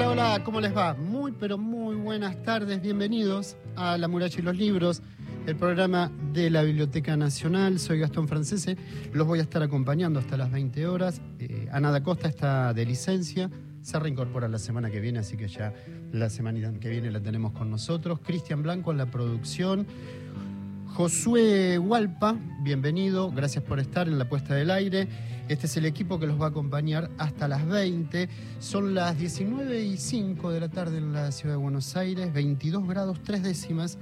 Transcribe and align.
Hola, 0.00 0.12
hola, 0.12 0.44
¿cómo 0.44 0.62
les 0.62 0.74
va? 0.74 0.94
Muy, 0.94 1.30
pero 1.32 1.58
muy 1.58 1.94
buenas 1.94 2.42
tardes, 2.42 2.80
bienvenidos 2.80 3.58
a 3.76 3.98
La 3.98 4.08
Muralla 4.08 4.34
y 4.38 4.40
los 4.40 4.56
Libros, 4.56 5.02
el 5.46 5.56
programa 5.56 6.10
de 6.32 6.48
la 6.48 6.62
Biblioteca 6.62 7.18
Nacional. 7.18 7.78
Soy 7.78 7.98
Gastón 7.98 8.26
Francese, 8.26 8.78
los 9.12 9.26
voy 9.26 9.40
a 9.40 9.42
estar 9.42 9.62
acompañando 9.62 10.18
hasta 10.18 10.38
las 10.38 10.50
20 10.50 10.86
horas. 10.86 11.20
Eh, 11.38 11.68
Ana 11.70 11.90
da 11.90 12.02
Costa 12.02 12.28
está 12.28 12.72
de 12.72 12.86
licencia, 12.86 13.50
se 13.82 13.98
reincorpora 13.98 14.48
la 14.48 14.58
semana 14.58 14.90
que 14.90 15.00
viene, 15.00 15.18
así 15.18 15.36
que 15.36 15.48
ya 15.48 15.74
la 16.12 16.30
semana 16.30 16.72
que 16.80 16.88
viene 16.88 17.10
la 17.10 17.20
tenemos 17.20 17.52
con 17.52 17.70
nosotros. 17.70 18.20
Cristian 18.20 18.62
Blanco 18.62 18.92
en 18.92 18.96
la 18.96 19.10
producción. 19.10 19.86
Josué 20.94 21.78
Hualpa, 21.78 22.36
bienvenido, 22.62 23.30
gracias 23.30 23.62
por 23.62 23.78
estar 23.78 24.08
en 24.08 24.18
la 24.18 24.28
puesta 24.28 24.54
del 24.54 24.70
aire. 24.70 25.08
Este 25.48 25.66
es 25.66 25.76
el 25.76 25.86
equipo 25.86 26.18
que 26.18 26.26
los 26.26 26.40
va 26.40 26.46
a 26.46 26.48
acompañar 26.48 27.10
hasta 27.16 27.46
las 27.46 27.66
20. 27.66 28.28
Son 28.58 28.92
las 28.92 29.16
19 29.16 29.84
y 29.84 29.96
5 29.96 30.50
de 30.50 30.60
la 30.60 30.68
tarde 30.68 30.98
en 30.98 31.12
la 31.12 31.30
ciudad 31.30 31.54
de 31.54 31.62
Buenos 31.62 31.96
Aires, 31.96 32.32
22 32.32 32.86
grados 32.88 33.22
3 33.22 33.42
décimas. 33.42 33.98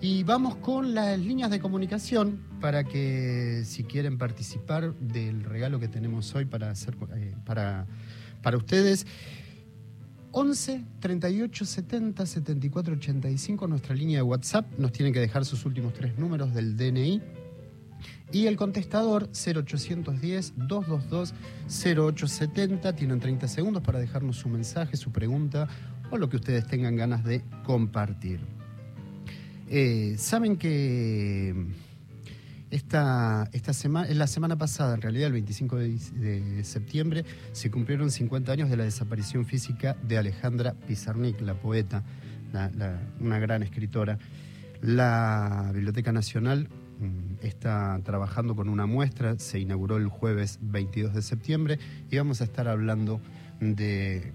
Y 0.00 0.22
vamos 0.22 0.56
con 0.56 0.94
las 0.94 1.18
líneas 1.18 1.50
de 1.50 1.58
comunicación 1.58 2.40
para 2.60 2.84
que 2.84 3.62
si 3.64 3.82
quieren 3.82 4.16
participar 4.16 4.94
del 4.94 5.42
regalo 5.42 5.80
que 5.80 5.88
tenemos 5.88 6.34
hoy 6.36 6.44
para, 6.44 6.70
hacer, 6.70 6.96
eh, 7.16 7.34
para, 7.44 7.86
para 8.42 8.56
ustedes. 8.56 9.06
11 10.38 10.84
38 11.00 11.64
70 11.64 12.26
74 12.26 12.92
85, 12.96 13.68
nuestra 13.68 13.94
línea 13.94 14.18
de 14.18 14.22
WhatsApp. 14.22 14.66
Nos 14.76 14.92
tienen 14.92 15.14
que 15.14 15.20
dejar 15.20 15.46
sus 15.46 15.64
últimos 15.64 15.94
tres 15.94 16.18
números 16.18 16.52
del 16.52 16.76
DNI. 16.76 17.22
Y 18.32 18.46
el 18.46 18.58
contestador 18.58 19.30
0810 19.32 20.52
222 20.56 21.32
0870. 21.68 22.92
Tienen 22.94 23.18
30 23.18 23.48
segundos 23.48 23.82
para 23.82 23.98
dejarnos 23.98 24.36
su 24.36 24.50
mensaje, 24.50 24.98
su 24.98 25.10
pregunta 25.10 25.68
o 26.10 26.18
lo 26.18 26.28
que 26.28 26.36
ustedes 26.36 26.66
tengan 26.66 26.96
ganas 26.96 27.24
de 27.24 27.42
compartir. 27.64 28.40
Eh, 29.70 30.16
Saben 30.18 30.58
que 30.58 31.54
esta, 32.70 33.48
esta 33.52 33.72
semana, 33.72 34.12
la 34.12 34.26
semana 34.26 34.56
pasada, 34.56 34.94
en 34.94 35.02
realidad 35.02 35.28
el 35.28 35.34
25 35.34 35.76
de, 35.76 36.64
septiembre, 36.64 37.24
se 37.52 37.70
cumplieron 37.70 38.10
50 38.10 38.50
años 38.50 38.70
de 38.70 38.76
la 38.76 38.84
desaparición 38.84 39.46
física 39.46 39.96
de 40.02 40.18
Alejandra 40.18 40.74
Pizarnik, 40.86 41.40
la 41.40 41.54
poeta, 41.54 42.02
una 43.20 43.38
gran 43.38 43.62
escritora. 43.62 44.18
La 44.82 45.70
Biblioteca 45.74 46.12
Nacional 46.12 46.68
mm, 47.00 47.44
está 47.46 48.00
trabajando 48.04 48.54
con 48.54 48.68
una 48.68 48.86
muestra, 48.86 49.38
se 49.38 49.58
inauguró 49.58 49.96
el 49.96 50.08
jueves 50.08 50.58
22 50.60 51.14
de 51.14 51.22
septiembre 51.22 51.78
y 52.10 52.16
vamos 52.18 52.40
a 52.40 52.44
estar 52.44 52.68
hablando 52.68 53.20
de, 53.60 54.32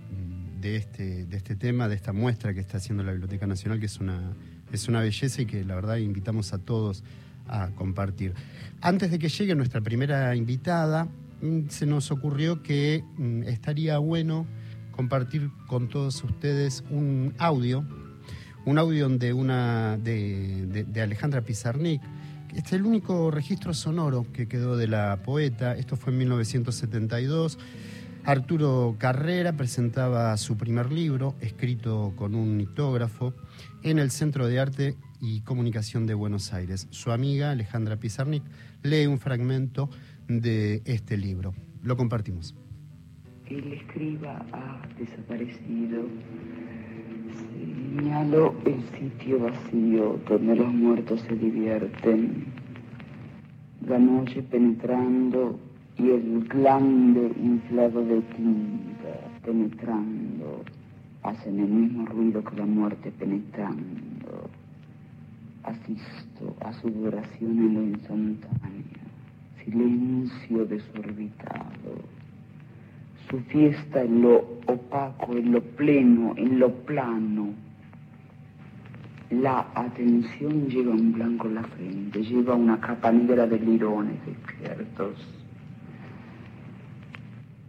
de, 0.59 0.75
este, 0.77 1.25
de 1.25 1.38
este 1.38 1.55
tema, 1.55 1.88
de 1.88 1.95
esta 1.95 2.13
muestra 2.13 2.53
que 2.53 2.59
está 2.59 2.77
haciendo 2.77 3.03
la 3.03 3.11
Biblioteca 3.11 3.45
Nacional, 3.45 3.79
que 3.79 3.85
es 3.85 3.99
una, 3.99 4.33
es 4.71 4.88
una 4.88 5.01
belleza 5.01 5.41
y 5.41 5.45
que 5.45 5.63
la 5.63 5.75
verdad 5.75 5.97
invitamos 5.97 6.53
a 6.53 6.59
todos 6.59 7.03
a 7.52 7.69
compartir. 7.75 8.33
Antes 8.81 9.11
de 9.11 9.19
que 9.19 9.30
llegue 9.30 9.53
nuestra 9.55 9.81
primera 9.81 10.35
invitada, 10.35 11.07
mm, 11.41 11.67
se 11.69 11.85
nos 11.85 12.09
ocurrió 12.11 12.63
que 12.63 13.03
mm, 13.17 13.44
estaría 13.44 13.97
bueno 13.99 14.47
compartir 14.91 15.49
con 15.67 15.88
todos 15.89 16.23
ustedes 16.23 16.83
un 16.89 17.33
audio, 17.38 17.85
un 18.66 18.77
audio 18.77 19.09
de, 19.09 19.33
una, 19.33 19.97
de, 19.97 20.85
Alejandra 21.02 21.41
Pizarnik. 21.41 22.02
Este 22.49 22.59
es 22.59 22.73
el 22.73 22.85
único 22.85 23.31
registro 23.31 23.73
sonoro 23.73 24.25
que 24.33 24.47
quedó 24.47 24.77
de 24.77 24.88
la 24.88 25.22
poeta. 25.23 25.75
Esto 25.75 25.95
fue 25.95 26.11
en 26.11 26.19
1972. 26.19 27.57
Arturo 28.23 28.95
Carrera 29.00 29.53
presentaba 29.53 30.35
su 30.38 30.57
primer 30.57 30.91
libro, 30.91 31.33
escrito 31.41 32.13
con 32.16 32.35
un 32.35 32.57
nictógrafo, 32.57 33.33
en 33.83 33.97
el 33.97 34.12
Centro 34.12 34.47
de 34.47 34.59
Arte 34.59 34.95
y 35.21 35.41
Comunicación 35.41 36.07
de 36.07 36.15
Buenos 36.15 36.51
Aires. 36.51 36.87
Su 36.89 37.11
amiga 37.11 37.51
Alejandra 37.51 37.97
Pizarnik 37.97 38.43
lee 38.81 39.05
un 39.05 39.19
fragmento 39.19 39.89
de 40.27 40.81
este 40.85 41.15
libro. 41.15 41.53
Lo 41.83 41.95
compartimos. 41.95 42.55
El 43.47 43.73
escriba 43.73 44.43
ha 44.51 44.81
desaparecido. 44.97 46.03
Señalo 47.95 48.55
el 48.65 48.81
sitio 48.99 49.39
vacío 49.39 50.19
donde 50.27 50.55
los 50.55 50.73
muertos 50.73 51.21
se 51.21 51.35
divierten. 51.35 52.45
La 53.88 53.99
noche 53.99 54.41
penetrando 54.41 55.59
y 55.97 56.09
el 56.09 56.47
glande 56.47 57.31
inflado 57.41 58.03
de 58.03 58.21
tinta 58.21 59.41
penetrando 59.43 60.63
hacen 61.23 61.59
el 61.59 61.67
mismo 61.67 62.05
ruido 62.05 62.43
que 62.43 62.55
la 62.55 62.65
muerte 62.65 63.11
penetrando 63.11 64.10
asisto 65.63 66.55
a 66.61 66.73
su 66.73 66.89
duración 66.89 67.51
en 67.51 67.73
lo 67.73 67.83
instantáneo, 67.83 69.01
silencio 69.63 70.66
desorbitado, 70.66 72.01
su 73.29 73.39
fiesta 73.41 74.01
en 74.01 74.21
lo 74.21 74.38
opaco, 74.67 75.35
en 75.35 75.51
lo 75.51 75.61
pleno, 75.61 76.33
en 76.38 76.59
lo 76.59 76.71
plano. 76.83 77.53
La 79.29 79.67
atención 79.75 80.67
lleva 80.67 80.91
un 80.91 81.13
blanco 81.13 81.47
en 81.47 81.55
la 81.55 81.63
frente, 81.63 82.23
lleva 82.23 82.55
una 82.55 82.79
capa 82.81 83.11
negra 83.11 83.47
de 83.47 83.59
lirones 83.59 84.17
despiertos. 84.25 85.16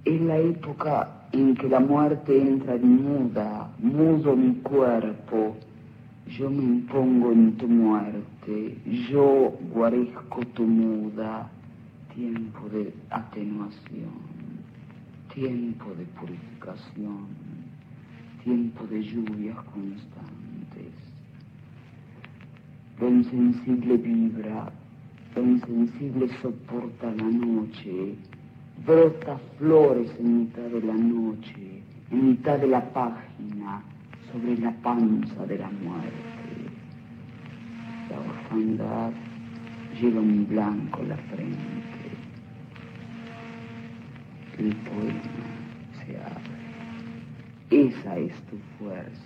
Es 0.05 0.21
la 0.23 0.39
época 0.39 1.29
en 1.31 1.55
que 1.55 1.69
la 1.69 1.79
muerte 1.79 2.37
entra 2.37 2.77
muda, 2.77 3.71
mudo 3.79 4.35
mi 4.35 4.55
cuerpo, 4.57 5.57
yo 6.27 6.49
me 6.51 6.63
impongo 6.63 7.33
en 7.33 7.57
tu 7.57 7.69
muerte, 7.69 8.79
yo 9.11 9.53
guarezco 9.75 10.41
tu 10.55 10.65
muda, 10.65 11.51
tiempo 12.15 12.69
de 12.69 12.95
atenuación, 13.11 14.13
tiempo 15.35 15.87
de 15.95 16.05
purificación, 16.19 17.27
tiempo 18.45 18.87
de 18.87 19.03
lluvias 19.03 19.57
constantes. 19.65 20.93
Lo 23.01 23.09
insensible 23.09 23.97
vibra, 23.97 24.73
lo 25.35 25.43
insensible 25.43 26.29
soporta 26.41 27.11
la 27.11 27.25
noche, 27.25 28.15
brota 28.87 29.39
flores 29.59 30.11
en 30.19 30.39
mitad 30.41 30.63
de 30.63 30.83
la 30.83 30.95
noche, 30.95 31.83
en 32.11 32.29
mitad 32.29 32.59
de 32.59 32.69
la 32.69 32.93
página, 32.93 33.83
sobre 34.33 34.57
la 34.59 34.73
panza 34.83 35.47
de 35.47 35.59
la 35.59 35.69
muerte. 35.69 36.23
La 38.11 38.19
orfandad 38.19 39.13
lleva 40.01 40.21
un 40.21 40.47
blanco 40.49 41.03
la 41.03 41.17
frente. 41.17 41.59
El 44.59 44.75
poema 44.77 45.23
se 46.05 46.17
abre. 46.17 47.89
Esa 47.89 48.17
es 48.17 48.33
tu 48.47 48.57
fuerza. 48.79 49.23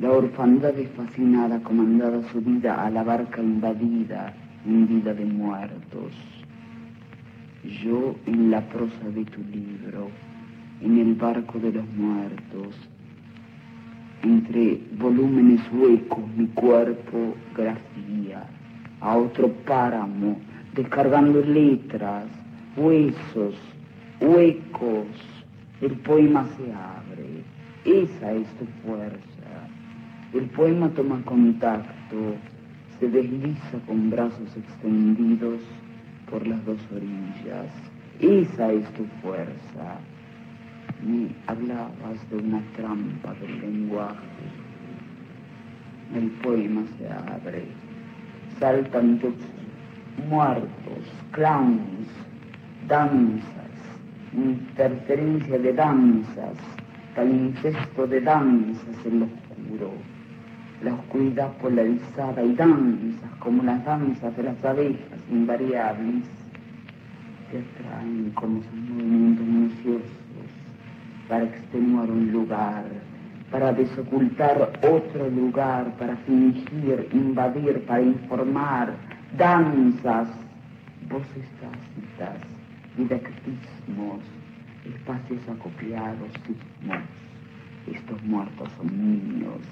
La 0.00 0.10
orfandad 0.10 0.76
es 0.78 0.90
fascinada, 0.90 1.60
comandada 1.62 2.22
su 2.30 2.40
vida 2.40 2.84
a 2.84 2.90
la 2.90 3.02
barca 3.02 3.40
invadida, 3.40 4.34
hundida 4.66 5.14
de 5.14 5.24
muertos. 5.24 6.12
Yo 7.84 8.16
en 8.26 8.50
la 8.50 8.60
prosa 8.68 9.08
de 9.14 9.24
tu 9.24 9.40
libro, 9.44 10.10
en 10.80 10.98
el 10.98 11.14
barco 11.14 11.58
de 11.60 11.72
los 11.72 11.86
muertos, 11.94 12.74
entre 14.22 14.80
volúmenes 14.98 15.60
huecos 15.72 16.24
mi 16.36 16.46
cuerpo 16.48 17.34
grafía 17.56 18.44
a 19.00 19.16
otro 19.16 19.48
páramo, 19.66 20.38
descargando 20.74 21.40
letras, 21.40 22.26
huesos, 22.76 23.54
huecos, 24.20 25.06
el 25.80 25.92
poema 25.98 26.46
se 26.56 26.72
abre, 26.72 27.42
esa 27.84 28.32
es 28.32 28.46
tu 28.58 28.66
fuerza. 28.86 29.18
El 30.32 30.44
poema 30.50 30.88
toma 30.90 31.20
contacto, 31.24 32.36
se 33.00 33.08
desliza 33.08 33.78
con 33.86 34.08
brazos 34.08 34.56
extendidos 34.56 35.60
por 36.30 36.46
las 36.46 36.64
dos 36.64 36.78
orillas, 36.94 37.72
esa 38.20 38.72
es 38.72 38.84
tu 38.94 39.04
fuerza 39.20 39.98
me 41.04 41.28
hablabas 41.46 42.30
de 42.30 42.36
una 42.36 42.62
trampa 42.76 43.34
del 43.34 43.60
lenguaje. 43.60 44.16
El 46.14 46.30
poema 46.42 46.82
se 46.98 47.08
abre, 47.08 47.64
saltan 48.60 49.18
tus 49.18 49.34
muertos, 50.28 51.02
clowns, 51.32 52.06
danzas, 52.86 53.72
interferencia 54.32 55.58
de 55.58 55.72
danzas, 55.72 56.56
incesto 57.16 58.06
de 58.06 58.20
danzas 58.20 59.06
en 59.06 59.20
lo 59.20 59.26
oscuro, 59.26 59.92
la 60.82 60.94
oscuridad 60.94 61.52
polarizada 61.58 62.42
y 62.42 62.54
danzas 62.54 63.30
como 63.38 63.62
las 63.62 63.84
danzas 63.84 64.36
de 64.36 64.42
las 64.42 64.64
abejas 64.64 65.20
invariables, 65.30 66.24
te 67.50 67.58
atraen 67.58 68.30
como 68.34 68.60
esos 68.60 68.74
movimientos 68.74 69.46
minuciosos 69.46 70.21
para 71.32 71.44
extenuar 71.44 72.10
un 72.10 72.30
lugar, 72.30 72.84
para 73.50 73.72
desocultar 73.72 74.70
otro 74.82 75.30
lugar, 75.30 75.90
para 75.98 76.14
fingir, 76.26 77.08
invadir, 77.10 77.86
para 77.86 78.02
informar, 78.02 78.92
danzas, 79.38 80.28
voces 81.08 81.46
tácitas, 81.58 82.36
didactismos, 82.98 84.20
espacios 84.84 85.40
acopiados, 85.48 86.28
sismos. 86.46 86.98
Estos 87.90 88.22
muertos 88.24 88.68
son 88.76 88.88
niños, 88.88 89.62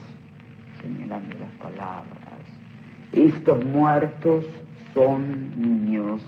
señalando 0.80 1.36
las 1.40 1.52
palabras. 1.58 2.40
Estos 3.12 3.62
muertos 3.66 4.46
son 4.94 5.50
niños. 5.60 6.22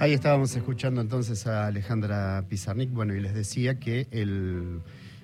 Ahí 0.00 0.14
estábamos 0.14 0.56
escuchando 0.56 1.02
entonces 1.02 1.46
a 1.46 1.66
Alejandra 1.66 2.42
Pizarnik. 2.48 2.90
Bueno, 2.90 3.14
y 3.14 3.20
les 3.20 3.34
decía 3.34 3.78
que 3.78 4.06
el 4.12 4.80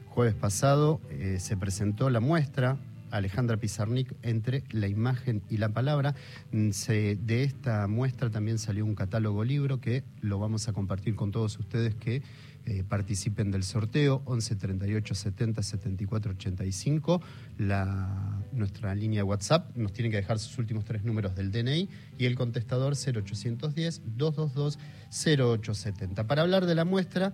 jueves 0.06 0.34
pasado 0.34 1.00
eh, 1.08 1.38
se 1.40 1.56
presentó 1.56 2.10
la 2.10 2.20
muestra 2.20 2.76
Alejandra 3.10 3.56
Pizarnik 3.56 4.12
entre 4.22 4.64
la 4.70 4.86
imagen 4.86 5.40
y 5.48 5.56
la 5.56 5.70
palabra. 5.70 6.14
Mm, 6.52 6.68
de 6.68 7.42
esta 7.42 7.86
muestra 7.86 8.28
también 8.28 8.58
salió 8.58 8.84
un 8.84 8.94
catálogo 8.94 9.44
libro 9.44 9.80
que 9.80 10.04
lo 10.20 10.38
vamos 10.38 10.68
a 10.68 10.74
compartir 10.74 11.14
con 11.14 11.32
todos 11.32 11.58
ustedes 11.58 11.94
que 11.94 12.20
eh, 12.66 12.84
participen 12.84 13.50
del 13.50 13.62
sorteo 13.62 14.22
11 14.24 14.56
38 14.56 15.14
70 15.14 15.62
74 15.62 16.32
85 16.32 17.22
la, 17.58 18.42
nuestra 18.52 18.94
línea 18.94 19.20
de 19.20 19.22
WhatsApp 19.22 19.76
nos 19.76 19.92
tienen 19.92 20.10
que 20.10 20.18
dejar 20.18 20.38
sus 20.38 20.58
últimos 20.58 20.84
tres 20.84 21.04
números 21.04 21.34
del 21.34 21.52
DNI 21.52 21.88
y 22.18 22.24
el 22.26 22.34
contestador 22.34 22.94
0810 22.94 24.02
222 24.16 24.78
0870 25.10 26.26
para 26.26 26.42
hablar 26.42 26.66
de 26.66 26.74
la 26.74 26.84
muestra 26.84 27.32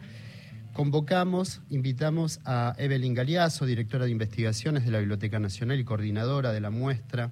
convocamos, 0.73 1.61
invitamos 1.71 2.41
a 2.45 2.75
Evelyn 2.79 3.15
Galeazo, 3.15 3.67
directora 3.67 4.07
de 4.07 4.11
investigaciones 4.11 4.85
de 4.85 4.91
la 4.91 4.99
Biblioteca 4.99 5.39
Nacional 5.39 5.79
y 5.79 5.85
coordinadora 5.85 6.53
de 6.53 6.61
la 6.61 6.71
muestra, 6.71 7.31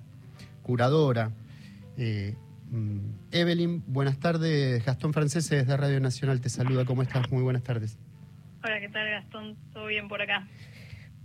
curadora. 0.63 1.33
Eh, 1.97 2.37
Evelyn, 3.33 3.83
buenas 3.87 4.19
tardes. 4.19 4.85
Gastón 4.85 5.13
Francés 5.13 5.49
desde 5.49 5.77
Radio 5.77 6.01
Nacional 6.01 6.41
te 6.41 6.49
saluda. 6.49 6.85
¿Cómo 6.85 7.03
estás? 7.03 7.31
Muy 7.31 7.43
buenas 7.43 7.63
tardes. 7.63 7.99
Hola, 8.63 8.79
¿qué 8.79 8.89
tal 8.89 9.09
Gastón? 9.09 9.57
¿Todo 9.73 9.87
bien 9.87 10.09
por 10.09 10.23
acá? 10.23 10.47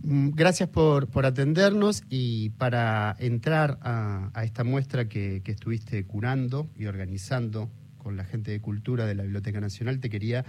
Mm, 0.00 0.30
gracias 0.30 0.68
por, 0.68 1.08
atendernos 1.24 2.04
y 2.08 2.50
para 2.50 3.16
entrar 3.18 3.78
a, 3.82 4.30
esta 4.42 4.64
muestra 4.64 5.08
que, 5.08 5.42
estuviste 5.44 6.04
curando 6.04 6.68
y 6.76 6.86
organizando 6.86 7.70
con 7.98 8.16
la 8.16 8.24
gente 8.24 8.50
de 8.50 8.60
cultura 8.60 9.06
de 9.06 9.14
la 9.14 9.22
Biblioteca 9.22 9.60
Nacional, 9.60 10.00
te 10.00 10.10
quería 10.10 10.44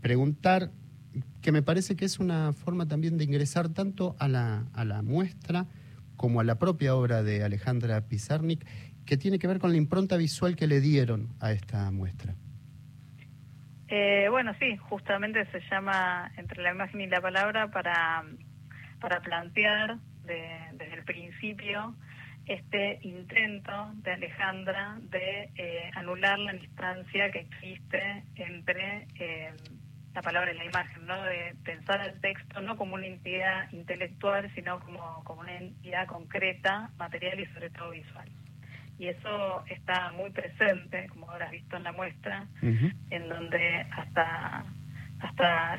preguntar, 0.00 0.70
que 1.42 1.52
me 1.52 1.62
parece 1.62 1.96
que 1.96 2.04
es 2.04 2.18
una 2.18 2.52
forma 2.52 2.86
también 2.86 3.18
de 3.18 3.24
ingresar 3.24 3.68
tanto 3.68 4.14
a 4.18 4.28
la, 4.28 4.66
a 4.72 4.84
la 4.84 5.02
muestra 5.02 5.66
como 6.16 6.40
a 6.40 6.44
la 6.44 6.58
propia 6.58 6.94
obra 6.94 7.22
de 7.22 7.42
Alejandra 7.42 8.02
Pizarnik 8.02 8.64
que 9.10 9.16
tiene 9.16 9.40
que 9.40 9.48
ver 9.48 9.58
con 9.58 9.72
la 9.72 9.76
impronta 9.76 10.16
visual 10.16 10.54
que 10.54 10.68
le 10.68 10.80
dieron 10.80 11.30
a 11.40 11.50
esta 11.50 11.90
muestra. 11.90 12.32
Eh, 13.88 14.28
bueno, 14.30 14.54
sí, 14.60 14.76
justamente 14.76 15.44
se 15.46 15.60
llama 15.68 16.30
Entre 16.36 16.62
la 16.62 16.70
imagen 16.70 17.00
y 17.00 17.08
la 17.08 17.20
palabra 17.20 17.72
para, 17.72 18.22
para 19.00 19.20
plantear 19.20 19.96
desde 20.22 20.94
el 20.94 21.02
principio 21.02 21.96
este 22.46 23.00
intento 23.02 23.90
de 23.94 24.12
Alejandra 24.12 24.96
de 25.00 25.50
eh, 25.56 25.90
anular 25.96 26.38
la 26.38 26.52
distancia 26.52 27.32
que 27.32 27.40
existe 27.40 28.22
entre 28.36 29.08
eh, 29.18 29.52
la 30.14 30.22
palabra 30.22 30.52
y 30.52 30.56
la 30.56 30.66
imagen, 30.66 31.04
¿no? 31.04 31.20
de 31.24 31.56
pensar 31.64 32.00
el 32.00 32.20
texto 32.20 32.60
no 32.60 32.76
como 32.76 32.94
una 32.94 33.06
entidad 33.06 33.72
intelectual, 33.72 34.48
sino 34.54 34.78
como, 34.78 35.24
como 35.24 35.40
una 35.40 35.56
entidad 35.56 36.06
concreta, 36.06 36.90
material 36.96 37.40
y 37.40 37.46
sobre 37.46 37.70
todo 37.70 37.90
visual 37.90 38.30
y 39.00 39.08
eso 39.08 39.64
está 39.66 40.12
muy 40.12 40.28
presente, 40.28 41.06
como 41.08 41.30
habrás 41.30 41.50
visto 41.50 41.74
en 41.74 41.84
la 41.84 41.92
muestra, 41.92 42.46
en 42.60 43.28
donde 43.30 43.86
hasta 43.96 44.66
hasta 45.20 45.78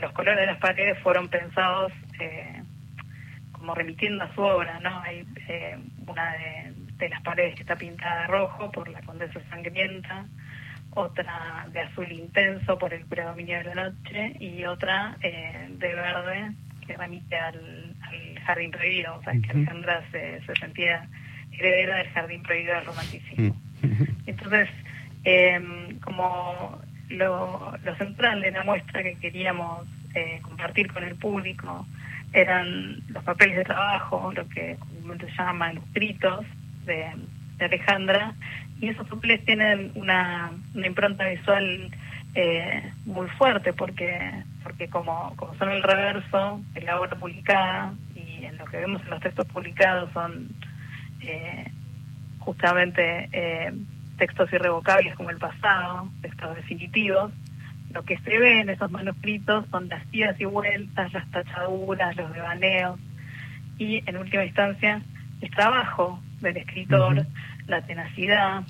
los 0.00 0.12
colores 0.12 0.40
de 0.40 0.46
las 0.46 0.58
paredes 0.58 0.98
fueron 1.00 1.28
pensados 1.28 1.92
eh, 2.20 2.62
como 3.52 3.74
remitiendo 3.74 4.24
a 4.24 4.34
su 4.34 4.40
obra, 4.42 4.80
¿no? 4.80 4.98
Hay 5.00 5.26
eh, 5.48 5.78
una 6.06 6.32
de, 6.98 7.08
las 7.08 7.22
paredes 7.22 7.54
que 7.54 7.62
está 7.62 7.76
pintada 7.76 8.22
de 8.22 8.26
rojo 8.28 8.70
por 8.72 8.88
la 8.88 9.02
condesa 9.02 9.40
sangrienta, 9.50 10.24
otra 10.90 11.66
de 11.70 11.80
azul 11.80 12.10
intenso 12.10 12.78
por 12.78 12.94
el 12.94 13.04
predominio 13.04 13.58
de 13.58 13.64
la 13.64 13.74
noche 13.74 14.36
y 14.40 14.64
otra 14.64 15.16
eh, 15.20 15.68
de 15.70 15.94
verde 15.94 16.52
que 16.86 16.96
remite 16.96 17.36
al, 17.36 17.94
jardín 18.46 18.70
prohibido, 18.70 19.16
o 19.16 19.22
sea, 19.22 19.32
que 19.32 19.50
Alejandra 19.50 20.02
se, 20.10 20.40
se 20.44 20.54
sentía 20.56 21.08
heredera 21.58 21.98
del 21.98 22.08
Jardín 22.08 22.42
Prohibido 22.42 22.74
del 22.74 22.86
Romanticismo. 22.86 23.56
Mm. 23.82 24.02
Entonces, 24.26 24.68
em, 25.24 25.98
como 26.00 26.80
lo, 27.08 27.74
central 27.98 28.40
de 28.40 28.50
la 28.50 28.64
muestra 28.64 29.02
que 29.02 29.16
queríamos 29.16 29.86
eh, 30.14 30.38
compartir 30.42 30.92
con 30.92 31.04
el 31.04 31.16
público 31.16 31.86
eran 32.32 33.00
los 33.08 33.22
papeles 33.22 33.56
de 33.56 33.64
trabajo, 33.64 34.32
lo 34.34 34.48
que 34.48 34.76
comúnmente 34.80 35.26
se 35.26 35.36
llama 35.36 35.52
manuscritos 35.52 36.44
de, 36.84 37.06
Alejandra, 37.60 38.34
y 38.80 38.88
esos 38.88 39.08
papeles 39.08 39.44
tienen 39.44 39.92
una, 39.94 40.50
impronta 40.74 41.28
visual 41.28 41.90
eh, 42.34 42.92
muy 43.06 43.28
fuerte 43.28 43.72
porque 43.72 44.42
porque 44.64 44.88
como, 44.88 45.34
como 45.36 45.54
son 45.54 45.70
el 45.70 45.82
reverso 45.82 46.60
de 46.72 46.80
la 46.80 46.98
obra 46.98 47.14
publicada 47.16 47.94
y 48.16 48.44
en 48.44 48.56
lo 48.56 48.64
que 48.64 48.78
vemos 48.78 49.02
en 49.02 49.10
los 49.10 49.20
textos 49.20 49.46
publicados 49.46 50.10
son 50.12 50.48
eh, 51.26 51.70
justamente 52.38 53.28
eh, 53.32 53.72
textos 54.18 54.52
irrevocables 54.52 55.14
como 55.16 55.30
el 55.30 55.38
pasado, 55.38 56.08
textos 56.22 56.56
definitivos. 56.56 57.32
Lo 57.92 58.02
que 58.02 58.18
se 58.18 58.38
ve 58.38 58.60
en 58.60 58.70
esos 58.70 58.90
manuscritos 58.90 59.66
son 59.70 59.88
las 59.88 60.02
idas 60.12 60.40
y 60.40 60.44
vueltas, 60.44 61.12
las 61.12 61.30
tachaduras, 61.30 62.16
los 62.16 62.32
devaneos 62.32 62.98
y, 63.78 64.02
en 64.06 64.16
última 64.16 64.44
instancia, 64.44 65.00
el 65.40 65.50
trabajo 65.50 66.20
del 66.40 66.56
escritor, 66.56 67.26
la 67.66 67.82
tenacidad, 67.82 68.64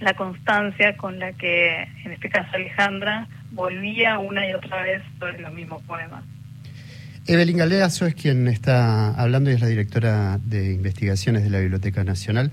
la 0.00 0.14
constancia 0.14 0.96
con 0.96 1.18
la 1.18 1.32
que, 1.32 1.82
en 2.04 2.12
este 2.12 2.28
caso, 2.28 2.50
Alejandra 2.54 3.26
volvía 3.52 4.18
una 4.18 4.46
y 4.48 4.52
otra 4.52 4.82
vez 4.82 5.02
sobre 5.18 5.40
los 5.40 5.52
mismos 5.52 5.82
poemas. 5.82 6.24
Evelyn 7.26 7.56
Galeazo 7.56 8.04
es 8.04 8.14
quien 8.14 8.48
está 8.48 9.14
hablando 9.14 9.50
y 9.50 9.54
es 9.54 9.60
la 9.62 9.66
directora 9.66 10.38
de 10.44 10.74
investigaciones 10.74 11.42
de 11.42 11.48
la 11.48 11.58
Biblioteca 11.58 12.04
Nacional. 12.04 12.50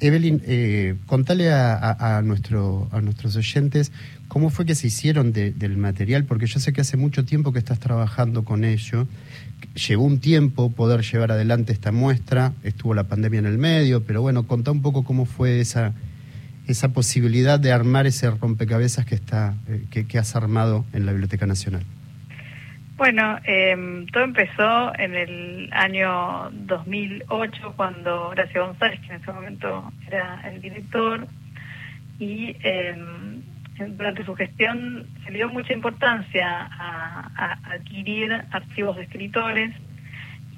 Evelyn, 0.00 0.42
eh, 0.46 0.96
contale 1.06 1.52
a, 1.52 2.20
nuestro, 2.24 2.88
a 2.90 3.00
nuestros 3.00 3.36
oyentes 3.36 3.92
cómo 4.26 4.50
fue 4.50 4.66
que 4.66 4.74
se 4.74 4.88
hicieron 4.88 5.32
del 5.32 5.76
material, 5.76 6.24
porque 6.24 6.46
yo 6.46 6.58
sé 6.58 6.72
que 6.72 6.80
hace 6.80 6.96
mucho 6.96 7.24
tiempo 7.24 7.52
que 7.52 7.60
estás 7.60 7.78
trabajando 7.78 8.44
con 8.44 8.64
ello. 8.64 9.06
Llevó 9.88 10.02
un 10.02 10.18
tiempo 10.18 10.72
poder 10.72 11.02
llevar 11.02 11.30
adelante 11.30 11.72
esta 11.72 11.92
muestra, 11.92 12.52
estuvo 12.64 12.94
la 12.94 13.04
pandemia 13.04 13.38
en 13.38 13.46
el 13.46 13.58
medio, 13.58 14.02
pero 14.02 14.22
bueno, 14.22 14.48
contá 14.48 14.72
un 14.72 14.82
poco 14.82 15.04
cómo 15.04 15.24
fue 15.24 15.60
esa, 15.60 15.94
posibilidad 16.92 17.60
de 17.60 17.70
armar 17.70 18.08
ese 18.08 18.28
rompecabezas 18.28 19.06
que, 19.06 19.14
está, 19.14 19.54
eh, 19.68 20.04
que 20.08 20.18
has 20.18 20.34
armado 20.34 20.84
en 20.92 21.06
la 21.06 21.12
Biblioteca 21.12 21.46
Nacional. 21.46 21.84
Bueno, 22.96 23.40
eh, 23.44 24.06
todo 24.12 24.22
empezó 24.22 24.96
en 24.96 25.16
el 25.16 25.68
año 25.72 26.48
2008 26.52 27.74
cuando 27.74 28.28
Horacio 28.28 28.66
González, 28.66 29.00
que 29.00 29.06
en 29.08 29.20
ese 29.20 29.32
momento 29.32 29.92
era 30.06 30.40
el 30.48 30.60
director, 30.60 31.26
y 32.20 32.56
eh, 32.62 32.94
durante 33.88 34.24
su 34.24 34.36
gestión 34.36 35.08
se 35.24 35.32
le 35.32 35.38
dio 35.38 35.48
mucha 35.48 35.72
importancia 35.72 36.68
a, 36.70 37.58
adquirir 37.72 38.32
archivos 38.52 38.96
de 38.96 39.02
escritores 39.02 39.74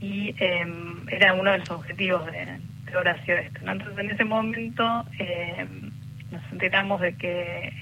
y 0.02 0.35
eh, 0.38 0.66
era 1.09 1.33
uno 1.33 1.52
de 1.52 1.59
los 1.59 1.71
objetivos 1.71 2.26
de, 2.26 2.59
Horacio. 2.95 3.35
Entonces 3.37 3.99
en 3.99 4.11
ese 4.11 4.25
momento 4.25 5.05
nos 6.31 6.52
enteramos 6.52 7.00
de 7.00 7.14
que 7.14 7.73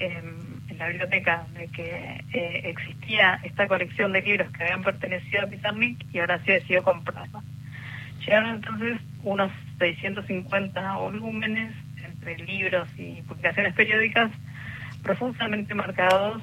en 0.75 0.79
la 0.79 0.87
biblioteca 0.89 1.45
de 1.53 1.67
que 1.69 2.23
eh, 2.33 2.61
existía 2.65 3.39
esta 3.43 3.67
colección 3.67 4.11
de 4.11 4.21
libros 4.21 4.51
que 4.51 4.63
habían 4.63 4.83
pertenecido 4.83 5.43
a 5.43 5.47
Pizarnik 5.47 6.05
y 6.13 6.19
ahora 6.19 6.39
sí 6.39 6.51
decidió 6.51 6.83
comprarla. 6.83 7.41
Llegaron 8.19 8.55
entonces 8.55 8.99
unos 9.23 9.51
650 9.79 10.97
volúmenes 10.97 11.73
entre 12.03 12.37
libros 12.39 12.87
y 12.97 13.21
publicaciones 13.21 13.73
periódicas 13.73 14.31
profundamente 15.01 15.73
marcados 15.73 16.41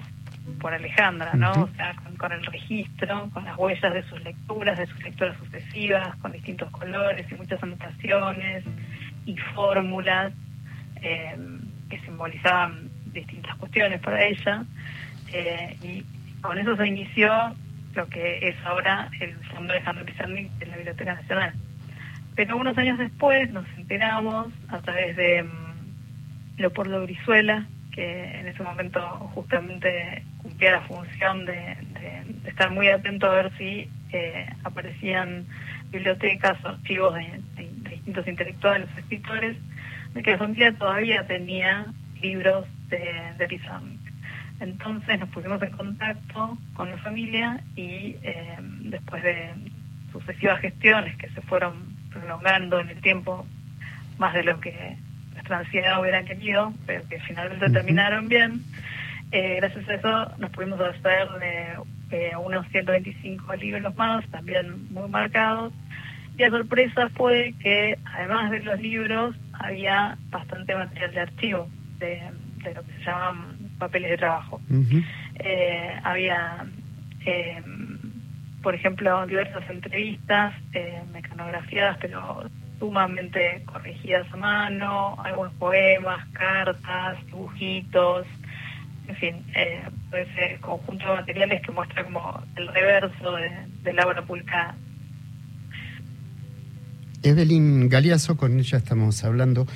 por 0.60 0.72
Alejandra, 0.72 1.34
¿no? 1.34 1.52
O 1.52 1.68
sea, 1.76 1.94
con, 2.18 2.32
el 2.32 2.44
registro, 2.46 3.28
con 3.32 3.44
las 3.44 3.56
huellas 3.58 3.92
de 3.92 4.02
sus 4.04 4.22
lecturas, 4.22 4.78
de 4.78 4.86
sus 4.86 5.02
lecturas 5.02 5.36
sucesivas, 5.38 6.16
con 6.16 6.32
distintos 6.32 6.70
colores 6.70 7.26
y 7.30 7.34
muchas 7.34 7.62
anotaciones 7.62 8.64
y 9.26 9.36
fórmulas 9.54 10.32
eh, 11.02 11.36
que 11.90 12.00
simbolizaban 12.00 12.91
distintas 13.12 13.57
cuestiones 13.57 14.00
para 14.00 14.25
ella 14.25 14.64
eh, 15.33 15.76
y, 15.83 16.04
con 16.40 16.59
eso 16.59 16.76
se 16.76 16.87
inició 16.88 17.31
lo 17.95 18.09
que 18.09 18.49
es 18.49 18.57
ahora 18.64 19.09
el 19.21 19.35
Fondo 19.54 19.73
Alejandro 19.73 20.04
Pizarnik 20.04 20.50
de 20.52 20.66
la 20.66 20.76
Biblioteca 20.76 21.14
Nacional. 21.14 21.52
Pero 22.35 22.57
unos 22.57 22.76
años 22.78 22.99
después 22.99 23.50
nos 23.52 23.66
enteramos 23.76 24.49
a 24.69 24.81
través 24.81 25.16
de 25.16 25.45
mm, 25.45 26.59
Leopoldo 26.59 27.02
Brizuela, 27.02 27.66
que 27.92 28.40
en 28.40 28.49
ese 28.49 28.62
momento 28.62 29.00
justamente 29.35 30.25
cumplía 30.38 30.73
la 30.73 30.81
función 30.81 31.45
de, 31.45 31.76
estar 32.47 32.71
muy 32.71 32.88
atento 32.88 33.26
a 33.26 33.35
ver 33.35 33.52
si 33.57 33.88
eh, 34.12 34.47
aparecían 34.64 35.47
bibliotecas 35.90 36.59
archivos 36.64 37.14
de, 37.14 37.71
distintos 37.88 38.26
intelectuales 38.26 38.88
escritores, 38.97 39.57
de 40.14 40.23
que 40.23 40.33
la 40.33 40.38
familia 40.38 40.73
todavía 40.73 41.25
tenía 41.26 41.87
libros 42.21 42.66
de, 42.96 43.46
de. 43.46 43.61
Entonces 44.61 45.18
nos 45.18 45.28
pusimos 45.30 45.61
en 45.62 45.70
contacto 45.70 46.56
con 46.75 46.90
la 46.90 46.99
familia 46.99 47.61
y 47.75 48.16
eh, 48.22 48.56
después 48.61 49.22
de 49.22 49.50
sucesivas 50.12 50.61
gestiones 50.61 51.16
que 51.16 51.28
se 51.30 51.40
fueron 51.42 51.96
prolongando 52.11 52.78
en 52.78 52.90
el 52.90 53.00
tiempo, 53.00 53.46
más 54.18 54.34
de 54.34 54.44
lo 54.44 54.61
que 54.61 54.96
nuestra 55.32 55.58
ansiedad 55.58 56.00
hubiera 56.00 56.22
querido, 56.25 56.72
pero 56.87 57.08
que 57.08 57.18
finalmente 57.20 57.70
terminaron 57.70 58.28
bien, 58.28 58.62
eh, 59.32 59.56
gracias 59.56 59.88
a 59.88 59.94
eso 59.94 60.32
nos 60.38 60.50
pudimos 60.50 60.78
hacer 60.80 61.28
de 61.40 61.78
eh, 62.11 62.37
unos 62.37 62.68
125 62.68 63.56
libros 63.56 63.96
más, 63.96 64.25
también 64.28 64.92
muy 64.92 65.08
marcados. 65.08 65.72
Y 66.37 66.42
la 66.42 66.50
sorpresa 66.50 67.08
fue 67.16 67.54
que 67.61 67.99
además 68.04 68.50
de 68.50 68.61
los 68.61 68.80
libros 68.80 69.34
había 69.54 70.18
bastante 70.30 70.75
material 70.75 71.12
de 71.12 71.20
archivo, 71.20 71.68
de, 71.99 72.22
de 72.62 72.75
lo 72.75 72.83
que 72.83 72.92
se 72.92 73.04
llaman 73.04 73.57
papeles 73.78 74.11
de 74.11 74.19
trabajo. 74.19 74.61
Eh, 75.37 76.00
había, 76.02 76.66
eh, 77.26 77.62
por 78.62 78.75
ejemplo, 78.75 79.26
diversas 79.26 79.69
entrevistas 79.71 80.54
eh, 80.73 81.02
mecanografiadas, 81.12 81.99
pero 82.00 82.49
sumamente 82.78 83.62
corregidas 83.66 84.26
a 84.33 84.37
mano, 84.37 85.16
algunos 85.23 85.52
poemas, 85.54 86.26
cartas, 86.33 87.25
dibujitos, 87.26 88.26
en 89.09 89.16
fin, 89.16 89.37
eh, 89.54 89.83
ese 90.12 90.59
conjunto 90.61 91.07
de 91.07 91.14
materiales 91.14 91.62
que 91.62 91.73
muestra 91.73 92.04
como 92.04 92.42
el 92.57 92.69
reverso 92.69 93.33
de, 93.33 93.50
de 93.83 93.92
la 93.92 94.07
obra 94.07 94.23
publicada. 94.23 94.75
Evelyn 97.23 97.88
Galeazo, 97.88 98.37
con 98.37 98.59
ella 98.59 98.78
estamos 98.78 99.23
hablando. 99.23 99.66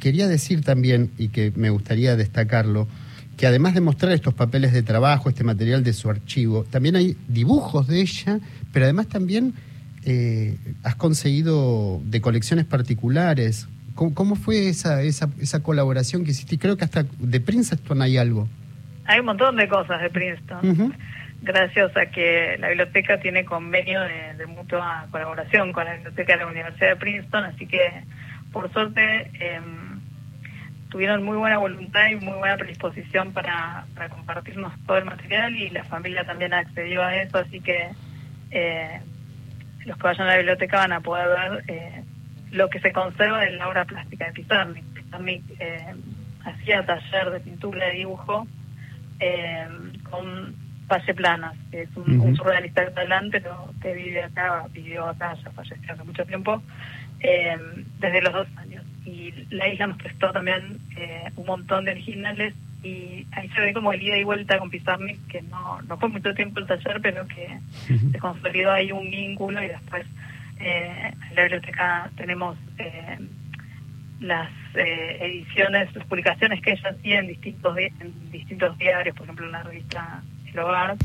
Quería 0.00 0.26
decir 0.26 0.62
también, 0.62 1.10
y 1.18 1.28
que 1.28 1.52
me 1.54 1.70
gustaría 1.70 2.16
destacarlo, 2.16 2.88
que 3.36 3.46
además 3.46 3.74
de 3.74 3.80
mostrar 3.80 4.12
estos 4.12 4.34
papeles 4.34 4.72
de 4.72 4.82
trabajo, 4.82 5.28
este 5.28 5.44
material 5.44 5.84
de 5.84 5.92
su 5.92 6.08
archivo, 6.08 6.64
también 6.64 6.96
hay 6.96 7.16
dibujos 7.28 7.86
de 7.86 8.00
ella, 8.00 8.40
pero 8.72 8.86
además 8.86 9.08
también 9.08 9.52
eh, 10.04 10.56
has 10.82 10.94
conseguido 10.96 12.00
de 12.04 12.20
colecciones 12.20 12.64
particulares. 12.64 13.68
¿Cómo, 13.94 14.36
fue 14.36 14.68
esa, 14.68 15.02
esa, 15.02 15.30
esa, 15.40 15.62
colaboración 15.62 16.24
que 16.24 16.30
hiciste? 16.30 16.58
Creo 16.58 16.76
que 16.76 16.84
hasta 16.84 17.04
de 17.18 17.40
Princeton 17.40 18.02
hay 18.02 18.18
algo. 18.18 18.46
Hay 19.06 19.20
un 19.20 19.26
montón 19.26 19.56
de 19.56 19.68
cosas 19.68 20.02
de 20.02 20.10
Princeton. 20.10 20.94
Gracias 21.42 21.96
a 21.96 22.06
que 22.06 22.56
la 22.58 22.68
biblioteca 22.68 23.20
tiene 23.20 23.44
convenio 23.44 24.00
de, 24.02 24.34
de, 24.36 24.46
mutua 24.46 25.06
colaboración 25.10 25.72
con 25.72 25.84
la 25.84 25.94
biblioteca 25.94 26.34
de 26.34 26.38
la 26.40 26.46
Universidad 26.46 26.90
de 26.90 26.96
Princeton, 26.96 27.44
así 27.44 27.66
que 27.66 27.78
por 28.56 28.72
suerte... 28.72 29.30
Eh, 29.38 29.60
tuvieron 30.88 31.24
muy 31.24 31.36
buena 31.36 31.58
voluntad 31.58 32.08
y 32.08 32.16
muy 32.16 32.38
buena 32.38 32.56
predisposición 32.56 33.32
para, 33.32 33.84
para 33.94 34.08
compartirnos 34.08 34.72
todo 34.86 34.96
el 34.96 35.04
material 35.04 35.54
y 35.54 35.68
la 35.68 35.84
familia 35.84 36.24
también 36.24 36.54
accedió 36.54 37.02
a 37.02 37.14
eso, 37.16 37.36
así 37.36 37.60
que 37.60 37.90
eh, 38.50 39.00
los 39.84 39.96
que 39.98 40.02
vayan 40.02 40.26
a 40.26 40.30
la 40.30 40.36
biblioteca 40.38 40.78
van 40.78 40.92
a 40.92 41.00
poder 41.00 41.28
ver 41.28 41.64
eh, 41.68 42.02
lo 42.52 42.70
que 42.70 42.80
se 42.80 42.92
conserva 42.92 43.40
de 43.40 43.50
la 43.50 43.68
obra 43.68 43.84
plástica 43.84 44.26
de 44.26 44.32
Pizarnik. 44.32 44.84
Pizarnik 44.94 45.42
eh, 45.58 45.94
hacía 46.44 46.86
taller 46.86 47.30
de 47.30 47.40
pintura 47.40 47.92
y 47.92 47.98
dibujo 47.98 48.46
con 50.10 50.54
Valle 50.88 51.14
Planas, 51.14 51.56
que 51.70 51.82
es 51.82 51.96
un, 51.96 52.36
surrealista 52.36 52.84
catalán, 52.84 53.28
pero 53.30 53.70
que 53.82 53.92
vive 53.92 54.22
acá, 54.22 54.66
vivió 54.72 55.08
acá, 55.08 55.34
ya 55.42 55.50
falleció 55.50 55.92
hace 55.92 56.04
mucho 56.04 56.24
tiempo, 56.24 56.62
desde 57.20 58.22
los 58.22 58.32
dos 58.32 58.48
años. 58.56 58.84
Y 59.04 59.32
la 59.50 59.68
isla 59.68 59.86
nos 59.86 59.98
prestó 59.98 60.32
también 60.32 60.78
eh, 60.96 61.30
un 61.36 61.46
montón 61.46 61.84
de 61.84 61.92
originales 61.92 62.54
y 62.82 63.26
ahí 63.32 63.48
se 63.50 63.60
ve 63.60 63.72
como 63.72 63.92
el 63.92 64.02
ida 64.02 64.16
y 64.16 64.24
vuelta 64.24 64.58
con 64.58 64.70
Pizarnik, 64.70 65.26
que 65.26 65.42
no, 65.42 65.80
no 65.82 65.96
fue 65.96 66.08
mucho 66.08 66.34
tiempo 66.34 66.60
el 66.60 66.66
taller, 66.66 67.00
pero 67.00 67.26
que 67.26 67.58
se 68.12 68.18
consolidó 68.18 68.72
ahí 68.72 68.92
un 68.92 69.10
vínculo 69.10 69.62
y 69.62 69.68
después 69.68 70.06
eh, 70.60 71.12
en 71.30 71.34
la 71.34 71.42
biblioteca 71.42 72.10
tenemos 72.16 72.56
eh, 72.78 73.18
las 74.20 74.50
eh, 74.74 75.18
ediciones, 75.20 75.94
las 75.94 76.06
publicaciones 76.06 76.60
que 76.62 76.72
ella 76.72 76.90
hacía 76.90 77.18
en 77.18 77.26
distintos, 77.28 77.76
en 77.78 78.30
distintos 78.30 78.78
diarios, 78.78 79.16
por 79.16 79.24
ejemplo 79.24 79.46
en 79.46 79.52
la 79.52 79.62
revista 79.62 80.22
El 80.52 80.58
Hogar, 80.58 80.96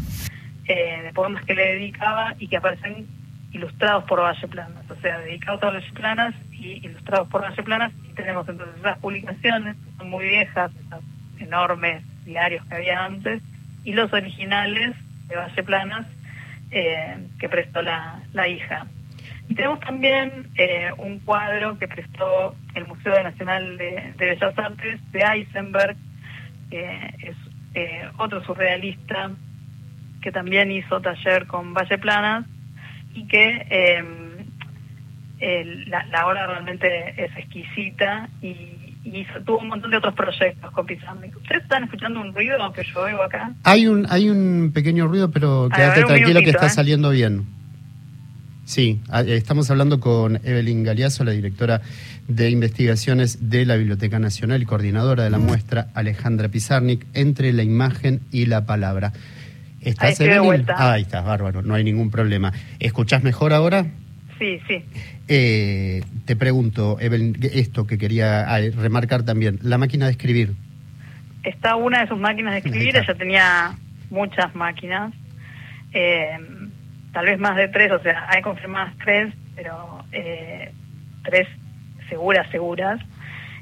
de 0.68 1.12
poemas 1.14 1.44
que 1.44 1.54
le 1.54 1.74
dedicaba 1.74 2.34
y 2.40 2.48
que 2.48 2.56
aparecen 2.56 3.06
ilustrados 3.54 4.06
por 4.06 4.22
Valle 4.22 4.48
Planas, 4.48 4.90
o 4.90 4.96
sea, 4.96 5.20
dedicados 5.20 5.62
a 5.64 5.72
Valle 5.72 5.92
Planas 5.94 6.34
y 6.52 6.86
ilustrados 6.86 7.28
por 7.28 7.42
Valle 7.42 7.64
Planas. 7.64 7.92
Y 8.10 8.14
tenemos 8.14 8.48
entonces 8.48 8.78
esas 8.78 8.98
publicaciones, 9.00 9.76
son 9.98 10.10
muy 10.10 10.26
viejas, 10.26 10.72
esos 10.88 11.04
enormes 11.40 12.04
diarios 12.26 12.66
que 12.66 12.76
había 12.76 13.06
antes, 13.06 13.42
y 13.84 13.94
los 13.94 14.12
originales 14.14 14.96
de 15.28 15.36
Valle 15.36 15.64
Planas 15.64 16.08
eh, 16.72 17.18
que 17.40 17.50
prestó 17.50 17.82
la, 17.82 18.20
la 18.34 18.48
hija. 18.48 18.86
Y 19.50 19.56
tenemos 19.56 19.82
también 19.82 20.48
eh, 20.56 20.92
un 20.98 21.20
cuadro 21.20 21.78
que 21.78 21.88
prestó 21.88 22.56
el 22.74 22.88
Museo 22.88 23.22
Nacional 23.22 23.78
de, 23.78 24.14
Bellas 24.18 24.58
Artes 24.58 25.02
de 25.12 25.20
Eisenberg, 25.20 25.98
que 26.70 27.16
es 27.20 27.36
eh, 27.74 28.10
otro 28.18 28.44
surrealista 28.46 29.32
que 30.22 30.32
también 30.32 30.72
hizo 30.72 31.02
taller 31.02 31.48
con 31.48 31.74
Valle 31.74 31.98
Planas 31.98 32.46
y 33.14 33.28
que 33.28 33.68
eh, 35.42 35.86
la, 35.88 36.06
la, 36.06 36.28
obra 36.28 36.48
realmente 36.48 37.14
es 37.18 37.36
exquisita 37.38 38.30
y, 38.42 38.78
tuvo 39.46 39.58
un 39.58 39.70
montón 39.70 39.90
de 39.90 39.98
otros 39.98 40.14
proyectos 40.14 40.72
con 40.72 40.86
Pizarnik. 40.86 41.36
¿Ustedes 41.36 41.64
están 41.64 41.84
escuchando 41.84 42.22
un 42.22 42.34
ruido 42.36 42.72
que 42.72 42.84
yo 42.84 43.02
oigo 43.02 43.24
acá? 43.24 43.52
Hay 43.64 43.88
un, 43.88 44.06
hay 44.10 44.30
un 44.30 44.72
pequeño 44.74 45.08
ruido, 45.08 45.32
pero 45.32 45.70
quédate 45.76 46.04
tranquilo 46.04 46.40
que 46.42 46.52
está 46.52 46.68
¿eh? 46.68 46.70
saliendo 46.70 47.10
bien. 47.10 47.48
Sí, 48.64 49.02
estamos 49.28 49.70
hablando 49.72 50.00
con 50.00 50.40
Evelyn 50.46 50.84
Galeazo, 50.84 51.24
la 51.24 51.32
directora 51.32 51.82
de 52.28 52.52
investigaciones 52.52 53.50
de 53.50 53.66
la 53.66 53.76
Biblioteca 53.76 54.20
Nacional 54.20 54.62
y 54.62 54.66
coordinadora 54.66 55.24
de 55.24 55.30
la 55.32 55.40
muestra 55.40 55.88
Alejandra 55.96 56.48
Pizarnik, 56.48 57.06
entre 57.14 57.54
la 57.54 57.64
imagen 57.64 58.22
y 58.32 58.46
la 58.46 58.66
palabra. 58.66 59.14
¿Estás, 59.82 60.20
Evelyn? 60.20 60.66
Ah, 60.70 60.94
ahí 60.94 61.02
estás, 61.02 61.26
bárbaro, 61.26 61.62
no 61.62 61.74
hay 61.74 61.84
ningún 61.84 62.12
problema. 62.12 62.54
¿Escuchás 62.80 63.24
mejor 63.24 63.52
ahora? 63.54 63.86
Sí, 64.38 64.60
sí. 64.68 64.84
Eh, 65.28 66.04
te 66.26 66.36
pregunto, 66.36 66.98
Evelyn, 67.00 67.38
esto 67.42 67.88
que 67.88 67.98
quería 67.98 68.42
ah, 68.42 68.60
remarcar 68.76 69.24
también, 69.24 69.60
la 69.62 69.78
máquina 69.78 70.06
de 70.06 70.12
escribir. 70.12 70.54
Está 71.44 71.76
una 71.76 72.02
de 72.02 72.08
sus 72.08 72.20
máquinas 72.20 72.54
de 72.54 72.60
escribir, 72.60 72.96
ella 72.96 73.16
tenía 73.16 73.76
muchas 74.10 74.54
máquinas, 74.54 75.14
eh, 75.94 76.38
tal 77.14 77.26
vez 77.26 77.40
más 77.40 77.56
de 77.56 77.68
tres, 77.68 77.92
o 77.92 78.00
sea, 78.00 78.28
hay 78.30 78.42
confirmadas 78.42 78.94
tres, 79.04 79.34
pero 79.56 80.06
eh, 80.12 80.72
tres 81.24 81.48
seguras, 82.10 82.50
seguras. 82.52 83.00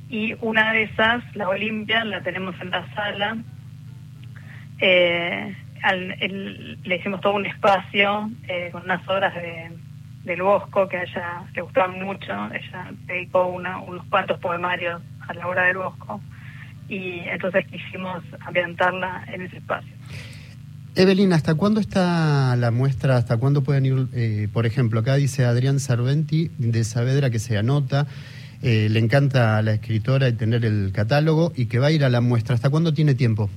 Y 0.10 0.36
una 0.42 0.74
de 0.74 0.84
esas, 0.84 1.24
la 1.36 1.48
Olimpia, 1.50 2.04
la 2.04 2.22
tenemos 2.22 2.56
en 2.62 2.72
la 2.72 2.94
sala. 2.96 3.38
Eh, 4.80 5.56
le 5.84 6.96
hicimos 6.96 7.22
todo 7.22 7.34
un 7.36 7.46
espacio 7.46 8.30
eh, 8.48 8.70
con 8.72 8.84
unas 8.84 9.08
obras 9.08 9.34
de, 9.36 9.72
del 10.24 10.42
Bosco 10.42 10.88
que 10.88 10.98
a 10.98 11.04
ella 11.04 11.44
le 11.54 11.62
gustaban 11.62 12.00
mucho. 12.04 12.32
Ella 12.32 12.92
dedicó 13.06 13.48
una, 13.48 13.80
unos 13.80 14.06
cuantos 14.08 14.40
poemarios 14.40 15.02
a 15.28 15.34
la 15.34 15.48
obra 15.48 15.66
del 15.66 15.78
Bosco 15.78 16.22
y 16.88 17.20
entonces 17.20 17.66
quisimos 17.68 18.24
ambientarla 18.42 19.24
en 19.28 19.44
ese 19.44 19.58
espacio. 19.58 19.94
Evelyn, 20.96 21.32
¿hasta 21.34 21.56
cuándo 21.56 21.80
está 21.80 22.56
la 22.56 22.72
muestra? 22.72 23.16
¿Hasta 23.16 23.38
cuándo 23.38 23.64
pueden 23.64 23.86
ir? 23.86 24.08
Eh, 24.14 24.48
por 24.52 24.66
ejemplo, 24.66 25.00
acá 25.00 25.16
dice 25.16 25.46
Adrián 25.46 25.80
Sarventi 25.80 26.52
de 26.58 26.84
Saavedra 26.84 27.30
que 27.30 27.40
se 27.40 27.58
anota. 27.58 28.08
Eh, 28.62 28.90
le 28.90 29.00
encanta 29.00 29.58
a 29.58 29.62
la 29.62 29.74
escritora 29.74 30.28
y 30.28 30.34
tener 30.34 30.66
el 30.66 30.92
catálogo 30.92 31.54
y 31.56 31.68
que 31.68 31.80
va 31.80 31.88
a 31.88 31.92
ir 31.92 32.04
a 32.04 32.10
la 32.10 32.22
muestra. 32.22 32.56
¿Hasta 32.56 32.70
cuándo 32.70 32.94
tiene 32.94 33.16
tiempo? 33.16 33.50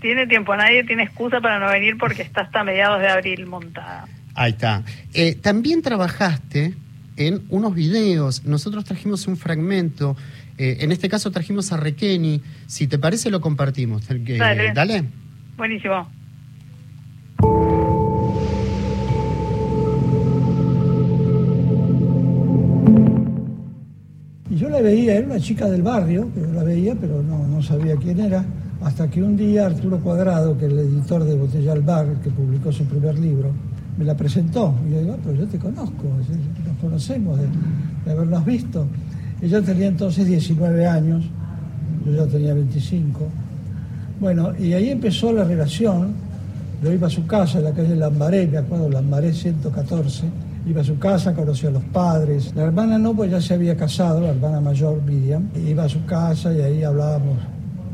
tiene 0.00 0.26
tiempo, 0.26 0.56
nadie 0.56 0.84
tiene 0.84 1.04
excusa 1.04 1.40
para 1.40 1.58
no 1.58 1.70
venir 1.70 1.96
porque 1.98 2.22
está 2.22 2.42
hasta 2.42 2.64
mediados 2.64 3.00
de 3.00 3.08
abril 3.08 3.46
montada. 3.46 4.08
Ahí 4.34 4.52
está. 4.52 4.82
Eh, 5.12 5.34
también 5.34 5.82
trabajaste 5.82 6.74
en 7.16 7.42
unos 7.50 7.74
videos, 7.74 8.44
nosotros 8.44 8.84
trajimos 8.84 9.26
un 9.26 9.36
fragmento, 9.36 10.16
eh, 10.56 10.78
en 10.80 10.92
este 10.92 11.08
caso 11.08 11.30
trajimos 11.30 11.72
a 11.72 11.76
Requeni, 11.76 12.42
si 12.66 12.86
te 12.86 12.98
parece 12.98 13.30
lo 13.30 13.40
compartimos. 13.40 14.10
Eh, 14.10 14.72
dale. 14.74 15.04
Buenísimo. 15.56 16.08
Y 24.48 24.56
yo 24.56 24.68
la 24.68 24.80
veía, 24.80 25.14
era 25.14 25.26
una 25.26 25.38
chica 25.38 25.68
del 25.68 25.82
barrio, 25.82 26.30
pero 26.34 26.52
la 26.52 26.64
veía, 26.64 26.94
pero 26.94 27.22
no, 27.22 27.46
no 27.46 27.62
sabía 27.62 27.96
quién 27.96 28.20
era 28.20 28.44
hasta 28.82 29.08
que 29.08 29.22
un 29.22 29.36
día 29.36 29.66
Arturo 29.66 29.98
Cuadrado, 29.98 30.56
que 30.56 30.66
es 30.66 30.72
el 30.72 30.78
editor 30.78 31.24
de 31.24 31.34
Botella 31.34 31.72
al 31.72 31.82
Bar, 31.82 32.06
que 32.22 32.30
publicó 32.30 32.72
su 32.72 32.84
primer 32.84 33.18
libro, 33.18 33.50
me 33.98 34.04
la 34.04 34.16
presentó. 34.16 34.74
Y 34.86 34.92
yo 34.92 35.00
digo, 35.00 35.14
ah, 35.14 35.20
pero 35.22 35.36
yo 35.36 35.46
te 35.46 35.58
conozco, 35.58 36.04
nos 36.04 36.76
conocemos 36.80 37.38
de, 37.38 38.10
habernos 38.10 38.44
visto. 38.44 38.86
Ella 39.42 39.60
tenía 39.60 39.88
entonces 39.88 40.26
19 40.26 40.86
años, 40.86 41.24
yo 42.06 42.12
ya 42.12 42.26
tenía 42.26 42.54
25. 42.54 43.20
Bueno, 44.18 44.52
y 44.58 44.72
ahí 44.72 44.88
empezó 44.88 45.32
la 45.32 45.44
relación. 45.44 46.30
Yo 46.82 46.90
iba 46.90 47.08
a 47.08 47.10
su 47.10 47.26
casa 47.26 47.58
en 47.58 47.64
la 47.64 47.72
calle 47.72 47.94
Lambaré, 47.94 48.46
me 48.46 48.58
acuerdo, 48.58 48.88
Lambaré 48.88 49.34
114. 49.34 50.24
Iba 50.66 50.80
a 50.80 50.84
su 50.84 50.98
casa, 50.98 51.34
conocía 51.34 51.68
a 51.68 51.72
los 51.72 51.84
padres. 51.84 52.54
La 52.54 52.64
hermana 52.64 52.98
no, 52.98 53.14
pues 53.14 53.30
ya 53.30 53.40
se 53.40 53.52
había 53.52 53.76
casado, 53.76 54.22
la 54.22 54.30
hermana 54.30 54.60
mayor, 54.60 55.02
Miriam. 55.02 55.48
Iba 55.54 55.84
a 55.84 55.88
su 55.88 56.04
casa 56.06 56.52
y 56.54 56.60
ahí 56.60 56.82
hablábamos 56.82 57.36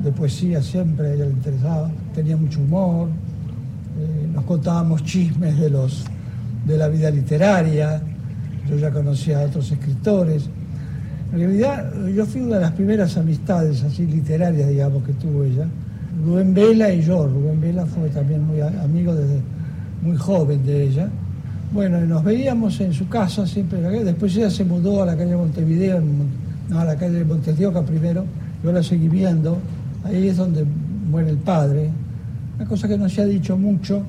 de 0.07 0.13
poesía 0.13 0.63
siempre, 0.63 1.15
ella 1.15 1.25
le 1.25 1.33
interesaba. 1.33 1.91
Tenía 2.15 2.37
mucho 2.37 2.61
humor, 2.61 3.09
eh, 3.09 4.29
nos 4.33 4.45
contábamos 4.45 5.03
chismes 5.03 5.59
de, 5.59 5.69
los, 5.69 6.05
de 6.65 6.79
la 6.79 6.87
vida 6.87 7.11
literaria, 7.11 8.01
yo 8.71 8.77
ya 8.77 8.93
conocía 8.93 9.41
a 9.41 9.43
otros 9.43 9.71
escritores. 9.73 10.49
En 11.33 11.41
realidad, 11.41 11.93
yo 12.15 12.25
fui 12.25 12.41
una 12.41 12.55
de 12.57 12.61
las 12.61 12.73
primeras 12.73 13.17
amistades 13.17 13.83
así 13.83 14.07
literarias, 14.07 14.69
digamos, 14.69 15.03
que 15.03 15.13
tuvo 15.15 15.43
ella. 15.43 15.67
Rubén 16.25 16.55
Vela 16.55 16.93
y 16.93 17.03
yo. 17.03 17.27
Rubén 17.27 17.61
Vela 17.61 17.85
fue 17.85 18.09
también 18.11 18.47
muy 18.47 18.61
amigo 18.61 19.13
desde 19.13 19.41
muy 20.03 20.17
joven 20.17 20.65
de 20.65 20.85
ella. 20.85 21.09
Bueno, 21.73 22.01
nos 22.03 22.23
veíamos 22.23 22.79
en 22.81 22.93
su 22.93 23.09
casa 23.09 23.45
siempre. 23.45 23.81
Después 23.81 24.37
ella 24.37 24.51
se 24.51 24.65
mudó 24.65 25.03
a 25.03 25.07
la 25.07 25.17
calle 25.17 25.37
Montevideo, 25.37 26.01
no, 26.69 26.79
a 26.79 26.85
la 26.85 26.95
calle 26.95 27.25
Montedioca 27.25 27.83
primero. 27.83 28.25
Yo 28.63 28.71
la 28.71 28.85
seguí 28.85 29.09
viendo. 29.09 29.59
Ahí 30.07 30.29
es 30.29 30.37
donde 30.37 30.65
muere 31.11 31.31
el 31.31 31.39
padre, 31.39 31.91
una 32.57 32.65
cosa 32.65 32.87
que 32.87 32.97
no 32.97 33.09
se 33.09 33.23
ha 33.23 33.27
dicho 33.27 33.59
mucho, 33.59 34.03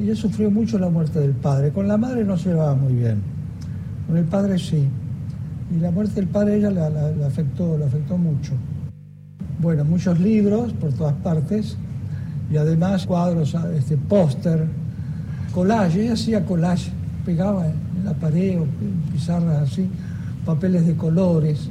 ella 0.00 0.16
sufrió 0.16 0.50
mucho 0.50 0.80
la 0.80 0.88
muerte 0.88 1.20
del 1.20 1.30
padre. 1.30 1.70
Con 1.70 1.86
la 1.86 1.96
madre 1.96 2.24
no 2.24 2.36
se 2.36 2.48
llevaba 2.48 2.74
muy 2.74 2.92
bien, 2.92 3.22
con 4.08 4.16
el 4.16 4.24
padre 4.24 4.58
sí. 4.58 4.88
Y 5.74 5.78
la 5.78 5.92
muerte 5.92 6.16
del 6.16 6.26
padre 6.26 6.56
ella 6.56 6.70
la, 6.70 7.26
afectó, 7.26 7.78
la 7.78 7.86
afectó 7.86 8.18
mucho. 8.18 8.52
Bueno, 9.60 9.84
muchos 9.84 10.18
libros 10.18 10.72
por 10.72 10.92
todas 10.92 11.14
partes 11.14 11.76
y 12.50 12.56
además 12.56 13.06
cuadros, 13.06 13.56
este, 13.76 13.96
póster, 13.96 14.66
collage. 15.54 16.02
Ella 16.02 16.14
hacía 16.14 16.44
collage, 16.44 16.90
pegaba 17.24 17.68
en 17.68 18.04
la 18.04 18.12
pared 18.14 18.58
o 18.60 18.66
pizarras 19.12 19.70
así, 19.70 19.88
papeles 20.44 20.84
de 20.84 20.96
colores. 20.96 21.68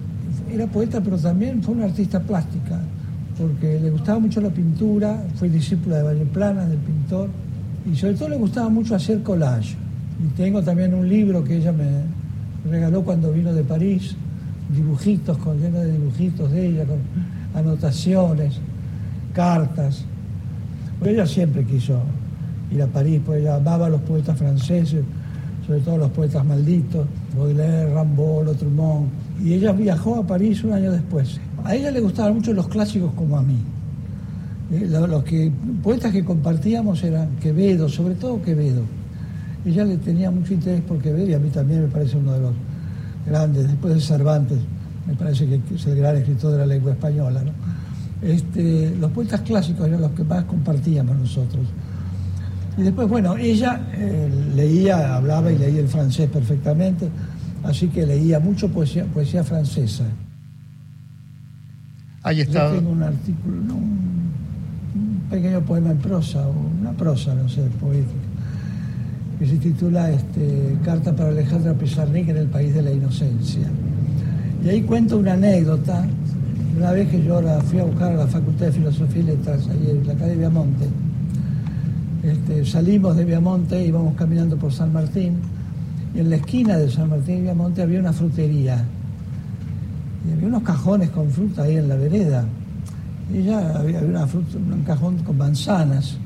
Era 0.50 0.68
poeta, 0.68 1.02
pero 1.02 1.18
también 1.18 1.62
fue 1.62 1.76
una 1.76 1.86
artista 1.86 2.22
plástica 2.22 2.80
porque 3.42 3.80
le 3.80 3.90
gustaba 3.90 4.20
mucho 4.20 4.40
la 4.40 4.50
pintura, 4.50 5.24
fue 5.36 5.50
discípula 5.50 5.98
de 5.98 6.04
Valle 6.04 6.26
Plana, 6.26 6.66
del 6.68 6.78
pintor, 6.78 7.30
y 7.92 7.96
sobre 7.96 8.14
todo 8.14 8.30
le 8.30 8.38
gustaba 8.38 8.70
mucho 8.70 8.96
hacer 8.96 9.24
collage. 9.24 9.76
Y 10.24 10.28
tengo 10.36 10.62
también 10.62 10.94
un 10.94 11.10
libro 11.10 11.44
que 11.44 11.58
ella 11.58 11.72
me 11.72 12.04
regaló 12.70 13.04
cuando 13.04 13.32
vino 13.32 13.54
de 13.54 13.64
París, 13.64 14.16
dibujitos, 14.74 15.38
con, 15.40 15.60
lleno 15.60 15.80
de 15.80 15.92
dibujitos 15.92 16.52
de 16.52 16.68
ella, 16.68 16.86
con 16.86 17.00
anotaciones, 17.56 18.60
cartas. 19.34 20.06
ella 21.04 21.26
siempre 21.26 21.64
quiso 21.64 22.00
ir 22.72 22.82
a 22.82 22.88
París, 22.88 23.22
porque 23.26 23.42
ella 23.42 23.56
amaba 23.56 23.88
a 23.88 23.90
los 23.90 24.02
poetas 24.02 24.38
franceses, 24.38 25.04
sobre 25.66 25.80
todo 25.82 25.98
los 25.98 26.12
poetas 26.12 26.46
malditos, 26.46 27.08
Baudelaire, 27.36 27.94
Rimbaud, 27.94 28.56
Trumont. 28.56 29.08
Y 29.44 29.54
ella 29.54 29.72
viajó 29.72 30.18
a 30.18 30.28
París 30.28 30.64
un 30.64 30.74
año 30.74 30.92
después. 30.92 31.40
A 31.64 31.76
ella 31.76 31.92
le 31.92 32.00
gustaban 32.00 32.36
mucho 32.36 32.54
los 32.54 32.68
clásicos 32.68 33.12
como 33.14 33.38
a 33.38 33.42
mí. 33.42 33.58
Eh, 34.72 34.88
los 34.90 35.24
que, 35.24 35.52
poetas 35.84 36.12
que 36.12 36.24
compartíamos 36.24 37.04
eran 37.04 37.36
Quevedo, 37.38 37.90
sobre 37.90 38.16
todo 38.16 38.42
Quevedo. 38.42 38.84
Ella 39.66 39.84
le 39.86 39.98
tenía 39.98 40.32
mucho 40.32 40.54
interés 40.54 40.82
por 40.82 41.00
Quevedo 41.00 41.28
y 41.28 41.34
a 41.34 41.40
mí 41.40 41.50
también 41.50 41.82
me 41.82 41.88
parece 41.88 42.18
uno 42.18 42.34
de 42.34 42.40
los 42.40 42.54
grandes, 43.26 43.68
después 43.68 43.94
de 43.94 44.02
Cervantes, 44.02 44.58
me 45.06 45.14
parece 45.14 45.46
que 45.46 45.76
es 45.76 45.86
el 45.86 45.98
gran 45.98 46.16
escritor 46.16 46.54
de 46.54 46.58
la 46.60 46.66
lengua 46.66 46.94
española. 46.94 47.42
Este, 48.22 48.96
los 49.00 49.12
poetas 49.12 49.42
clásicos 49.42 49.88
eran 49.88 50.02
los 50.02 50.12
que 50.12 50.24
más 50.24 50.46
compartíamos 50.46 51.18
nosotros. 51.18 51.66
Y 52.78 52.84
después, 52.84 53.08
bueno, 53.10 53.36
ella 53.36 53.82
eh, 53.94 54.30
leía, 54.56 55.16
hablaba 55.16 55.52
y 55.52 55.58
leía 55.58 55.82
el 55.82 55.88
francés 55.88 56.30
perfectamente, 56.30 57.10
así 57.64 57.90
que 57.90 58.06
leía 58.06 58.40
mucho 58.40 58.70
poesía, 58.70 59.06
poesía 59.06 59.44
francesa. 59.44 60.06
Ahí 62.24 62.42
está. 62.42 62.70
Yo 62.70 62.76
tengo 62.76 62.92
un 62.92 63.04
artículo, 63.04 63.74
un, 63.74 65.22
pequeño 65.30 65.62
poema 65.62 65.92
en 65.92 65.98
prosa, 65.98 66.48
o 66.48 66.54
una 66.80 66.92
prosa, 66.92 67.34
no 67.34 67.50
sé, 67.50 67.62
poética, 67.80 68.12
que 69.40 69.48
se 69.48 69.58
titula 69.58 70.12
este, 70.12 70.78
Carta 70.84 71.16
para 71.16 71.30
Alejandra 71.30 71.74
Pizarnik 71.74 72.30
en 72.30 72.38
el 72.38 72.48
País 72.48 72.76
de 72.76 72.82
la 72.84 72.92
Inocencia. 72.92 73.68
Y 74.64 74.70
ahí 74.70 74.82
cuento 74.84 75.18
una 75.18 75.34
anécdota. 75.34 76.06
Una 76.78 76.92
vez 76.92 77.10
que 77.10 77.24
yo 77.24 77.42
la 77.42 77.60
fui 77.62 77.80
a 77.80 77.84
buscar 77.84 78.12
a 78.12 78.16
la 78.16 78.28
Facultad 78.28 78.68
de 78.68 78.72
Filosofía 78.72 79.22
y 79.22 79.26
Letras, 79.26 79.68
ahí 79.68 79.90
en 79.90 80.08
la 80.08 80.16
calle 80.16 80.36
Viamonte, 80.36 80.86
este, 82.24 82.66
salimos 82.66 83.18
de 83.18 83.26
Viamonte, 83.26 83.86
íbamos 83.86 84.16
caminando 84.16 84.58
por 84.58 84.72
San 84.72 84.94
Martín, 84.94 85.38
y 86.16 86.20
en 86.20 86.30
la 86.30 86.38
esquina 86.38 86.78
de 86.78 86.90
San 86.90 87.10
Martín 87.10 87.40
y 87.40 87.42
Viamonte 87.42 87.82
había 87.82 88.00
una 88.00 88.14
frutería 88.14 88.86
y 90.28 90.32
había 90.34 90.48
unos 90.48 90.64
cajones 90.64 91.10
con 91.10 91.30
fruta 91.32 91.64
ahí 91.64 91.78
en 91.78 91.88
la 91.88 91.96
vereda. 91.96 92.46
Y 93.34 93.44
ya 93.44 93.78
había, 93.78 94.00
una 94.00 94.28
fruta, 94.28 94.58
un 94.58 94.84
cajón 94.84 95.18
con 95.20 95.38
manzanas. 95.38 96.18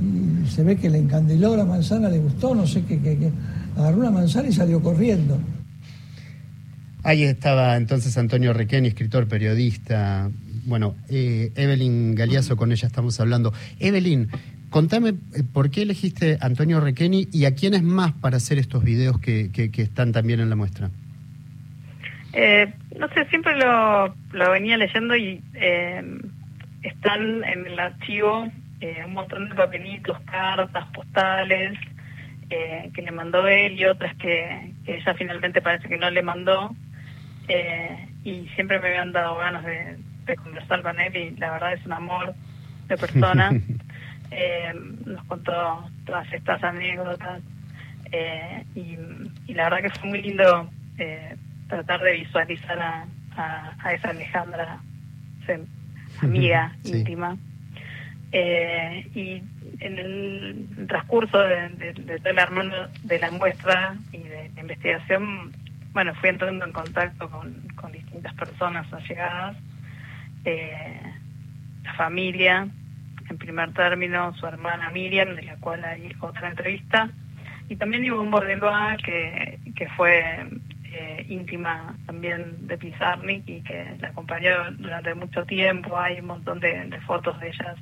Y 0.00 0.48
se 0.48 0.62
ve 0.62 0.76
que 0.76 0.88
le 0.88 0.98
encandiló 0.98 1.56
la 1.56 1.64
manzana, 1.64 2.08
le 2.08 2.18
gustó, 2.18 2.54
no 2.54 2.66
sé 2.66 2.84
qué, 2.84 3.00
qué, 3.00 3.30
agarró 3.76 3.98
una 3.98 4.10
manzana 4.10 4.48
y 4.48 4.52
salió 4.52 4.80
corriendo. 4.80 5.38
Ahí 7.02 7.22
estaba 7.22 7.76
entonces 7.76 8.16
Antonio 8.18 8.52
Requeni, 8.52 8.88
escritor, 8.88 9.26
periodista. 9.26 10.30
Bueno, 10.66 10.94
eh, 11.08 11.50
Evelyn 11.56 12.14
Galeazo, 12.14 12.56
con 12.56 12.72
ella 12.72 12.86
estamos 12.86 13.18
hablando. 13.20 13.52
Evelyn, 13.78 14.28
contame 14.68 15.14
eh, 15.34 15.42
por 15.50 15.70
qué 15.70 15.82
elegiste 15.82 16.36
Antonio 16.40 16.78
Requeni 16.80 17.28
y 17.32 17.46
a 17.46 17.54
quiénes 17.54 17.82
más 17.82 18.12
para 18.12 18.36
hacer 18.36 18.58
estos 18.58 18.84
videos 18.84 19.18
que 19.18 19.50
están 19.76 20.12
también 20.12 20.40
en 20.40 20.50
la 20.50 20.56
muestra. 20.56 20.90
Eh, 22.32 22.72
no 22.96 23.08
sé, 23.08 23.24
siempre 23.26 23.56
lo, 23.56 24.14
lo 24.32 24.50
venía 24.50 24.76
leyendo 24.76 25.16
y 25.16 25.42
eh, 25.54 26.02
están 26.82 27.44
en 27.44 27.66
el 27.66 27.78
archivo 27.78 28.48
eh, 28.80 29.02
un 29.04 29.14
montón 29.14 29.48
de 29.48 29.54
papelitos, 29.54 30.18
cartas, 30.20 30.86
postales 30.94 31.78
eh, 32.48 32.90
que 32.94 33.02
le 33.02 33.10
mandó 33.10 33.46
él 33.46 33.78
y 33.78 33.84
otras 33.84 34.14
que, 34.16 34.72
ella 34.86 35.14
finalmente 35.14 35.60
parece 35.60 35.88
que 35.88 35.98
no 35.98 36.10
le 36.10 36.22
mandó. 36.22 36.74
y 38.24 38.46
siempre 38.54 38.78
me 38.78 38.88
habían 38.88 39.12
dado 39.12 39.36
ganas 39.36 39.64
de, 39.64 39.98
conversar 40.36 40.82
con 40.82 41.00
él 41.00 41.16
y 41.16 41.30
la 41.38 41.50
verdad 41.50 41.72
es 41.72 41.84
un 41.84 41.92
amor 41.92 42.34
de 42.86 42.96
persona. 42.96 43.50
nos 45.04 45.24
contó 45.24 45.90
todas 46.06 46.32
estas 46.32 46.62
anécdotas 46.62 47.42
y, 48.76 48.96
y, 49.48 49.54
la 49.54 49.64
verdad 49.64 49.82
que 49.82 49.98
fue 49.98 50.08
muy 50.08 50.22
lindo 50.22 50.70
eh, 50.98 51.34
tratar 51.70 52.02
de 52.02 52.12
visualizar 52.12 52.78
a, 52.78 53.06
a, 53.82 53.92
esa 53.94 54.10
Alejandra 54.10 54.80
amiga 56.22 56.72
íntima. 56.84 57.36
Eh, 58.32 59.10
y 59.14 59.42
en 59.80 59.98
el 59.98 60.86
transcurso 60.86 61.38
de, 61.38 61.68
de, 61.70 62.18
todo 62.20 62.30
el 62.30 62.72
de 63.02 63.18
la 63.18 63.30
muestra 63.32 63.96
y 64.12 64.18
de 64.18 64.50
la 64.54 64.60
investigación, 64.60 65.52
bueno, 65.92 66.14
fui 66.14 66.28
entrando 66.28 66.64
en 66.64 66.72
contacto 66.72 67.28
con, 67.28 67.52
con 67.74 67.90
distintas 67.90 68.32
personas 68.34 68.92
allegadas, 68.92 69.56
eh, 70.44 71.00
la 71.82 71.94
familia, 71.94 72.68
en 73.28 73.38
primer 73.38 73.72
término, 73.72 74.32
su 74.34 74.46
hermana 74.46 74.90
Miriam, 74.90 75.34
de 75.34 75.42
la 75.42 75.56
cual 75.56 75.84
hay 75.84 76.14
otra 76.20 76.50
entrevista, 76.50 77.10
y 77.68 77.76
también 77.76 78.10
un 78.12 78.30
Bordelois, 78.30 79.02
que, 79.02 79.58
que 79.74 79.88
fue 79.90 80.46
eh, 80.92 81.24
íntima 81.28 81.94
también 82.06 82.66
de 82.66 82.76
Pizarnik 82.76 83.48
y 83.48 83.62
que 83.62 83.96
la 84.00 84.08
acompañó 84.08 84.70
durante 84.72 85.14
mucho 85.14 85.44
tiempo. 85.44 85.96
Hay 85.96 86.20
un 86.20 86.26
montón 86.26 86.60
de, 86.60 87.00
fotos 87.06 87.38
de 87.40 87.48
ellas 87.48 87.76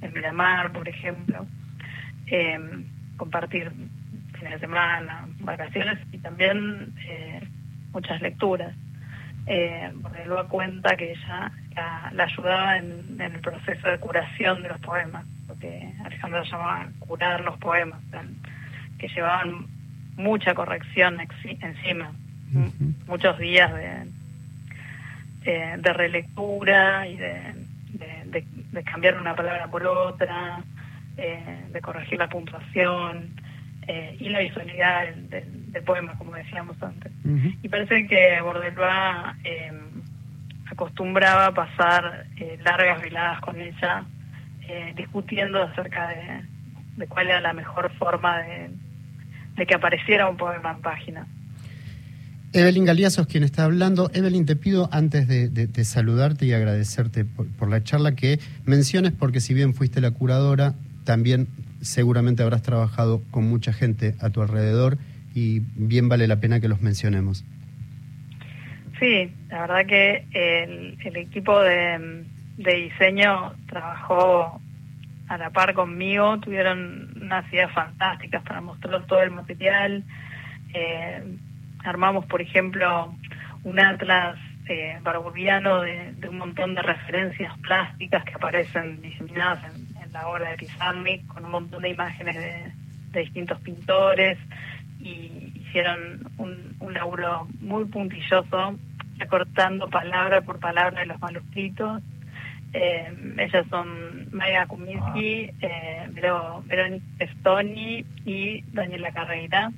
en 0.00 0.12
Miramar, 0.12 0.72
por 0.72 0.88
ejemplo. 0.88 1.46
Eh, 2.26 2.58
compartir 3.16 3.70
fines 4.38 4.52
de 4.52 4.58
semana, 4.58 5.26
vacaciones 5.40 5.98
y 6.12 6.18
también 6.18 6.94
eh, 7.06 7.40
muchas 7.92 8.20
lecturas. 8.20 8.74
Eh, 9.46 9.92
luego 10.26 10.48
cuenta 10.48 10.96
que 10.96 11.12
ella 11.12 11.52
la, 12.12 12.24
ayudaba 12.24 12.78
en, 12.78 13.20
el 13.20 13.40
proceso 13.40 13.88
de 13.88 13.98
curación 13.98 14.62
de 14.62 14.68
los 14.68 14.80
poemas, 14.80 15.26
porque 15.46 15.92
Alejandro 16.04 16.42
llamaba 16.44 16.88
curar 17.00 17.40
los 17.42 17.58
poemas, 17.58 18.00
que 18.98 19.08
llevaban 19.08 19.66
mucha 20.16 20.54
corrección 20.54 21.18
encima 21.60 22.12
muchos 23.06 23.38
días 23.38 23.70
eh, 25.46 25.76
de 25.78 25.92
relectura 25.92 27.06
y 27.06 27.16
de, 27.16 27.64
cambiar 28.84 29.20
una 29.20 29.36
palabra 29.36 29.68
por 29.68 29.86
otra, 29.86 30.62
eh, 31.16 31.66
de 31.70 31.80
corregir 31.80 32.18
la 32.18 32.28
puntuación 32.28 33.28
eh, 33.86 34.16
y 34.18 34.30
la 34.30 34.40
visualidad 34.40 35.14
del, 35.14 35.82
poema, 35.84 36.16
como 36.16 36.34
decíamos 36.34 36.82
antes. 36.82 37.12
Y 37.62 37.68
parece 37.68 38.06
que 38.06 38.40
Bordelois 38.40 39.34
acostumbraba 40.70 41.46
a 41.46 41.52
pasar 41.52 42.26
largas 42.64 43.02
veladas 43.02 43.40
con 43.40 43.60
ella, 43.60 44.04
discutiendo 44.94 45.62
acerca 45.62 46.08
de, 46.96 47.06
cuál 47.06 47.28
era 47.28 47.40
la 47.40 47.52
mejor 47.52 47.92
forma 47.94 48.38
de 49.56 49.66
que 49.66 49.74
apareciera 49.74 50.28
un 50.28 50.36
poema 50.36 50.70
en 50.70 50.80
página. 50.80 51.26
Evelyn 52.54 52.84
Galiazos 52.84 53.26
quien 53.26 53.42
está 53.42 53.64
hablando. 53.64 54.12
Evelyn, 54.14 54.46
te 54.46 54.54
pido 54.54 54.88
antes 54.92 55.26
de, 55.26 55.84
saludarte 55.84 56.46
y 56.46 56.52
agradecerte 56.52 57.24
por, 57.24 57.68
la 57.68 57.82
charla 57.82 58.14
que 58.14 58.38
menciones, 58.64 59.10
porque 59.12 59.40
si 59.40 59.54
bien 59.54 59.74
fuiste 59.74 60.00
la 60.00 60.12
curadora, 60.12 60.74
también 61.04 61.48
seguramente 61.80 62.44
habrás 62.44 62.62
trabajado 62.62 63.22
con 63.32 63.50
mucha 63.50 63.72
gente 63.72 64.14
a 64.20 64.30
tu 64.30 64.40
alrededor 64.40 64.98
y 65.34 65.62
bien 65.74 66.08
vale 66.08 66.28
la 66.28 66.36
pena 66.36 66.60
que 66.60 66.68
los 66.68 66.80
mencionemos. 66.80 67.44
Sí, 69.00 69.32
la 69.48 69.62
verdad 69.62 69.86
que 69.86 70.24
el, 70.32 71.16
equipo 71.16 71.60
de, 71.60 72.24
diseño 72.56 73.52
trabajó 73.66 74.60
a 75.26 75.38
la 75.38 75.50
par 75.50 75.74
conmigo, 75.74 76.38
tuvieron 76.38 77.14
unas 77.20 77.52
ideas 77.52 77.72
fantásticas 77.72 78.44
para 78.44 78.60
mostrar 78.60 79.04
todo 79.06 79.22
el 79.22 79.32
material. 79.32 80.04
Eh, 80.72 81.20
armamos, 81.84 82.26
por 82.26 82.40
ejemplo, 82.40 83.14
un 83.62 83.78
atlas 83.78 84.38
eh, 84.68 84.98
de, 85.02 86.28
un 86.28 86.38
montón 86.38 86.74
de 86.74 86.82
referencias 86.82 87.56
plásticas 87.58 88.24
que 88.24 88.34
aparecen 88.34 89.00
diseminadas 89.00 89.62
en, 89.74 90.12
la 90.12 90.28
obra 90.28 90.50
de 90.50 90.56
Pizarnik, 90.58 91.26
con 91.26 91.44
un 91.44 91.50
montón 91.50 91.82
de 91.82 91.88
imágenes 91.88 92.36
de, 92.36 93.20
distintos 93.20 93.60
pintores, 93.60 94.38
y 95.00 95.52
hicieron 95.56 96.30
un, 96.38 96.76
un 96.78 96.94
laburo 96.94 97.48
muy 97.60 97.84
puntilloso, 97.86 98.78
recortando 99.18 99.88
palabra 99.88 100.40
por 100.42 100.60
palabra 100.60 101.00
de 101.00 101.06
los 101.06 101.20
manuscritos. 101.20 102.00
Eh, 102.74 103.34
ellas 103.38 103.66
son 103.70 104.28
Maya 104.32 104.66
Kuminski, 104.66 105.50
eh, 105.60 106.08
Verónica 106.10 107.04
Stoni 107.38 108.04
y 108.24 108.62
Daniela 108.72 109.12
Carreira. 109.12 109.70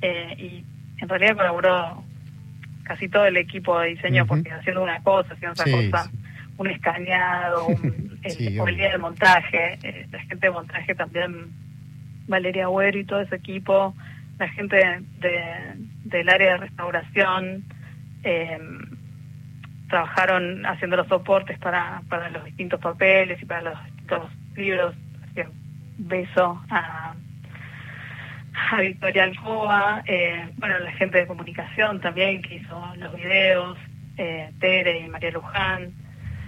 Eh, 0.00 0.34
y 0.38 0.64
en 1.02 1.08
realidad 1.08 1.36
colaboró 1.36 2.04
casi 2.84 3.08
todo 3.08 3.26
el 3.26 3.36
equipo 3.36 3.78
de 3.80 3.88
diseño 3.88 4.24
porque 4.24 4.52
haciendo 4.52 4.82
una 4.82 5.02
cosa, 5.02 5.34
haciendo 5.34 5.60
otra 5.60 6.00
cosa, 6.00 6.10
un 6.56 6.70
escaneado, 6.70 7.66
el, 8.22 8.76
día 8.76 8.90
del 8.90 9.00
montaje, 9.00 9.78
eh, 9.82 10.06
la 10.12 10.20
gente 10.20 10.46
de 10.46 10.52
montaje 10.52 10.94
también, 10.94 11.50
Valeria 12.28 12.68
Güero 12.68 13.00
y 13.00 13.04
todo 13.04 13.20
ese 13.20 13.34
equipo, 13.34 13.94
la 14.38 14.48
gente 14.48 14.76
de, 14.76 15.74
del 16.04 16.28
área 16.28 16.52
de 16.52 16.56
restauración, 16.58 17.64
em, 18.22 18.78
trabajaron 19.88 20.64
haciendo 20.66 20.96
los 20.96 21.08
soportes 21.08 21.58
para, 21.58 22.02
para 22.08 22.30
los 22.30 22.44
distintos 22.44 22.80
papeles 22.80 23.42
y 23.42 23.44
para 23.44 23.62
los 23.62 23.84
distintos 23.84 24.30
libros. 24.54 24.94
Así 25.24 25.42
beso 25.98 26.62
a 26.70 27.14
a 28.54 28.80
Victoria 28.80 29.24
Alcoba, 29.24 30.02
eh, 30.06 30.48
bueno, 30.56 30.78
la 30.78 30.92
gente 30.92 31.18
de 31.18 31.26
comunicación 31.26 32.00
también 32.00 32.42
que 32.42 32.56
hizo 32.56 32.94
los 32.96 33.14
videos, 33.14 33.78
eh, 34.16 34.50
Tere 34.60 35.00
y 35.00 35.08
María 35.08 35.30
Luján, 35.30 35.92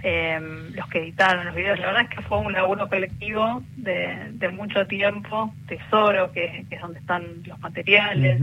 eh, 0.03 0.39
los 0.75 0.87
que 0.89 0.99
editaron 0.99 1.45
los 1.45 1.55
videos. 1.55 1.79
La 1.79 1.87
verdad 1.87 2.03
es 2.03 2.09
que 2.09 2.21
fue 2.21 2.37
un 2.37 2.53
laburo 2.53 2.87
colectivo 2.87 3.63
de, 3.75 4.31
de 4.33 4.49
mucho 4.49 4.85
tiempo, 4.85 5.51
tesoro, 5.67 6.31
que, 6.31 6.65
es 6.69 6.81
donde 6.81 6.99
están 6.99 7.23
los 7.45 7.59
materiales. 7.59 8.39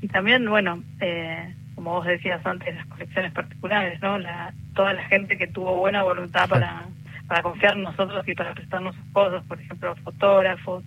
Y 0.00 0.08
también, 0.08 0.48
bueno, 0.48 0.82
eh, 1.00 1.54
como 1.74 1.92
vos 1.92 2.06
decías 2.06 2.44
antes, 2.46 2.74
las 2.74 2.86
colecciones 2.86 3.32
particulares, 3.32 4.00
¿no? 4.00 4.18
La, 4.18 4.54
toda 4.74 4.94
la 4.94 5.04
gente 5.04 5.36
que 5.36 5.46
tuvo 5.46 5.76
buena 5.76 6.02
voluntad 6.02 6.48
para, 6.48 6.86
para 7.28 7.42
confiar 7.42 7.76
en 7.76 7.82
nosotros 7.82 8.26
y 8.26 8.34
para 8.34 8.54
prestarnos 8.54 8.94
sus 8.96 9.12
cosas, 9.12 9.44
por 9.44 9.60
ejemplo, 9.60 9.94
fotógrafos, 9.96 10.82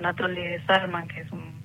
Anatoly 0.00 0.58
Salman, 0.66 1.06
que 1.08 1.20
es 1.20 1.32
un, 1.32 1.60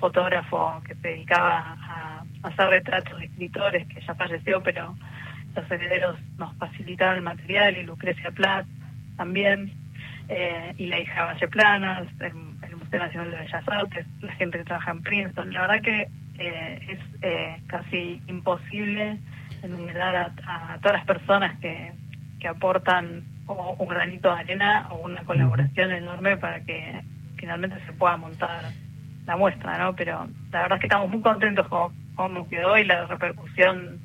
fotógrafo 0.00 0.82
que 0.84 0.96
se 0.96 1.08
dedicaba 1.08 1.76
a, 1.78 2.24
hacer 2.42 2.68
retratos 2.70 3.16
de 3.20 3.26
escritores 3.26 3.86
que 3.86 4.00
ya 4.00 4.16
falleció, 4.16 4.60
pero 4.60 4.96
los 5.54 5.70
herederos 5.70 6.18
nos 6.38 6.56
facilitaron 6.56 7.18
el 7.18 7.22
material 7.22 7.76
y 7.76 7.84
Lucrecia 7.84 8.32
Platt 8.32 8.66
también, 9.16 9.72
eh, 10.28 10.74
y 10.76 10.86
la 10.86 10.98
hija 10.98 11.26
Valle 11.26 11.46
Planas, 11.46 12.08
el, 12.18 12.34
Museo 12.76 12.98
Nacional 12.98 13.30
de 13.30 13.36
Bellas 13.36 13.68
Artes, 13.68 14.06
la 14.22 14.32
gente 14.32 14.58
que 14.58 14.64
trabaja 14.64 14.90
en 14.90 15.02
Princeton. 15.02 15.52
La 15.52 15.60
verdad 15.60 15.82
que 15.82 16.08
eh, 16.38 16.80
es 16.88 16.98
eh, 17.22 17.62
casi 17.68 18.20
imposible 18.26 19.18
enumerar 19.62 20.16
a, 20.16 20.72
a, 20.72 20.78
todas 20.78 20.96
las 20.96 21.06
personas 21.06 21.60
que, 21.60 21.92
que 22.40 22.48
aportan 22.48 23.22
o 23.46 23.76
un 23.78 23.88
granito 23.88 24.28
de 24.34 24.40
arena 24.40 24.88
o 24.90 25.04
una 25.04 25.22
colaboración 25.24 25.92
enorme 25.92 26.36
para 26.36 26.60
que 26.60 27.02
finalmente 27.36 27.76
se 27.86 27.92
pueda 27.92 28.16
montar 28.16 28.64
la 29.26 29.36
muestra, 29.36 29.78
¿no? 29.78 29.94
Pero 29.94 30.28
la 30.52 30.62
verdad 30.62 30.76
es 30.76 30.80
que 30.80 30.86
estamos 30.86 31.10
muy 31.10 31.20
contentos 31.20 31.66
con 31.68 31.92
cómo 32.14 32.48
quedó 32.48 32.76
y 32.78 32.84
la 32.84 33.06
repercusión 33.06 34.00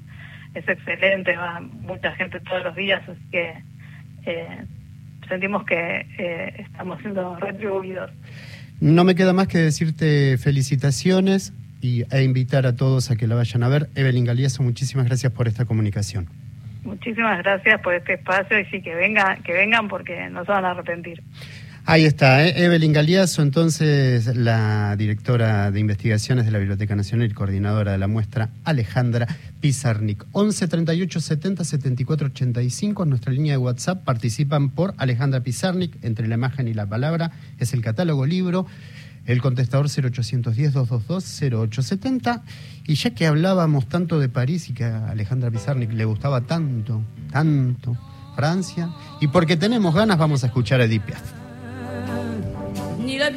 es 0.53 0.67
excelente, 0.67 1.35
va 1.35 1.59
mucha 1.59 2.11
gente 2.13 2.39
todos 2.39 2.63
los 2.63 2.75
días, 2.75 3.01
así 3.07 3.21
que 3.31 3.53
eh, 4.25 4.65
sentimos 5.27 5.65
que 5.65 6.05
eh, 6.17 6.53
estamos 6.57 6.99
siendo 7.01 7.35
retribuidos. 7.35 8.11
No 8.79 9.03
me 9.03 9.15
queda 9.15 9.33
más 9.33 9.47
que 9.47 9.57
decirte 9.57 10.37
felicitaciones 10.37 11.53
y, 11.81 12.03
e 12.13 12.23
invitar 12.23 12.65
a 12.65 12.75
todos 12.75 13.11
a 13.11 13.15
que 13.15 13.27
la 13.27 13.35
vayan 13.35 13.63
a 13.63 13.69
ver. 13.69 13.89
Evelyn 13.95 14.25
Galiazo, 14.25 14.63
muchísimas 14.63 15.05
gracias 15.05 15.31
por 15.31 15.47
esta 15.47 15.65
comunicación. 15.65 16.27
Muchísimas 16.87 17.37
gracias 17.39 17.81
por 17.81 17.93
este 17.93 18.13
espacio 18.13 18.57
y 18.57 18.63
sí 18.67 18.81
que 18.81 18.95
vengan, 18.95 19.43
que 19.43 19.51
vengan 19.51 19.89
porque 19.89 20.29
no 20.29 20.45
se 20.45 20.51
van 20.53 20.63
a 20.63 20.71
arrepentir. 20.71 21.21
Ahí 21.85 22.05
está, 22.05 22.45
¿eh? 22.45 22.53
Evelyn 22.63 22.93
Galiazo, 22.93 23.41
entonces 23.41 24.33
la 24.37 24.95
directora 24.95 25.69
de 25.69 25.81
investigaciones 25.81 26.45
de 26.45 26.51
la 26.51 26.59
Biblioteca 26.59 26.95
Nacional 26.95 27.29
y 27.29 27.33
coordinadora 27.33 27.91
de 27.91 27.97
la 27.97 28.07
muestra, 28.07 28.51
Alejandra 28.63 29.27
Pizarnik. 29.59 30.23
11 30.31 30.67
38 30.69 31.19
70 31.19 31.65
74 31.65 32.27
85 32.27 33.03
es 33.03 33.09
nuestra 33.09 33.33
línea 33.33 33.51
de 33.51 33.57
WhatsApp. 33.57 34.05
Participan 34.05 34.69
por 34.69 34.93
Alejandra 34.97 35.41
Pizarnik, 35.41 35.93
entre 36.03 36.29
la 36.29 36.35
imagen 36.35 36.69
y 36.69 36.73
la 36.73 36.85
palabra, 36.85 37.31
es 37.59 37.73
el 37.73 37.81
catálogo 37.81 38.25
libro 38.25 38.65
el 39.27 39.41
contestador 39.41 39.87
0810-222-0870. 39.87 42.41
Y 42.87 42.95
ya 42.95 43.11
que 43.11 43.27
hablábamos 43.27 43.87
tanto 43.87 44.19
de 44.19 44.27
París 44.29 44.69
y 44.69 44.73
que 44.73 44.85
a 44.85 45.09
Alejandra 45.09 45.51
Pizarnik 45.51 45.93
le 45.93 46.05
gustaba 46.05 46.41
tanto, 46.41 47.03
tanto 47.31 47.95
Francia, 48.35 48.89
y 49.19 49.27
porque 49.27 49.57
tenemos 49.57 49.93
ganas 49.93 50.17
vamos 50.17 50.43
a 50.43 50.47
escuchar 50.47 50.81
a 50.81 50.85
Edith 50.85 51.03
Piaf. 51.03 51.21
Ni 53.03 53.17
la 53.17 53.29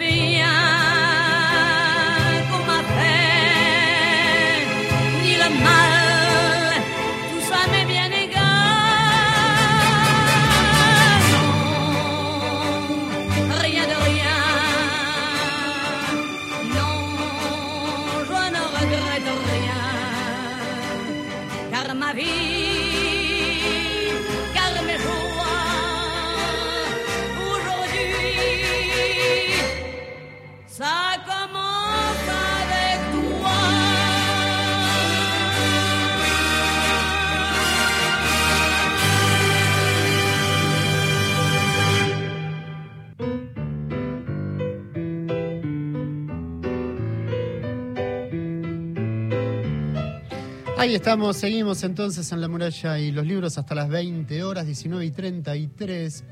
Ahí 50.80 50.94
estamos, 50.94 51.36
seguimos 51.36 51.82
entonces 51.84 52.32
en 52.32 52.40
la 52.40 52.48
muralla 52.48 52.98
y 52.98 53.12
los 53.12 53.26
libros 53.26 53.58
hasta 53.58 53.74
las 53.74 53.90
20 53.90 54.42
horas, 54.44 54.64
19 54.64 55.04
y 55.04 55.10
33, 55.10 56.24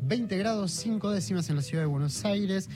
20 0.00 0.38
grados 0.38 0.70
5 0.70 1.10
décimas 1.10 1.50
en 1.50 1.56
la 1.56 1.62
ciudad 1.62 1.82
de 1.82 1.88
Buenos 1.88 2.24
Aires. 2.24 2.70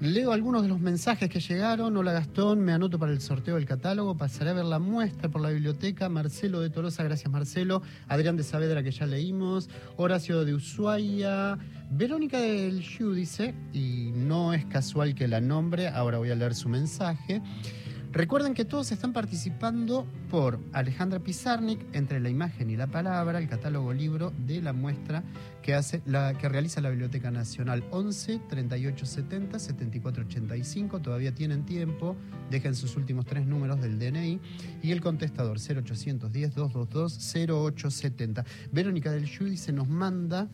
Leo 0.00 0.32
algunos 0.32 0.60
de 0.60 0.68
los 0.68 0.78
mensajes 0.78 1.30
que 1.30 1.40
llegaron. 1.40 1.96
Hola 1.96 2.12
Gastón, 2.12 2.60
me 2.60 2.74
anoto 2.74 2.98
para 2.98 3.10
el 3.12 3.22
sorteo 3.22 3.54
del 3.54 3.64
catálogo. 3.64 4.18
Pasaré 4.18 4.50
a 4.50 4.52
ver 4.52 4.66
la 4.66 4.78
muestra 4.78 5.30
por 5.30 5.40
la 5.40 5.48
biblioteca. 5.48 6.10
Marcelo 6.10 6.60
de 6.60 6.68
Tolosa, 6.68 7.02
gracias 7.04 7.32
Marcelo. 7.32 7.80
Adrián 8.06 8.36
de 8.36 8.42
Saavedra, 8.42 8.82
que 8.82 8.90
ya 8.90 9.06
leímos. 9.06 9.70
Horacio 9.96 10.44
de 10.44 10.52
Ushuaia. 10.52 11.56
Verónica 11.90 12.38
del 12.38 12.82
Yu 12.82 13.14
dice, 13.14 13.54
y 13.72 14.12
no 14.14 14.52
es 14.52 14.66
casual 14.66 15.14
que 15.14 15.26
la 15.26 15.40
nombre, 15.40 15.88
ahora 15.88 16.18
voy 16.18 16.30
a 16.30 16.34
leer 16.34 16.54
su 16.54 16.68
mensaje. 16.68 17.40
Recuerden 18.16 18.54
que 18.54 18.64
todos 18.64 18.92
están 18.92 19.12
participando 19.12 20.06
por 20.30 20.58
Alejandra 20.72 21.18
Pizarnik, 21.18 21.84
entre 21.92 22.18
la 22.18 22.30
imagen 22.30 22.70
y 22.70 22.76
la 22.76 22.86
palabra, 22.86 23.38
el 23.38 23.46
catálogo 23.46 23.92
libro 23.92 24.32
de 24.46 24.62
la 24.62 24.72
muestra 24.72 25.22
que, 25.60 25.74
hace, 25.74 26.00
la, 26.06 26.32
que 26.32 26.48
realiza 26.48 26.80
la 26.80 26.88
Biblioteca 26.88 27.30
Nacional 27.30 27.84
11 27.90 28.40
38 28.48 29.04
70 29.04 29.58
74 29.58 30.24
85. 30.24 31.00
Todavía 31.00 31.34
tienen 31.34 31.66
tiempo, 31.66 32.16
dejen 32.50 32.74
sus 32.74 32.96
últimos 32.96 33.26
tres 33.26 33.46
números 33.46 33.82
del 33.82 33.98
DNI 33.98 34.40
y 34.82 34.92
el 34.92 35.02
contestador 35.02 35.58
0810 35.58 36.54
222 36.54 37.18
0870. 37.50 38.46
Verónica 38.72 39.10
del 39.12 39.26
Yudi 39.26 39.58
se 39.58 39.74
nos 39.74 39.88
manda 39.88 40.48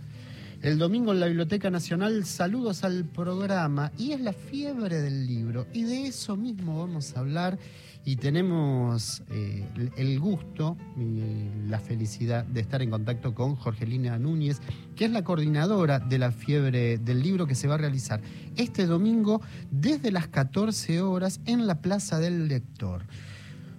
el 0.62 0.78
domingo 0.78 1.12
en 1.12 1.18
la 1.18 1.26
Biblioteca 1.26 1.70
Nacional, 1.70 2.24
saludos 2.24 2.84
al 2.84 3.04
programa. 3.04 3.90
Y 3.98 4.12
es 4.12 4.20
la 4.20 4.32
fiebre 4.32 5.00
del 5.00 5.26
libro. 5.26 5.66
Y 5.72 5.82
de 5.82 6.06
eso 6.06 6.36
mismo 6.36 6.78
vamos 6.78 7.16
a 7.16 7.20
hablar. 7.20 7.58
Y 8.04 8.16
tenemos 8.16 9.22
eh, 9.30 9.66
el 9.96 10.20
gusto 10.20 10.76
y 10.96 11.68
la 11.68 11.80
felicidad 11.80 12.44
de 12.44 12.60
estar 12.60 12.80
en 12.80 12.90
contacto 12.90 13.34
con 13.34 13.56
Jorgelina 13.56 14.18
Núñez, 14.20 14.60
que 14.94 15.04
es 15.04 15.10
la 15.10 15.24
coordinadora 15.24 15.98
de 15.98 16.18
la 16.18 16.30
fiebre 16.30 16.98
del 16.98 17.22
libro 17.22 17.46
que 17.46 17.54
se 17.56 17.66
va 17.66 17.74
a 17.74 17.78
realizar 17.78 18.20
este 18.56 18.86
domingo 18.86 19.40
desde 19.70 20.12
las 20.12 20.28
14 20.28 21.00
horas 21.00 21.40
en 21.44 21.66
la 21.66 21.80
Plaza 21.80 22.18
del 22.18 22.48
Lector. 22.48 23.02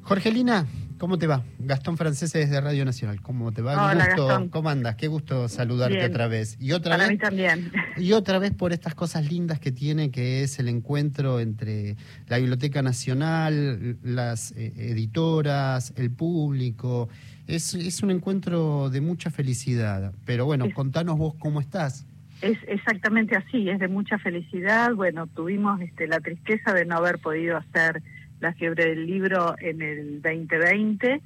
Jorgelina, 0.03 0.67
¿Cómo 1.03 1.17
te 1.17 1.27
va? 1.27 1.43
Gastón 1.59 1.97
Francés 1.97 2.31
desde 2.31 2.61
Radio 2.61 2.85
Nacional. 2.85 3.19
¿Cómo 3.19 3.51
te 3.51 3.61
va? 3.61 3.91
Hola, 3.91 4.05
Gastón. 4.05 4.47
¿Cómo 4.47 4.69
andas? 4.69 4.95
Qué 4.95 5.09
gusto 5.09 5.49
saludarte 5.49 6.01
otra 6.05 6.27
vez. 6.27 6.55
Y 6.61 6.71
otra 6.71 6.91
Para 6.91 7.03
vez, 7.03 7.11
mí 7.11 7.17
también. 7.17 7.73
Y 7.97 8.13
otra 8.13 8.39
vez 8.39 8.53
por 8.53 8.71
estas 8.71 8.95
cosas 8.95 9.29
lindas 9.29 9.59
que 9.59 9.73
tiene, 9.73 10.11
que 10.11 10.43
es 10.43 10.59
el 10.59 10.69
encuentro 10.69 11.41
entre 11.41 11.97
la 12.29 12.37
Biblioteca 12.37 12.81
Nacional, 12.81 13.97
las 14.01 14.53
eh, 14.53 14.71
editoras, 14.77 15.93
el 15.97 16.09
público. 16.09 17.09
Es, 17.47 17.73
es 17.73 18.01
un 18.01 18.11
encuentro 18.11 18.89
de 18.89 19.01
mucha 19.01 19.29
felicidad. 19.29 20.13
Pero 20.25 20.45
bueno, 20.45 20.67
contanos 20.73 21.17
vos 21.17 21.35
cómo 21.37 21.59
estás. 21.59 22.05
Es 22.41 22.57
exactamente 22.65 23.35
así, 23.35 23.67
es 23.67 23.79
de 23.79 23.89
mucha 23.89 24.17
felicidad. 24.19 24.93
Bueno, 24.93 25.27
tuvimos 25.27 25.81
este, 25.81 26.07
la 26.07 26.21
tristeza 26.21 26.73
de 26.73 26.85
no 26.85 26.95
haber 26.95 27.19
podido 27.19 27.57
hacer 27.57 28.01
la 28.43 28.53
fiebre 28.53 28.89
del 28.89 29.07
libro 29.07 29.55
en 29.59 29.81
el 29.81 30.21
2020. 30.21 31.21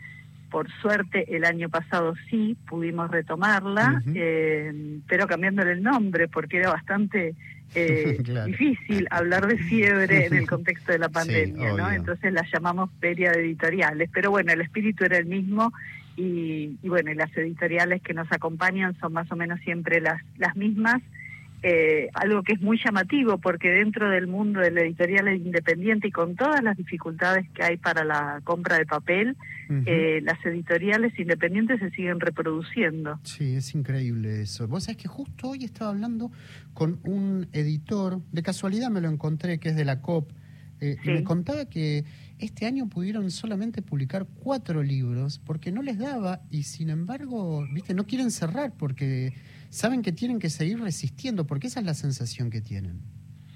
Por 0.49 0.71
suerte, 0.81 1.35
el 1.35 1.43
año 1.43 1.67
pasado 1.67 2.13
sí 2.29 2.55
pudimos 2.69 3.11
retomarla, 3.11 4.01
eh, 4.15 4.99
pero 5.07 5.27
cambiándole 5.27 5.73
el 5.73 5.83
nombre, 5.83 6.29
porque 6.29 6.59
era 6.59 6.71
bastante 6.71 7.35
eh, 7.75 8.19
difícil 8.45 9.07
hablar 9.09 9.47
de 9.47 9.57
fiebre 9.57 10.27
en 10.27 10.35
el 10.35 10.47
contexto 10.47 10.93
de 10.93 10.99
la 10.99 11.09
pandemia, 11.19 11.73
¿no? 11.73 11.91
Entonces 11.91 12.31
la 12.31 12.45
llamamos 12.53 12.91
Feria 13.01 13.31
de 13.31 13.41
Editoriales. 13.41 14.09
Pero 14.13 14.29
bueno, 14.31 14.53
el 14.53 14.61
espíritu 14.61 15.03
era 15.03 15.17
el 15.17 15.25
mismo 15.25 15.73
y, 16.15 16.77
y 16.81 16.87
bueno, 16.87 17.11
las 17.13 17.35
editoriales 17.35 18.01
que 18.03 18.13
nos 18.13 18.31
acompañan 18.31 18.97
son 18.99 19.11
más 19.11 19.29
o 19.31 19.35
menos 19.35 19.59
siempre 19.61 19.99
las, 19.99 20.21
las 20.37 20.55
mismas 20.55 21.01
eh, 21.63 22.09
algo 22.13 22.43
que 22.43 22.53
es 22.53 22.61
muy 22.61 22.79
llamativo 22.83 23.39
porque 23.39 23.69
dentro 23.69 24.09
del 24.09 24.27
mundo 24.27 24.59
de 24.59 24.69
la 24.69 24.81
editorial 24.81 25.27
independiente 25.35 26.07
y 26.07 26.11
con 26.11 26.35
todas 26.35 26.63
las 26.63 26.77
dificultades 26.77 27.49
que 27.49 27.63
hay 27.63 27.77
para 27.77 28.03
la 28.03 28.41
compra 28.43 28.77
de 28.77 28.85
papel, 28.85 29.35
eh, 29.85 30.21
las 30.23 30.43
editoriales 30.45 31.17
independientes 31.19 31.79
se 31.79 31.89
siguen 31.91 32.19
reproduciendo. 32.19 33.19
Sí, 33.23 33.55
es 33.55 33.73
increíble 33.73 34.41
eso. 34.41 34.67
Vos 34.67 34.83
sabés 34.83 34.97
que 34.97 35.07
justo 35.07 35.49
hoy 35.49 35.63
estaba 35.63 35.89
hablando 35.89 36.31
con 36.73 36.99
un 37.03 37.47
editor, 37.53 38.21
de 38.31 38.43
casualidad 38.43 38.89
me 38.89 39.01
lo 39.01 39.09
encontré, 39.09 39.59
que 39.59 39.69
es 39.69 39.75
de 39.75 39.83
la 39.83 39.99
COP, 39.99 40.31
eh, 40.79 40.97
y 41.03 41.09
me 41.09 41.23
contaba 41.23 41.65
que 41.65 42.05
este 42.37 42.67
año 42.67 42.87
pudieron 42.87 43.31
solamente 43.31 43.81
publicar 43.81 44.27
cuatro 44.43 44.83
libros 44.83 45.39
porque 45.39 45.71
no 45.71 45.81
les 45.81 45.97
daba 45.97 46.41
y 46.51 46.63
sin 46.63 46.91
embargo, 46.91 47.65
viste, 47.73 47.95
no 47.95 48.05
quieren 48.05 48.29
cerrar 48.29 48.73
porque 48.77 49.33
saben 49.69 50.01
que 50.01 50.11
tienen 50.11 50.39
que 50.39 50.49
seguir 50.49 50.79
resistiendo, 50.79 51.45
porque 51.45 51.67
esa 51.67 51.79
es 51.79 51.85
la 51.85 51.93
sensación 51.93 52.49
que 52.49 52.61
tienen. 52.61 53.01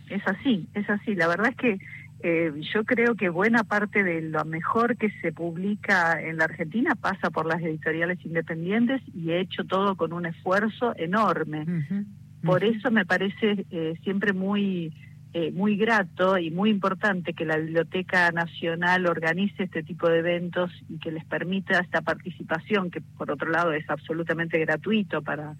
Es 0.10 0.22
así, 0.26 0.68
es 0.74 0.90
así. 0.90 1.16
La 1.16 1.28
verdad 1.28 1.50
es 1.50 1.56
que 1.56 1.78
eh, 2.24 2.52
yo 2.74 2.84
creo 2.84 3.16
que 3.16 3.30
buena 3.30 3.64
parte 3.64 4.04
de 4.04 4.22
lo 4.22 4.46
mejor 4.46 4.98
que 4.98 5.10
se 5.22 5.32
publica 5.32 6.22
en 6.22 6.38
la 6.38 6.46
Argentina 6.46 6.96
pasa 6.96 7.30
por 7.30 7.46
las 7.46 7.62
editoriales 7.62 8.24
independientes 8.26 9.02
y 9.14 9.32
he 9.32 9.40
hecho 9.40 9.64
todo 9.64 9.96
con 9.96 10.14
un 10.14 10.26
esfuerzo 10.26 10.94
enorme. 10.98 11.66
Por 12.44 12.64
eso 12.64 12.92
me 12.92 13.06
parece 13.06 13.66
eh, 13.72 13.94
siempre 14.04 14.34
muy 14.34 14.94
eh, 15.34 15.50
muy 15.54 15.78
grato 15.78 16.38
y 16.38 16.52
muy 16.52 16.70
importante 16.70 17.34
que 17.34 17.46
la 17.46 17.56
Biblioteca 17.56 18.30
Nacional 18.32 19.06
organice 19.06 19.64
este 19.64 19.82
tipo 19.82 20.10
de 20.10 20.20
eventos 20.20 20.70
y 20.90 21.00
que 21.00 21.10
les 21.10 21.24
permita 21.24 21.80
esta 21.80 22.02
participación, 22.02 22.92
que 22.92 23.00
por 23.00 23.32
otro 23.32 23.50
lado 23.50 23.72
es 23.72 23.90
absolutamente 23.90 24.60
gratuito 24.60 25.22
para 25.22 25.56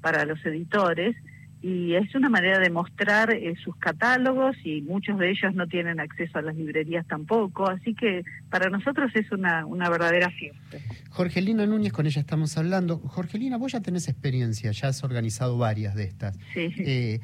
para 0.00 0.24
los 0.24 0.44
editores 0.44 1.16
y 1.62 1.94
es 1.94 2.14
una 2.14 2.28
manera 2.28 2.58
de 2.58 2.70
mostrar 2.70 3.32
eh, 3.32 3.54
sus 3.64 3.74
catálogos 3.76 4.56
y 4.62 4.82
muchos 4.82 5.18
de 5.18 5.30
ellos 5.30 5.54
no 5.54 5.66
tienen 5.66 5.98
acceso 6.00 6.38
a 6.38 6.42
las 6.42 6.54
librerías 6.54 7.06
tampoco, 7.06 7.68
así 7.68 7.94
que 7.94 8.22
para 8.50 8.68
nosotros 8.68 9.10
es 9.14 9.32
una, 9.32 9.64
una 9.66 9.88
verdadera 9.88 10.30
fiesta. 10.30 10.78
Jorgelina 11.10 11.66
Núñez, 11.66 11.92
con 11.92 12.06
ella 12.06 12.20
estamos 12.20 12.56
hablando. 12.58 12.98
Jorgelina, 12.98 13.56
vos 13.56 13.72
ya 13.72 13.80
tenés 13.80 14.08
experiencia, 14.08 14.70
ya 14.70 14.88
has 14.88 15.02
organizado 15.02 15.56
varias 15.56 15.94
de 15.94 16.04
estas. 16.04 16.38
Sí. 16.52 16.72
Eh, 16.78 17.20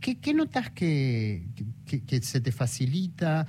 ¿qué, 0.00 0.34
notas 0.34 0.70
que, 0.70 1.44
que, 1.86 2.20
se 2.22 2.40
te 2.40 2.52
facilita 2.52 3.46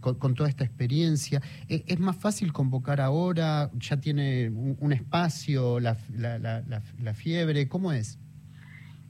con, 0.00 0.34
toda 0.34 0.48
esta 0.48 0.64
experiencia? 0.64 1.40
¿E, 1.68 1.84
¿Es, 1.86 1.98
más 1.98 2.16
fácil 2.16 2.52
convocar 2.52 3.00
ahora? 3.00 3.70
¿Ya 3.78 3.98
tiene 3.98 4.50
un, 4.50 4.92
espacio 4.92 5.80
la, 5.80 5.96
la, 6.16 6.38
la, 6.38 6.62
la 7.02 7.14
fiebre? 7.14 7.68
¿Cómo 7.68 7.92
es? 7.92 8.18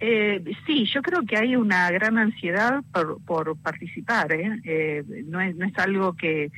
Eh, 0.03 0.43
sí, 0.67 0.87
yo 0.87 1.03
creo 1.03 1.27
que 1.27 1.37
hay 1.37 1.57
una 1.57 1.91
gran 1.91 2.17
ansiedad 2.17 2.83
por, 2.93 3.23
por 3.23 3.57
participar. 3.59 4.33
¿eh? 4.33 4.59
Eh, 4.65 5.05
no, 5.27 5.41
es, 5.43 5.55
no 5.57 5.67
es 5.67 5.79
algo 5.79 6.15
que, 6.17 6.51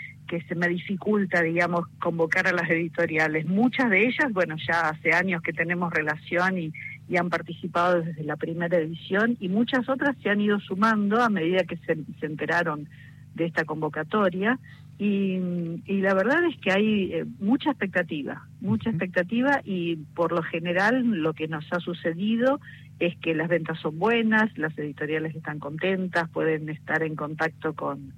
se 0.49 0.55
me 0.55 0.67
dificulta, 0.67 1.43
digamos, 1.43 1.87
convocar 2.01 2.47
a 2.47 2.53
las 2.53 2.71
editoriales. 2.71 3.45
Muchas 3.45 3.91
de 3.91 4.07
ellas, 4.07 4.33
bueno, 4.33 4.57
ya 4.67 4.89
hace 4.89 5.13
años 5.13 5.43
que 5.43 5.53
tenemos 5.53 5.93
relación 5.93 6.57
y, 6.57 6.73
y 7.07 7.19
han 7.19 7.29
participado 7.29 8.01
desde 8.01 8.25
la 8.25 8.37
primera 8.37 8.79
edición 8.79 9.37
y 9.41 9.51
muchas 9.51 9.91
otras 9.91 10.17
se 10.23 10.31
han 10.31 10.41
ido 10.41 10.59
sumando 10.59 11.21
a 11.21 11.29
medida 11.29 11.65
que 11.65 11.77
se 11.77 12.25
enteraron 12.25 12.89
de 13.35 13.47
esta 13.47 13.65
convocatoria. 13.65 14.59
Y, 14.99 15.39
y, 15.87 16.01
la 16.01 16.15
verdad 16.15 16.45
es 16.45 16.57
que 16.61 16.71
hay 16.71 17.13
eh, 17.13 17.25
mucha 17.41 17.71
expectativa, 17.71 18.47
mucha 18.61 18.91
expectativa 18.91 19.61
y 19.65 19.97
por 20.15 20.33
lo 20.33 20.43
general 20.43 21.03
lo 21.05 21.33
que 21.33 21.49
nos 21.49 21.65
ha 21.73 21.81
sucedido 21.81 22.61
es 23.01 23.17
que 23.19 23.35
las 23.35 23.49
ventas 23.49 23.81
son 23.81 23.99
buenas, 23.99 24.57
las 24.57 24.79
editoriales 24.79 25.35
están 25.35 25.59
contentas, 25.59 26.29
pueden 26.31 26.69
estar 26.69 27.03
en 27.03 27.17
contacto 27.17 27.75
con, 27.75 28.13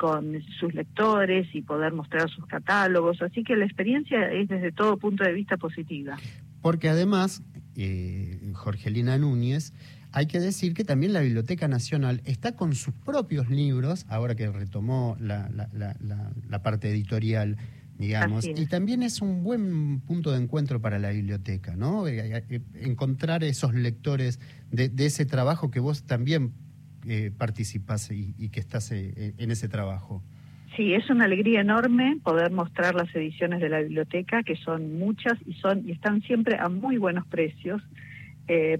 con 0.00 0.42
sus 0.58 0.72
lectores 0.72 1.54
y 1.54 1.60
poder 1.60 1.92
mostrar 1.92 2.30
sus 2.30 2.46
catálogos, 2.46 3.20
así 3.20 3.44
que 3.44 3.54
la 3.54 3.66
experiencia 3.66 4.32
es 4.32 4.48
desde 4.48 4.72
todo 4.72 4.96
punto 4.96 5.24
de 5.24 5.34
vista 5.34 5.58
positiva. 5.58 6.16
Porque 6.62 6.88
además, 6.88 7.42
eh, 7.76 8.38
Jorgelina 8.54 9.18
Núñez, 9.18 9.74
hay 10.12 10.26
que 10.26 10.40
decir 10.40 10.74
que 10.74 10.84
también 10.84 11.12
la 11.12 11.20
Biblioteca 11.20 11.68
Nacional 11.68 12.20
está 12.24 12.56
con 12.56 12.74
sus 12.74 12.94
propios 12.94 13.48
libros, 13.48 14.06
ahora 14.08 14.34
que 14.34 14.50
retomó 14.50 15.16
la, 15.20 15.48
la, 15.50 15.68
la, 15.72 15.96
la 16.48 16.62
parte 16.62 16.90
editorial 16.90 17.56
digamos. 18.00 18.46
Y 18.46 18.66
también 18.66 19.02
es 19.02 19.20
un 19.20 19.44
buen 19.44 20.00
punto 20.00 20.32
de 20.32 20.42
encuentro 20.42 20.80
para 20.80 20.98
la 20.98 21.10
biblioteca, 21.10 21.76
¿no? 21.76 22.08
Eh, 22.08 22.42
eh, 22.48 22.60
encontrar 22.80 23.44
esos 23.44 23.74
lectores 23.74 24.40
de, 24.72 24.90
ese 24.96 25.26
trabajo 25.26 25.70
que 25.70 25.80
vos 25.80 26.04
también 26.04 26.52
eh, 27.06 27.30
participas 27.36 28.10
y, 28.10 28.48
que 28.48 28.58
estás 28.58 28.90
eh, 28.92 29.34
en 29.36 29.50
ese 29.50 29.68
trabajo. 29.68 30.22
Sí, 30.76 30.94
es 30.94 31.10
una 31.10 31.26
alegría 31.26 31.60
enorme 31.60 32.18
poder 32.24 32.50
mostrar 32.50 32.94
las 32.94 33.14
ediciones 33.14 33.60
de 33.60 33.68
la 33.68 33.80
biblioteca, 33.80 34.42
que 34.42 34.56
son 34.56 34.98
muchas 34.98 35.34
y 35.46 35.52
son 35.54 35.86
y 35.86 35.92
están 35.92 36.22
siempre 36.22 36.56
a 36.58 36.68
muy 36.68 36.96
buenos 36.96 37.26
precios. 37.26 37.82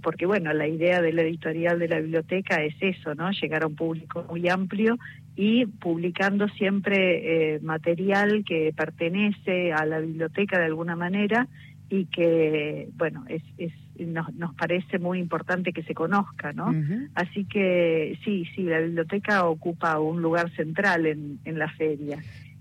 Porque 0.03 0.27
bueno, 0.27 0.53
la 0.53 0.67
idea 0.67 1.01
de 1.01 1.13
la 1.13 1.23
editorial 1.23 1.79
de 1.79 1.89
la 1.89 2.01
biblioteca 2.01 2.63
es 2.63 2.75
eso, 2.81 3.15
¿no? 3.15 3.31
Llegar 3.31 3.63
a 3.63 3.67
un 3.67 3.77
público 3.77 4.25
muy 4.29 4.49
amplio 4.49 4.99
y 5.37 5.67
publicando 5.67 6.49
siempre 6.49 7.55
eh, 7.55 7.61
material 7.61 8.45
que 8.45 8.73
pertenece 8.77 9.73
a 9.73 9.87
la 9.87 10.01
biblioteca 10.01 10.59
de 10.59 10.67
alguna 10.67 10.97
manera 10.97 11.49
y 11.89 12.07
que, 12.07 12.89
bueno, 12.97 13.25
es, 13.29 13.43
es 13.59 13.73
nos, 13.99 14.33
nos 14.35 14.55
parece 14.55 14.99
muy 14.99 15.19
importante 15.19 15.73
que 15.73 15.83
se 15.83 15.95
conozca, 15.95 16.53
¿no? 16.53 16.73
Así 17.15 17.45
que 17.45 18.19
sí, 18.25 18.47
sí, 18.55 18.63
la 18.63 18.81
biblioteca 18.81 19.45
ocupa 19.47 19.99
un 19.99 20.23
lugar 20.23 20.51
central 20.57 21.07
en, 21.07 21.39
en 21.45 21.59
la 21.59 21.69
feria 21.69 22.19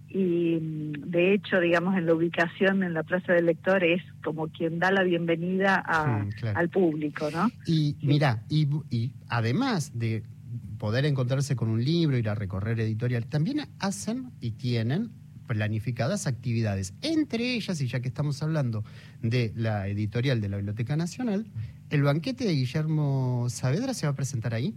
y 0.10 0.58
mm, 0.60 1.10
de 1.10 1.34
hecho, 1.34 1.60
digamos, 1.60 1.98
en 1.98 2.06
la 2.06 2.14
ubicación 2.14 2.84
en 2.84 2.94
la 2.94 3.04
Plaza 3.04 3.34
del 3.34 3.46
Lector 3.46 3.84
es 3.84 4.02
como 4.24 4.48
quien 4.48 4.80
da 4.80 4.92
la 4.92 5.04
bienvenida 5.04 5.76
al 5.76 6.70
público, 6.70 7.30
¿no? 7.32 7.50
Y 7.66 7.96
mira, 8.02 8.44
y, 8.50 8.68
y, 8.90 9.14
además 9.28 9.98
de 9.98 10.24
poder 10.78 11.06
encontrarse 11.06 11.56
con 11.56 11.70
un 11.70 11.84
libro, 11.84 12.18
ir 12.18 12.30
a 12.30 12.36
recorrer 12.36 12.80
editorial, 12.80 13.26
también 13.28 13.68
hacen 13.80 14.32
y 14.40 14.52
tienen 14.52 15.12
planificadas 15.48 16.28
actividades, 16.28 16.94
entre 17.02 17.56
ellas, 17.56 17.82
y 17.82 17.88
ya 17.88 18.02
que 18.02 18.08
estamos 18.08 18.42
hablando 18.44 18.84
de 19.22 19.52
la 19.56 19.88
editorial 19.88 20.42
de 20.42 20.50
la 20.50 20.58
Biblioteca 20.58 20.96
Nacional, 20.96 21.48
el 21.90 22.04
banquete 22.04 22.46
de 22.46 22.54
Guillermo 22.54 23.48
Saavedra 23.50 23.96
se 23.96 24.06
va 24.06 24.14
a 24.14 24.16
presentar 24.16 24.54
ahí. 24.54 24.76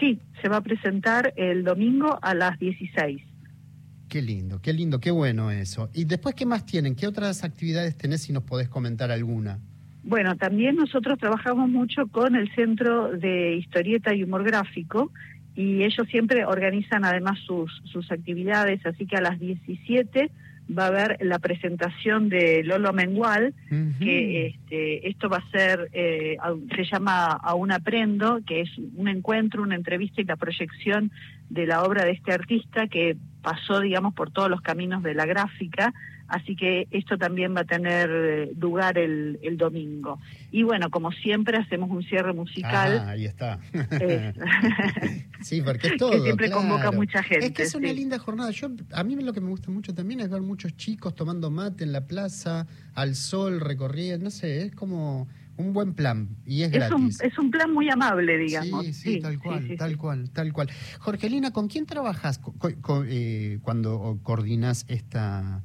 Sí, 0.00 0.20
se 0.42 0.48
va 0.48 0.56
a 0.56 0.60
presentar 0.60 1.32
el 1.36 1.62
domingo 1.62 2.18
a 2.20 2.34
las 2.34 2.58
16. 2.58 3.27
Qué 4.08 4.22
lindo, 4.22 4.60
qué 4.62 4.72
lindo, 4.72 5.00
qué 5.00 5.10
bueno 5.10 5.50
eso. 5.50 5.90
¿Y 5.92 6.04
después 6.04 6.34
qué 6.34 6.46
más 6.46 6.64
tienen? 6.64 6.94
¿Qué 6.94 7.06
otras 7.06 7.44
actividades 7.44 7.96
tenés 7.96 8.22
si 8.22 8.32
nos 8.32 8.42
podés 8.42 8.68
comentar 8.68 9.10
alguna? 9.10 9.58
Bueno, 10.02 10.36
también 10.36 10.76
nosotros 10.76 11.18
trabajamos 11.18 11.68
mucho 11.68 12.06
con 12.06 12.34
el 12.34 12.50
Centro 12.54 13.10
de 13.10 13.56
Historieta 13.56 14.14
y 14.14 14.22
Humor 14.22 14.44
Gráfico 14.44 15.12
y 15.54 15.82
ellos 15.82 16.06
siempre 16.08 16.46
organizan 16.46 17.04
además 17.04 17.38
sus, 17.40 17.70
sus 17.84 18.10
actividades, 18.10 18.84
así 18.86 19.06
que 19.06 19.16
a 19.16 19.20
las 19.20 19.38
17 19.38 20.30
va 20.76 20.84
a 20.84 20.88
haber 20.88 21.18
la 21.20 21.38
presentación 21.38 22.28
de 22.28 22.62
Lolo 22.62 22.92
Mengual, 22.92 23.54
que 23.98 24.46
este, 24.46 25.08
esto 25.08 25.28
va 25.28 25.38
a 25.38 25.50
ser, 25.50 25.88
eh, 25.92 26.36
se 26.76 26.84
llama 26.84 27.26
Aún 27.42 27.72
Aprendo, 27.72 28.40
que 28.46 28.60
es 28.62 28.70
un 28.96 29.08
encuentro, 29.08 29.62
una 29.62 29.76
entrevista 29.76 30.20
y 30.20 30.24
la 30.24 30.36
proyección 30.36 31.10
de 31.48 31.66
la 31.66 31.82
obra 31.82 32.04
de 32.04 32.12
este 32.12 32.32
artista 32.32 32.86
que 32.86 33.16
pasó, 33.48 33.80
digamos, 33.80 34.12
por 34.12 34.30
todos 34.30 34.50
los 34.50 34.60
caminos 34.60 35.02
de 35.02 35.14
la 35.14 35.24
gráfica, 35.24 35.94
así 36.26 36.54
que 36.54 36.86
esto 36.90 37.16
también 37.16 37.56
va 37.56 37.62
a 37.62 37.64
tener 37.64 38.10
eh, 38.12 38.52
lugar 38.60 38.98
el, 38.98 39.38
el 39.42 39.56
domingo. 39.56 40.20
Y 40.50 40.64
bueno, 40.64 40.90
como 40.90 41.12
siempre, 41.12 41.56
hacemos 41.56 41.88
un 41.88 42.02
cierre 42.02 42.34
musical. 42.34 43.02
Ah, 43.06 43.10
ahí 43.12 43.24
está. 43.24 43.58
sí, 45.40 45.62
porque 45.62 45.88
es 45.88 45.96
todo. 45.96 46.10
Que 46.10 46.20
siempre 46.20 46.50
convoca 46.50 46.90
mucha 46.90 47.22
gente. 47.22 47.46
Es 47.46 47.52
que 47.52 47.62
es 47.62 47.74
una 47.74 47.90
linda 47.90 48.18
jornada. 48.18 48.50
Yo, 48.50 48.68
a 48.92 49.02
mí 49.02 49.16
lo 49.16 49.32
que 49.32 49.40
me 49.40 49.48
gusta 49.48 49.70
mucho 49.70 49.94
también 49.94 50.20
es 50.20 50.28
ver 50.28 50.42
muchos 50.42 50.76
chicos 50.76 51.14
tomando 51.14 51.50
mate 51.50 51.84
en 51.84 51.92
la 51.92 52.06
plaza, 52.06 52.66
al 52.92 53.14
sol, 53.14 53.60
recorriendo, 53.60 54.24
no 54.24 54.30
sé, 54.30 54.66
es 54.66 54.74
como 54.74 55.26
un 55.58 55.72
buen 55.72 55.92
plan 55.92 56.28
y 56.46 56.62
es, 56.62 56.70
gratis. 56.70 56.94
Un, 56.94 57.26
es 57.26 57.38
un 57.38 57.50
plan 57.50 57.72
muy 57.72 57.90
amable, 57.90 58.38
digamos. 58.38 58.86
Sí, 58.86 58.92
sí, 58.94 59.20
tal 59.20 59.38
cual, 59.38 59.76
tal 59.76 59.96
cual, 59.98 60.30
tal 60.30 60.52
cual. 60.52 60.70
Jorgelina, 61.00 61.52
¿con 61.52 61.68
quién 61.68 61.84
trabajas 61.84 62.40
eh, 63.06 63.58
cuando 63.62 64.20
coordinas 64.22 64.86
esta, 64.88 65.62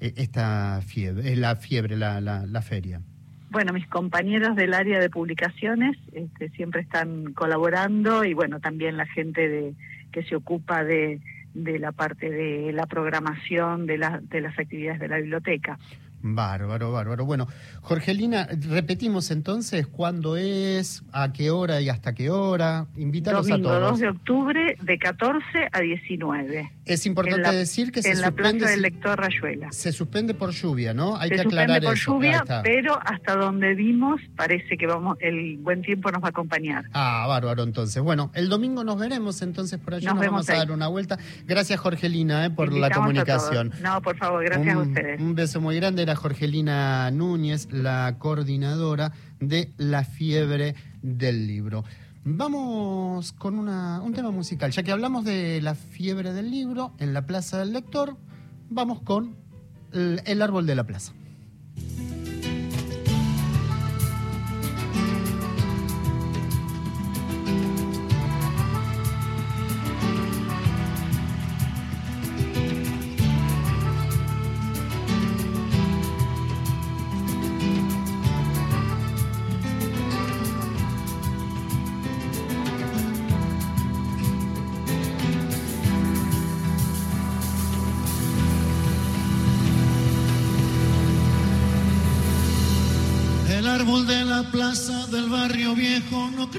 e, 0.00 0.14
esta 0.16 0.80
fiebre, 0.86 1.32
eh, 1.32 1.36
la 1.36 1.56
fiebre, 1.56 1.96
la, 1.96 2.20
la, 2.20 2.62
feria? 2.62 3.02
Bueno, 3.50 3.72
mis 3.72 3.86
compañeros 3.88 4.54
del 4.56 4.74
área 4.74 5.00
de 5.00 5.10
publicaciones 5.10 5.98
este, 6.12 6.48
siempre 6.50 6.82
están 6.82 7.34
colaborando 7.34 8.24
y 8.24 8.34
bueno, 8.34 8.60
también 8.60 8.96
la 8.96 9.06
gente 9.06 9.48
de, 9.48 9.74
que 10.12 10.22
se 10.22 10.36
ocupa 10.36 10.84
de, 10.84 11.20
de 11.52 11.78
la 11.80 11.90
parte 11.90 12.30
de 12.30 12.72
la 12.72 12.86
programación 12.86 13.86
de, 13.86 13.98
la, 13.98 14.20
de 14.22 14.40
las 14.40 14.56
actividades 14.56 15.00
de 15.00 15.08
la 15.08 15.16
biblioteca. 15.16 15.78
Bárbaro, 16.22 16.92
bárbaro. 16.92 17.24
Bueno, 17.24 17.48
Jorgelina, 17.80 18.48
repetimos 18.68 19.30
entonces 19.30 19.86
cuándo 19.88 20.36
es, 20.36 21.02
a 21.12 21.32
qué 21.32 21.50
hora 21.50 21.80
y 21.80 21.88
hasta 21.88 22.14
qué 22.14 22.30
hora. 22.30 22.86
Invítalos 22.96 23.50
a 23.50 23.58
todos. 23.60 23.90
2 23.92 24.00
de 24.00 24.08
octubre 24.08 24.76
de 24.80 24.98
14 24.98 25.42
a 25.72 25.80
19. 25.80 26.72
Es 26.84 27.06
importante 27.06 27.52
decir 27.52 27.90
que 27.90 28.02
se 28.02 28.12
en 28.12 28.20
la 28.20 28.30
plaza 28.30 28.68
del 28.68 28.82
lector 28.82 29.18
Rayuela. 29.18 29.72
Se 29.72 29.92
suspende 29.92 30.34
por 30.34 30.50
lluvia, 30.52 30.94
¿no? 30.94 31.16
Hay 31.16 31.30
que 31.30 31.40
aclarar 31.40 31.82
por 31.82 31.96
lluvia, 31.96 32.44
pero 32.62 32.98
hasta 33.02 33.34
donde 33.34 33.74
vimos 33.74 34.20
parece 34.36 34.76
que 34.76 34.86
vamos 34.86 35.16
el 35.20 35.58
buen 35.58 35.82
tiempo 35.82 36.10
nos 36.10 36.22
va 36.22 36.28
a 36.28 36.30
acompañar. 36.30 36.84
Ah, 36.92 37.26
bárbaro 37.28 37.64
entonces. 37.64 38.00
Bueno, 38.02 38.30
el 38.34 38.48
domingo 38.48 38.84
nos 38.84 38.98
veremos 38.98 39.42
entonces 39.42 39.80
por 39.80 39.94
allí 39.94 40.06
nos, 40.06 40.18
vamos 40.18 40.48
a 40.48 40.54
dar 40.54 40.70
una 40.70 40.86
vuelta. 40.86 41.18
Gracias 41.46 41.80
Jorgelina 41.80 42.46
eh, 42.46 42.50
por 42.50 42.72
la 42.72 42.90
comunicación. 42.90 43.72
No, 43.82 44.00
por 44.00 44.16
favor, 44.16 44.44
gracias 44.44 44.74
a 44.74 44.78
ustedes. 44.78 45.20
Un 45.20 45.34
beso 45.34 45.60
muy 45.60 45.76
grande 45.76 46.04
Jorgelina 46.16 47.10
Núñez, 47.10 47.68
la 47.70 48.16
coordinadora 48.18 49.12
de 49.40 49.72
La 49.76 50.04
Fiebre 50.04 50.74
del 51.02 51.46
Libro. 51.46 51.84
Vamos 52.24 53.32
con 53.32 53.58
un 53.58 54.12
tema 54.14 54.30
musical. 54.30 54.70
Ya 54.70 54.82
que 54.82 54.92
hablamos 54.92 55.24
de 55.24 55.60
la 55.60 55.74
fiebre 55.74 56.32
del 56.32 56.50
libro 56.50 56.92
en 56.98 57.14
la 57.14 57.26
Plaza 57.26 57.58
del 57.58 57.72
Lector, 57.72 58.16
vamos 58.70 59.00
con 59.02 59.36
el 59.92 60.40
árbol 60.42 60.66
de 60.66 60.74
la 60.74 60.84
plaza. 60.84 61.12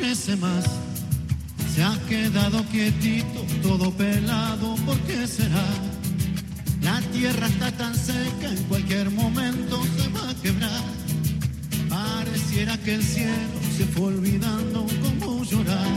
Crece 0.04 0.36
más. 0.36 0.66
Se 1.74 1.82
ha 1.82 1.98
quedado 2.10 2.62
quietito, 2.68 3.40
todo 3.62 3.90
pelado, 3.92 4.76
¿por 4.86 4.98
qué 5.08 5.26
será? 5.26 5.66
La 6.82 7.00
tierra 7.14 7.48
está 7.48 7.72
tan 7.72 7.96
seca, 7.96 8.50
en 8.50 8.64
cualquier 8.64 9.10
momento 9.12 9.82
se 9.96 10.10
va 10.10 10.30
a 10.30 10.36
quebrar. 10.44 10.84
Pareciera 11.88 12.78
que 12.80 12.96
el 12.96 13.04
cielo 13.04 13.58
se 13.78 13.86
fue 13.86 14.08
olvidando 14.08 14.86
cómo 15.04 15.42
llorar. 15.46 15.88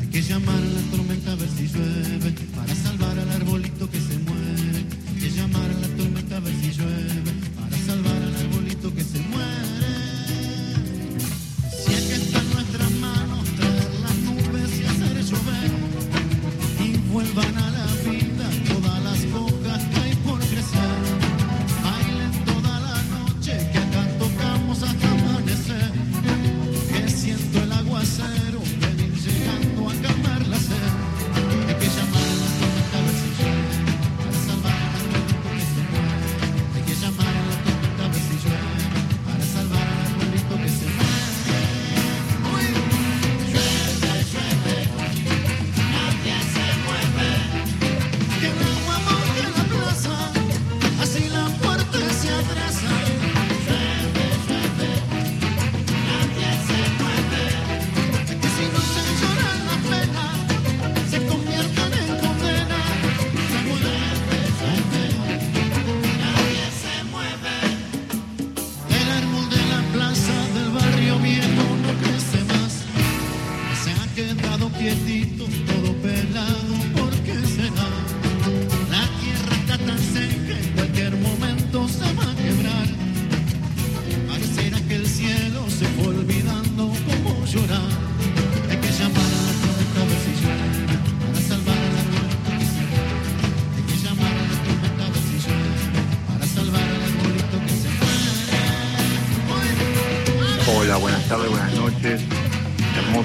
Hay 0.00 0.08
que 0.08 0.20
llamar 0.20 0.60
a 0.68 0.72
la 0.78 0.82
tormenta 0.90 1.30
a 1.30 1.36
ver 1.36 1.50
si 1.56 1.68
llueve, 1.68 2.30
para 2.56 2.74
salvar 2.74 3.16
al 3.20 3.30
arbolito 3.38 3.88
que 3.88 4.00
se 4.00 4.18
muere. 4.18 4.78
Hay 5.08 5.20
que 5.22 5.30
llamar 5.30 5.70
a 5.76 5.80
la 5.84 5.88
tormenta 5.96 6.36
a 6.38 6.40
ver 6.40 6.54
si 6.60 6.70
llueve, 6.72 7.32
para 7.56 7.76
salvar 7.86 8.16
al 8.16 8.34
arbolito 8.34 8.92
que 8.92 9.04
se 9.04 9.18
muere. 9.20 9.27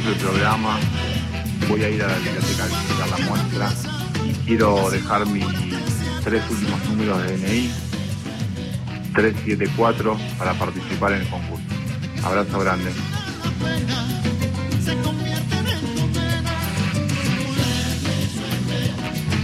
Hermoso 0.03 0.09
el 0.09 0.15
programa. 0.15 0.79
Voy 1.69 1.83
a 1.83 1.89
ir 1.89 2.03
a 2.03 2.07
la 2.07 2.15
biblioteca 2.17 2.63
a 2.63 2.67
visitar 2.67 3.09
la 3.09 3.17
muestra 3.25 3.73
y 4.25 4.33
quiero 4.45 4.89
dejar 4.89 5.25
mis 5.27 5.45
tres 6.23 6.43
últimos 6.49 6.85
números 6.89 7.23
de 7.23 7.37
DNI, 7.37 7.71
374, 9.13 10.17
para 10.37 10.53
participar 10.53 11.13
en 11.13 11.21
el 11.21 11.27
concurso. 11.27 11.63
Abrazo 12.23 12.59
grande. 12.59 12.91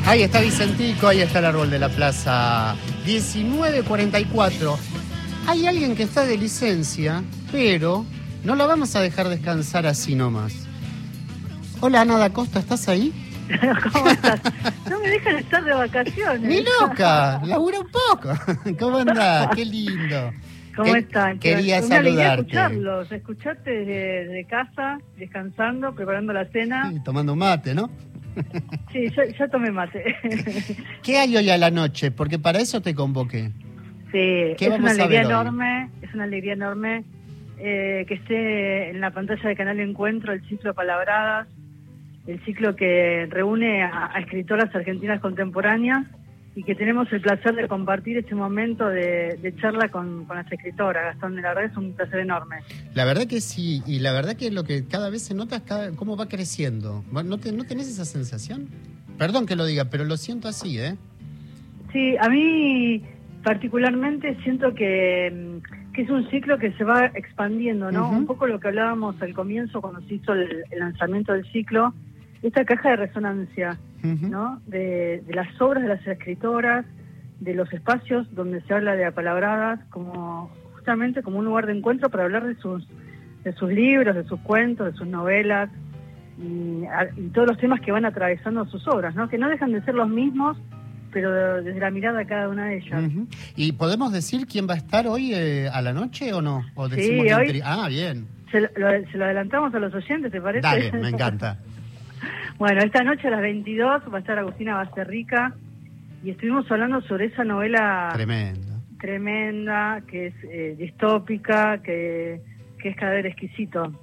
Ahí 0.05 0.24
está 0.24 0.41
Vicentico, 0.41 1.07
ahí 1.07 1.22
está 1.22 1.39
el 1.39 1.45
árbol 1.45 1.70
de 1.70 1.80
la 1.80 1.89
plaza 1.89 2.76
1944. 3.05 4.80
Hay 5.47 5.68
alguien 5.68 5.95
que 5.95 6.03
está 6.03 6.26
de 6.26 6.38
licencia, 6.38 7.24
pero 7.51 8.05
no 8.43 8.55
la 8.55 8.65
vamos 8.65 8.95
a 8.95 9.01
dejar 9.01 9.27
descansar 9.29 9.85
así 9.85 10.15
nomás. 10.15 10.67
Hola 11.81 12.01
Ana 12.01 12.17
da 12.17 12.29
Costa, 12.31 12.59
¿estás 12.59 12.87
ahí? 12.89 13.13
¿Cómo 13.93 14.09
estás? 14.09 14.41
No 14.89 14.99
me 14.99 15.09
dejan 15.09 15.37
estar 15.37 15.63
de 15.63 15.73
vacaciones. 15.73 16.41
¡Ni 16.41 16.61
loca! 16.61 17.41
¡Labura 17.45 17.79
un 17.79 17.87
poco! 17.87 18.33
¿Cómo 18.79 18.97
andás? 18.97 19.49
¡Qué 19.55 19.65
lindo! 19.65 20.31
¿Cómo 20.75 20.95
están? 20.95 21.39
Quería 21.39 21.79
Una 21.79 21.87
saludarte. 21.87 22.41
escucharlos, 22.41 23.11
escucharte 23.11 23.71
desde, 23.71 24.27
desde 24.27 24.45
casa, 24.45 24.99
descansando, 25.17 25.93
preparando 25.93 26.31
la 26.31 26.45
cena. 26.51 26.89
Sí, 26.91 26.99
tomando 27.03 27.35
mate, 27.35 27.73
¿no? 27.73 27.89
Sí, 28.93 29.09
ya, 29.15 29.25
ya 29.37 29.47
tomé 29.49 29.71
mate. 29.71 30.15
¿Qué 31.03 31.17
hay 31.17 31.35
hoy 31.35 31.49
a 31.49 31.57
la 31.57 31.71
noche? 31.71 32.11
Porque 32.11 32.39
para 32.39 32.59
eso 32.59 32.81
te 32.81 32.95
convoqué. 32.95 33.51
Sí, 34.11 34.55
¿Qué 34.57 34.67
es 34.71 34.79
una 34.79 34.91
alegría 34.91 35.21
enorme, 35.21 35.89
es 36.01 36.13
una 36.13 36.23
alegría 36.23 36.53
enorme 36.53 37.03
eh, 37.60 38.05
que 38.07 38.14
esté 38.16 38.89
en 38.89 39.01
la 39.01 39.12
pantalla 39.12 39.47
de 39.49 39.55
Canal 39.55 39.80
Encuentro 39.80 40.34
el 40.34 40.41
ciclo 40.47 40.74
Palabradas, 40.74 41.47
el 42.28 42.43
ciclo 42.45 42.76
que 42.76 43.28
reúne 43.30 43.84
a, 43.84 44.12
a 44.16 44.20
escritoras 44.20 44.74
argentinas 44.76 45.20
contemporáneas 45.20 46.05
y 46.55 46.64
que 46.64 46.76
tenemos 46.76 47.12
el 47.14 47.22
placer 47.22 47.55
de 47.55 47.68
compartir 47.68 48.18
este 48.18 48.36
momento 48.36 48.88
de, 48.89 49.38
de 49.41 49.55
charla 49.57 49.89
con, 49.89 50.26
con 50.26 50.36
las 50.38 50.51
escritoras. 50.51 51.03
Gastón, 51.14 51.36
la 51.41 51.49
verdad 51.49 51.66
es 51.66 51.78
un 51.78 51.93
placer 51.93 52.20
enorme. 52.20 52.57
La 52.95 53.05
verdad 53.05 53.28
que 53.28 53.39
sí, 53.39 53.82
y 53.86 53.99
la 53.99 54.12
verdad 54.12 54.36
que 54.36 54.51
lo 54.51 54.64
que 54.64 54.86
cada 54.88 55.10
vez 55.10 55.24
se 55.24 55.34
nota 55.36 55.57
es 55.57 55.62
cada- 55.62 55.91
cómo 55.95 56.18
va 56.18 56.28
creciendo. 56.28 57.03
¿No, 57.12 57.38
te- 57.38 57.51
¿No 57.51 57.64
tenés 57.66 57.88
esa 57.88 58.03
sensación? 58.05 58.68
Perdón 59.18 59.45
que 59.45 59.55
lo 59.55 59.66
diga, 59.66 59.86
pero 59.86 60.03
lo 60.05 60.18
siento 60.18 60.47
así, 60.47 60.80
¿eh? 60.80 60.95
Sí, 61.93 62.16
a 62.20 62.30
mí 62.30 63.03
particularmente 63.43 64.36
siento 64.43 64.74
que, 64.74 65.32
mm, 65.32 65.78
que 65.93 66.03
es 66.03 66.09
un 66.09 66.29
ciclo 66.29 66.57
que 66.57 66.71
se 66.73 66.83
va 66.83 67.05
expandiendo, 67.07 67.91
¿no? 67.91 68.09
Un 68.17 68.25
poco 68.25 68.47
lo 68.47 68.59
que 68.59 68.67
hablábamos 68.69 69.21
al 69.21 69.33
comienzo 69.33 69.81
cuando 69.81 70.01
se 70.01 70.15
hizo 70.15 70.33
el, 70.33 70.63
el 70.71 70.79
lanzamiento 70.79 71.33
del 71.33 71.45
ciclo, 71.51 71.93
esta 72.41 72.63
caja 72.65 72.89
de 72.91 72.95
resonancia. 72.97 73.77
¿no? 74.29 74.61
De, 74.65 75.21
de 75.27 75.33
las 75.35 75.59
obras 75.61 75.83
de 75.83 75.89
las 75.89 76.05
escritoras, 76.07 76.85
de 77.41 77.53
los 77.53 77.71
espacios 77.73 78.33
donde 78.33 78.61
se 78.61 78.73
habla 78.73 78.95
de 78.95 79.03
apalabradas, 79.05 79.79
como 79.89 80.49
justamente 80.73 81.21
como 81.21 81.39
un 81.39 81.45
lugar 81.45 81.65
de 81.65 81.73
encuentro 81.77 82.09
para 82.09 82.23
hablar 82.23 82.45
de 82.45 82.55
sus 82.55 82.87
de 83.43 83.53
sus 83.53 83.69
libros, 83.71 84.15
de 84.15 84.23
sus 84.25 84.39
cuentos, 84.41 84.85
de 84.91 84.97
sus 84.97 85.07
novelas 85.07 85.69
y, 86.37 86.85
a- 86.85 87.09
y 87.17 87.27
todos 87.29 87.47
los 87.49 87.57
temas 87.57 87.79
que 87.81 87.91
van 87.91 88.05
atravesando 88.05 88.65
sus 88.67 88.87
obras, 88.87 89.15
¿no? 89.15 89.27
Que 89.29 89.37
no 89.37 89.49
dejan 89.49 89.71
de 89.73 89.81
ser 89.83 89.95
los 89.95 90.09
mismos, 90.09 90.57
pero 91.12 91.62
desde 91.64 91.80
la 91.80 91.89
mirada 91.91 92.20
de 92.20 92.26
cada 92.26 92.49
una 92.49 92.66
de 92.68 92.78
ellas. 92.78 93.01
¿Y 93.55 93.72
podemos 93.74 94.12
decir 94.12 94.45
quién 94.47 94.68
va 94.70 94.74
a 94.74 94.78
estar 94.78 95.07
hoy 95.07 95.34
eh, 95.34 95.70
a 95.72 95.82
la 95.82 95.93
noche 95.93 96.34
o 96.34 96.41
no? 96.41 96.66
¿O 96.76 96.88
Sí, 96.89 96.95
decimos 96.95 97.26
de 97.26 97.34
hoy- 97.36 97.62
Ah, 97.64 97.88
bien. 97.89 98.28
Se, 98.51 98.62
lo, 98.62 98.70
se 99.12 99.18
lo 99.18 99.26
adelantamos 99.26 99.74
a 99.76 99.80
los 99.80 99.93
oyentes, 99.93 100.32
¿te 100.32 100.41
parece? 100.41 100.62
Dale, 100.62 100.91
me 100.93 101.10
encanta. 101.10 101.60
Bueno, 102.57 102.82
esta 102.82 103.03
noche 103.05 103.28
a 103.30 103.32
las 103.32 103.41
22 103.41 104.01
va 104.14 104.18
a 104.18 104.20
estar 104.20 104.38
Agustina 104.38 104.76
Basterrica 104.76 105.53
y 106.26 106.32
estuvimos 106.32 106.70
hablando 106.70 106.99
sobre 107.03 107.28
esa 107.28 107.45
novela 107.45 108.10
Tremendo. 108.14 108.82
tremenda, 108.99 110.01
que 110.05 110.28
es 110.28 110.34
eh, 110.43 110.76
distópica, 110.78 111.82
que, 111.82 112.41
que 112.82 112.89
es 112.89 112.95
Cadáver 112.97 113.28
Exquisito. 113.28 113.93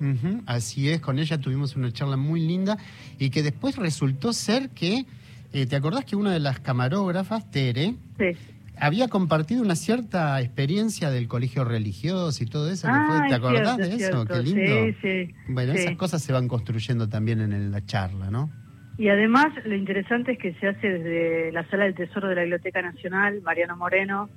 Así 0.47 0.89
es, 0.89 1.01
con 1.03 1.19
ella 1.19 1.39
tuvimos 1.39 1.77
una 1.77 1.93
charla 1.93 2.17
muy 2.17 2.41
linda 2.41 2.79
y 3.19 3.29
que 3.29 3.43
después 3.43 3.77
resultó 3.77 4.33
ser 4.33 4.71
que, 4.71 5.05
eh, 5.53 5.67
¿te 5.67 5.77
acordás 5.77 6.05
que 6.05 6.17
una 6.17 6.33
de 6.33 6.41
las 6.41 6.61
camarógrafas, 6.61 7.51
Tere, 7.51 7.95
Sí. 8.19 8.31
había 8.79 9.09
compartido 9.09 9.63
una 9.63 9.75
cierta 9.77 10.41
experiencia 10.41 11.11
del 11.11 11.29
colegio 11.29 11.65
religioso 11.65 12.43
y 12.43 12.47
todo 12.47 12.71
eso? 12.71 12.89
fue- 12.89 13.29
¿Te 13.29 13.35
acordás 13.35 13.77
cierto, 13.77 13.83
de 13.83 13.89
es 13.97 14.03
eso? 14.03 14.25
cierto. 14.25 14.35
Qué 14.35 14.43
lindo. 14.43 14.87
Sí, 15.03 15.27
sí. 15.29 15.35
Bueno, 15.49 15.73
esas 15.73 15.97
cosas 15.97 16.23
se 16.23 16.33
van 16.33 16.49
construyendo 16.49 17.09
también 17.09 17.41
en 17.41 17.71
la 17.71 17.85
charla, 17.85 18.31
¿no? 18.31 18.51
Y 18.99 19.09
además 19.09 19.49
lo 19.67 19.75
interesante 19.75 20.33
es 20.33 20.39
que 20.39 20.55
se 20.55 20.69
hace 20.69 20.89
desde 20.89 21.53
la 21.53 21.69
Sala 21.69 21.85
del 21.85 21.95
Tesoro 21.95 22.29
de 22.29 22.35
la 22.35 22.41
Biblioteca 22.43 22.81
Nacional, 22.81 23.43
Mariano 23.43 23.77
Moreno, 23.77 24.31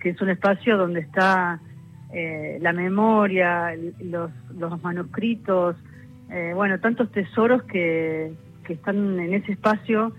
que 0.00 0.10
es 0.10 0.20
un 0.20 0.30
espacio 0.30 0.76
donde 0.76 1.00
está 1.00 1.60
eh, 2.12 2.58
la 2.60 2.72
memoria, 2.72 3.74
los, 4.00 4.30
los 4.58 4.82
manuscritos, 4.82 5.76
eh, 6.30 6.50
bueno, 6.54 6.80
tantos 6.80 7.12
tesoros 7.12 7.62
que, 7.62 8.32
que 8.66 8.72
están 8.72 9.20
en 9.20 9.34
ese 9.34 9.52
espacio, 9.52 10.12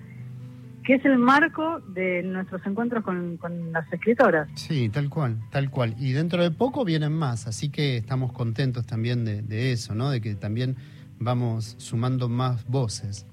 que 0.84 0.96
es 0.96 1.06
el 1.06 1.18
marco 1.18 1.80
de 1.80 2.24
nuestros 2.24 2.66
encuentros 2.66 3.04
con, 3.04 3.38
con 3.38 3.72
las 3.72 3.92
escritoras. 3.94 4.50
Sí, 4.56 4.90
tal 4.90 5.10
cual, 5.10 5.38
tal 5.52 5.70
cual. 5.70 5.96
Y 5.98 6.12
dentro 6.12 6.44
de 6.44 6.52
poco 6.52 6.84
vienen 6.86 7.14
más, 7.14 7.48
así 7.48 7.70
que 7.70 7.98
estamos 7.98 8.34
contentos 8.34 8.86
también 8.86 9.24
de, 9.26 9.42
de 9.42 9.72
eso, 9.72 9.96
¿no? 9.96 10.10
De 10.10 10.20
que 10.22 10.36
también 10.36 10.76
vamos 11.20 11.76
sumando 11.80 12.28
más 12.30 12.66
voces. 12.68 13.26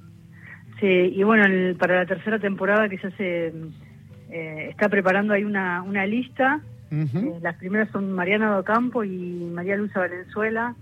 Sí, 0.78 0.86
y 0.86 1.22
bueno, 1.24 1.44
el- 1.44 1.76
para 1.76 1.96
la 1.96 2.06
tercera 2.06 2.38
temporada 2.38 2.88
que 2.88 2.96
ya 2.96 3.10
se 3.16 3.48
eh, 4.30 4.68
está 4.70 4.88
preparando 4.88 5.34
ahí 5.34 5.44
una, 5.44 5.82
una 5.82 6.06
lista. 6.06 6.60
Eh, 6.92 7.38
las 7.42 7.56
primeras 7.56 7.88
son 7.90 8.12
Mariana 8.12 8.50
Docampo 8.54 9.04
y 9.04 9.10
María 9.52 9.76
Luisa 9.76 10.00
Valenzuela. 10.00 10.74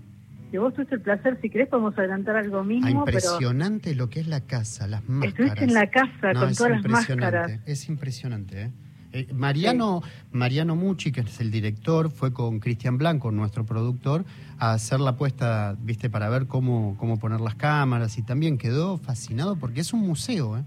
Y 0.51 0.57
vos 0.57 0.73
tuviste 0.73 0.95
el 0.95 1.01
placer, 1.01 1.37
si 1.41 1.49
querés 1.49 1.67
podemos 1.69 1.97
adelantar 1.97 2.35
algo 2.35 2.59
Ah, 2.59 2.63
mismo, 2.63 3.05
pero 3.05 3.17
impresionante 3.19 3.93
lo 3.95 4.09
que 4.09 4.19
es 4.21 4.27
la 4.27 4.41
casa, 4.41 4.87
las 4.87 5.07
máscaras. 5.07 5.33
estuviste 5.33 5.63
en 5.65 5.73
la 5.73 5.87
casa 5.87 6.33
No, 6.33 6.39
con 6.39 6.53
todas 6.55 6.71
las 6.71 6.87
máscaras. 6.89 7.59
Es 7.65 7.87
impresionante, 7.89 8.61
¿eh? 8.63 8.71
Eh, 9.11 9.27
Mariano, 9.33 10.01
Mariano 10.31 10.75
Mucci, 10.75 11.11
que 11.11 11.21
es 11.21 11.39
el 11.41 11.49
director, 11.49 12.11
fue 12.11 12.31
con 12.31 12.59
Cristian 12.59 12.97
Blanco, 12.99 13.31
nuestro 13.31 13.65
productor, 13.65 14.23
a 14.59 14.73
hacer 14.73 14.99
la 14.99 15.15
puesta, 15.15 15.75
viste, 15.79 16.11
para 16.11 16.29
ver 16.29 16.45
cómo, 16.45 16.95
cómo 16.97 17.17
poner 17.17 17.41
las 17.41 17.55
cámaras 17.55 18.17
y 18.19 18.23
también 18.23 18.57
quedó 18.59 18.97
fascinado 18.97 19.55
porque 19.55 19.79
es 19.81 19.93
un 19.93 20.01
museo, 20.01 20.57
¿eh? 20.57 20.63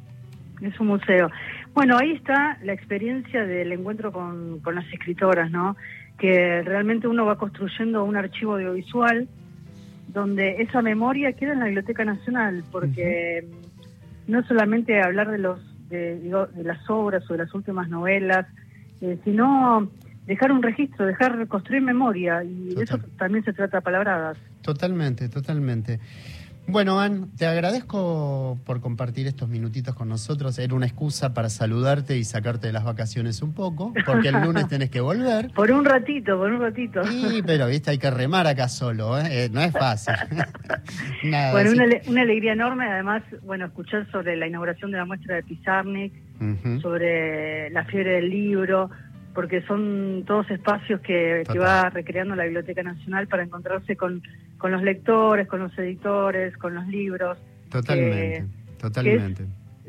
Es 0.60 0.78
un 0.80 0.88
museo. 0.88 1.28
Bueno, 1.74 1.96
ahí 1.98 2.12
está 2.12 2.58
la 2.62 2.72
experiencia 2.72 3.44
del 3.44 3.72
encuentro 3.72 4.12
con, 4.12 4.60
con 4.60 4.74
las 4.76 4.86
escritoras, 4.92 5.50
¿no? 5.50 5.76
Que 6.18 6.62
realmente 6.62 7.08
uno 7.08 7.24
va 7.24 7.36
construyendo 7.36 8.04
un 8.04 8.16
archivo 8.16 8.54
audiovisual 8.54 9.28
donde 10.12 10.62
esa 10.62 10.82
memoria 10.82 11.32
queda 11.32 11.52
en 11.52 11.60
la 11.60 11.64
Biblioteca 11.66 12.04
Nacional, 12.04 12.64
porque 12.70 13.46
no 14.26 14.42
solamente 14.44 15.00
hablar 15.00 15.30
de 15.30 15.38
los 15.38 15.58
de, 15.88 16.18
digo, 16.20 16.46
de 16.46 16.64
las 16.64 16.88
obras 16.88 17.22
o 17.28 17.34
de 17.34 17.44
las 17.44 17.54
últimas 17.54 17.88
novelas, 17.88 18.46
eh, 19.00 19.18
sino 19.24 19.90
dejar 20.26 20.52
un 20.52 20.62
registro, 20.62 21.06
dejar 21.06 21.46
construir 21.48 21.82
memoria 21.82 22.42
y 22.44 22.74
de 22.74 22.84
eso 22.84 22.98
también 23.18 23.44
se 23.44 23.52
trata 23.52 23.80
palabradas. 23.80 24.38
Totalmente, 24.62 25.28
totalmente. 25.28 26.00
Bueno, 26.68 27.00
Ann, 27.00 27.28
te 27.36 27.44
agradezco 27.46 28.58
por 28.64 28.80
compartir 28.80 29.26
estos 29.26 29.48
minutitos 29.48 29.94
con 29.94 30.08
nosotros. 30.08 30.58
Era 30.58 30.74
una 30.74 30.86
excusa 30.86 31.34
para 31.34 31.50
saludarte 31.50 32.16
y 32.16 32.24
sacarte 32.24 32.68
de 32.68 32.72
las 32.72 32.84
vacaciones 32.84 33.42
un 33.42 33.52
poco, 33.52 33.92
porque 34.06 34.28
el 34.28 34.40
lunes 34.42 34.68
tenés 34.68 34.88
que 34.88 35.00
volver. 35.00 35.50
Por 35.54 35.70
un 35.72 35.84
ratito, 35.84 36.38
por 36.38 36.50
un 36.52 36.60
ratito. 36.60 37.04
Sí, 37.04 37.42
pero 37.44 37.66
viste, 37.66 37.90
hay 37.90 37.98
que 37.98 38.10
remar 38.10 38.46
acá 38.46 38.68
solo, 38.68 39.18
¿eh? 39.18 39.24
Eh, 39.44 39.48
no 39.52 39.60
es 39.60 39.72
fácil. 39.72 40.14
Nada, 41.24 41.52
Bueno, 41.52 41.72
una, 41.72 41.84
ale- 41.84 42.02
una 42.06 42.22
alegría 42.22 42.52
enorme, 42.52 42.86
además, 42.86 43.22
bueno, 43.42 43.66
escuchar 43.66 44.10
sobre 44.10 44.36
la 44.36 44.46
inauguración 44.46 44.92
de 44.92 44.98
la 44.98 45.04
muestra 45.04 45.36
de 45.36 45.42
Pizarnik, 45.42 46.12
sobre 46.80 47.70
la 47.70 47.84
fiebre 47.84 48.12
del 48.16 48.30
libro, 48.30 48.90
porque 49.34 49.62
son 49.62 50.24
todos 50.26 50.50
espacios 50.50 51.00
que, 51.00 51.42
que 51.50 51.58
va 51.58 51.88
recreando 51.90 52.34
la 52.34 52.44
Biblioteca 52.44 52.82
Nacional 52.82 53.26
para 53.28 53.42
encontrarse 53.44 53.96
con, 53.96 54.22
con 54.58 54.72
los 54.72 54.82
lectores, 54.82 55.48
con 55.48 55.60
los 55.60 55.76
editores, 55.78 56.56
con 56.56 56.74
los 56.74 56.86
libros, 56.88 57.38
Totalmente, 57.70 58.44
totalmente. 58.78 59.46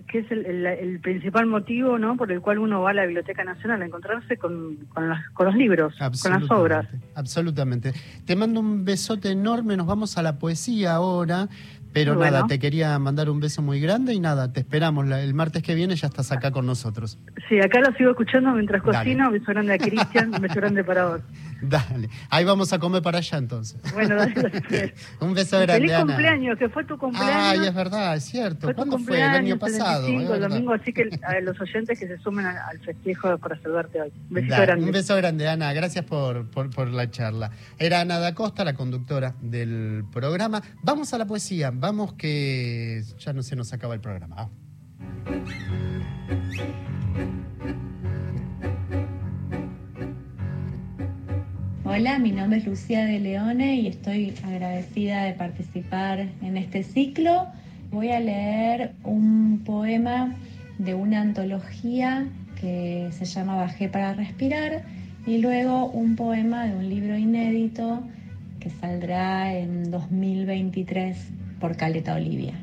que 0.08 0.20
es 0.20 0.32
el, 0.32 0.46
el- 0.46 0.66
el 0.66 1.00
principal 1.00 1.46
motivo 1.48 1.98
¿no? 2.00 2.16
por 2.16 2.32
el 2.32 2.40
cual 2.42 2.60
uno 2.60 2.82
va 2.82 2.92
a 2.92 2.94
la 2.94 3.06
Biblioteca 3.06 3.44
Nacional, 3.44 3.82
a 3.82 3.86
encontrarse 3.86 4.38
con, 4.38 4.76
con, 4.94 5.10
las- 5.10 5.28
con 5.32 5.48
los 5.48 5.56
libros, 5.56 5.94
con 5.98 6.32
las 6.32 6.50
obras. 6.52 6.88
Absolutamente. 7.16 7.92
Te 8.26 8.36
mando 8.36 8.60
un 8.62 8.86
besote 8.86 9.30
enorme, 9.32 9.76
nos 9.76 9.88
vamos 9.88 10.18
a 10.18 10.22
la 10.24 10.40
poesía 10.40 10.94
ahora, 10.96 11.50
pero 11.94 12.16
nada, 12.16 12.46
te 12.48 12.60
quería 12.60 12.98
mandar 13.00 13.30
un 13.30 13.40
beso 13.40 13.62
muy 13.62 13.80
grande 13.80 14.14
y 14.14 14.20
nada, 14.20 14.52
te 14.52 14.62
esperamos. 14.62 15.10
El 15.10 15.34
martes 15.34 15.62
que 15.64 15.76
viene 15.76 15.96
ya 15.96 16.08
estás 16.08 16.32
acá 16.32 16.52
con 16.52 16.66
nosotros. 16.66 17.20
Sí, 17.48 17.60
acá 17.60 17.80
lo 17.82 17.94
sigo 17.96 18.12
escuchando 18.12 18.52
mientras 18.52 18.84
Dale. 18.84 18.98
cocino, 18.98 19.28
un 19.28 19.34
beso 19.34 19.46
grande 19.48 19.74
a 19.74 19.78
Cristian, 19.78 20.34
un 20.34 20.42
beso 20.42 20.56
grande 20.56 20.84
para 20.84 21.06
vos. 21.06 21.22
Dale. 21.62 22.10
Ahí 22.30 22.44
vamos 22.44 22.74
a 22.74 22.80
comer 22.80 23.02
para 23.02 23.20
allá 23.20 23.38
entonces. 23.38 23.80
Bueno, 23.94 24.16
dale, 24.16 24.34
dale. 24.70 24.94
Un 25.22 25.34
beso 25.34 25.58
grande, 25.60 25.74
Feliz 25.82 25.92
Ana. 25.94 26.06
cumpleaños, 26.06 26.58
que 26.60 26.68
fue 26.70 26.84
tu 26.84 26.98
cumpleaños. 26.98 27.36
Ay, 27.36 27.68
es 27.68 27.74
verdad, 27.74 28.16
es 28.18 28.26
cierto. 28.26 28.68
Fue 28.68 28.74
¿Cuándo 28.76 28.98
fue? 29.00 29.18
El 29.18 29.24
año 29.24 29.58
pasado. 29.60 30.08
25, 30.08 30.22
es 30.24 30.26
el 30.36 30.40
verdad. 30.42 30.50
domingo, 30.50 30.74
así 30.74 30.92
que 30.92 31.10
a 31.24 31.40
los 31.42 31.60
oyentes 31.62 31.98
que 32.00 32.08
se 32.08 32.18
sumen 32.18 32.46
al, 32.46 32.58
al 32.58 32.80
festejo 32.80 33.38
por 33.38 33.62
saludarte 33.62 34.02
hoy. 34.02 34.12
Un 34.30 34.34
besito 34.36 34.52
Dale, 34.56 34.66
grande. 34.66 34.86
Un 34.86 34.92
beso 34.92 35.16
grande, 35.16 35.48
Ana. 35.48 35.72
Gracias 35.74 36.04
por, 36.06 36.50
por, 36.50 36.70
por 36.70 36.90
la 36.90 37.10
charla. 37.10 37.52
Era 37.80 38.02
Ana 38.02 38.20
da 38.20 38.34
Costa, 38.36 38.66
la 38.66 38.74
conductora 38.74 39.36
del 39.42 40.04
programa. 40.12 40.62
Vamos 40.82 41.14
a 41.14 41.18
la 41.18 41.26
poesía. 41.26 41.72
Vamos 41.84 42.14
que 42.14 43.04
ya 43.20 43.34
no 43.34 43.44
se 43.44 43.58
nos 43.58 43.74
acaba 43.74 43.94
el 43.94 44.00
programa. 44.00 44.36
Ah. 44.40 44.50
Hola, 51.84 52.20
mi 52.20 52.32
nombre 52.32 52.60
es 52.60 52.66
Lucía 52.66 53.04
de 53.04 53.20
Leone 53.20 53.76
y 53.76 53.88
estoy 53.88 54.34
agradecida 54.46 55.26
de 55.26 55.34
participar 55.34 56.30
en 56.42 56.56
este 56.56 56.84
ciclo. 56.84 57.48
Voy 57.92 58.12
a 58.12 58.22
leer 58.22 58.94
un 59.04 59.62
poema 59.66 60.38
de 60.78 60.94
una 60.94 61.20
antología 61.20 62.26
que 62.62 63.10
se 63.12 63.26
llama 63.26 63.58
Bajé 63.58 63.90
para 63.90 64.14
respirar 64.14 64.86
y 65.26 65.40
luego 65.40 65.88
un 65.88 66.16
poema 66.16 66.66
de 66.66 66.78
un 66.78 66.88
libro 66.88 67.18
inédito 67.18 68.02
que 68.62 68.70
saldrá 68.70 69.54
en 69.54 69.92
2023 69.92 71.43
por 71.64 71.78
Caleta 71.78 72.16
Olivia. 72.16 72.56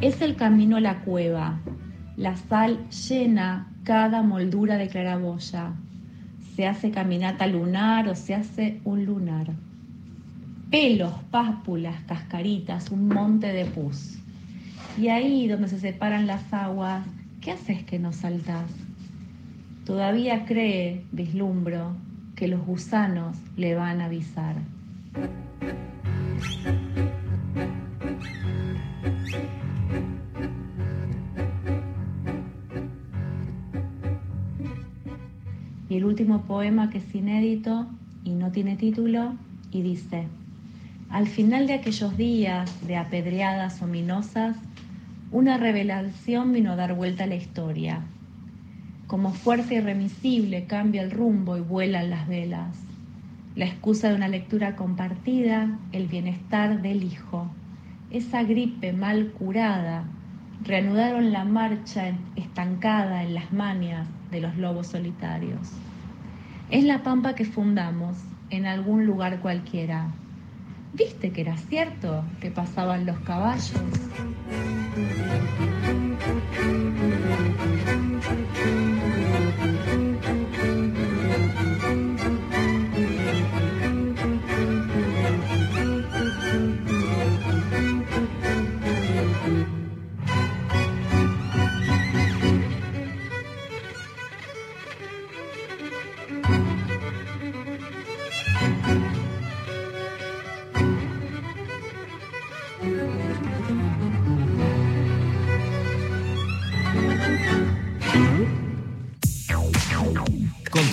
Es 0.00 0.20
el 0.22 0.34
camino 0.34 0.76
a 0.76 0.80
la 0.80 1.02
cueva. 1.04 1.60
La 2.16 2.34
sal 2.36 2.84
llena 2.90 3.72
cada 3.84 4.22
moldura 4.22 4.76
de 4.76 4.88
claraboya. 4.88 5.74
Se 6.56 6.66
hace 6.66 6.90
caminata 6.90 7.46
lunar 7.46 8.08
o 8.08 8.16
se 8.16 8.34
hace 8.34 8.80
un 8.82 9.04
lunar. 9.04 9.52
Pelos, 10.68 11.14
pápulas, 11.30 12.02
cascaritas, 12.08 12.90
un 12.90 13.06
monte 13.06 13.52
de 13.52 13.66
pus. 13.66 14.18
Y 14.98 15.10
ahí 15.10 15.46
donde 15.46 15.68
se 15.68 15.78
separan 15.78 16.26
las 16.26 16.52
aguas, 16.52 17.06
¿qué 17.40 17.52
haces 17.52 17.84
que 17.84 18.00
no 18.00 18.12
saltás? 18.12 18.68
Todavía 19.84 20.44
cree, 20.44 21.04
vislumbro, 21.12 21.94
que 22.36 22.48
los 22.48 22.64
gusanos 22.64 23.36
le 23.56 23.74
van 23.74 24.00
a 24.00 24.06
avisar. 24.06 24.56
Y 35.88 35.96
el 35.96 36.04
último 36.04 36.42
poema 36.42 36.90
que 36.90 36.98
es 36.98 37.14
inédito 37.14 37.86
y 38.24 38.30
no 38.30 38.50
tiene 38.50 38.76
título 38.76 39.34
y 39.70 39.82
dice, 39.82 40.26
al 41.10 41.28
final 41.28 41.68
de 41.68 41.74
aquellos 41.74 42.16
días 42.16 42.86
de 42.88 42.96
apedreadas 42.96 43.80
ominosas, 43.80 44.56
una 45.30 45.56
revelación 45.56 46.52
vino 46.52 46.72
a 46.72 46.76
dar 46.76 46.94
vuelta 46.94 47.24
a 47.24 47.26
la 47.28 47.36
historia. 47.36 48.02
Como 49.14 49.30
fuerza 49.30 49.74
irremisible 49.74 50.64
cambia 50.64 51.00
el 51.00 51.12
rumbo 51.12 51.56
y 51.56 51.60
vuelan 51.60 52.10
las 52.10 52.26
velas. 52.26 52.76
La 53.54 53.64
excusa 53.64 54.08
de 54.08 54.16
una 54.16 54.26
lectura 54.26 54.74
compartida, 54.74 55.78
el 55.92 56.08
bienestar 56.08 56.82
del 56.82 57.04
hijo. 57.04 57.48
Esa 58.10 58.42
gripe 58.42 58.92
mal 58.92 59.30
curada, 59.30 60.02
reanudaron 60.64 61.30
la 61.30 61.44
marcha 61.44 62.12
estancada 62.34 63.22
en 63.22 63.34
las 63.34 63.52
manias 63.52 64.08
de 64.32 64.40
los 64.40 64.56
lobos 64.56 64.88
solitarios. 64.88 65.70
Es 66.68 66.82
la 66.82 67.04
pampa 67.04 67.36
que 67.36 67.44
fundamos 67.44 68.16
en 68.50 68.66
algún 68.66 69.06
lugar 69.06 69.38
cualquiera. 69.38 70.08
¿Viste 70.92 71.30
que 71.30 71.42
era 71.42 71.56
cierto 71.56 72.24
que 72.40 72.50
pasaban 72.50 73.06
los 73.06 73.20
caballos? 73.20 73.80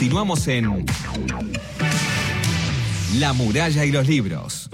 Continuamos 0.01 0.47
en 0.47 0.83
La 3.19 3.33
muralla 3.33 3.85
y 3.85 3.91
los 3.91 4.07
libros. 4.07 4.67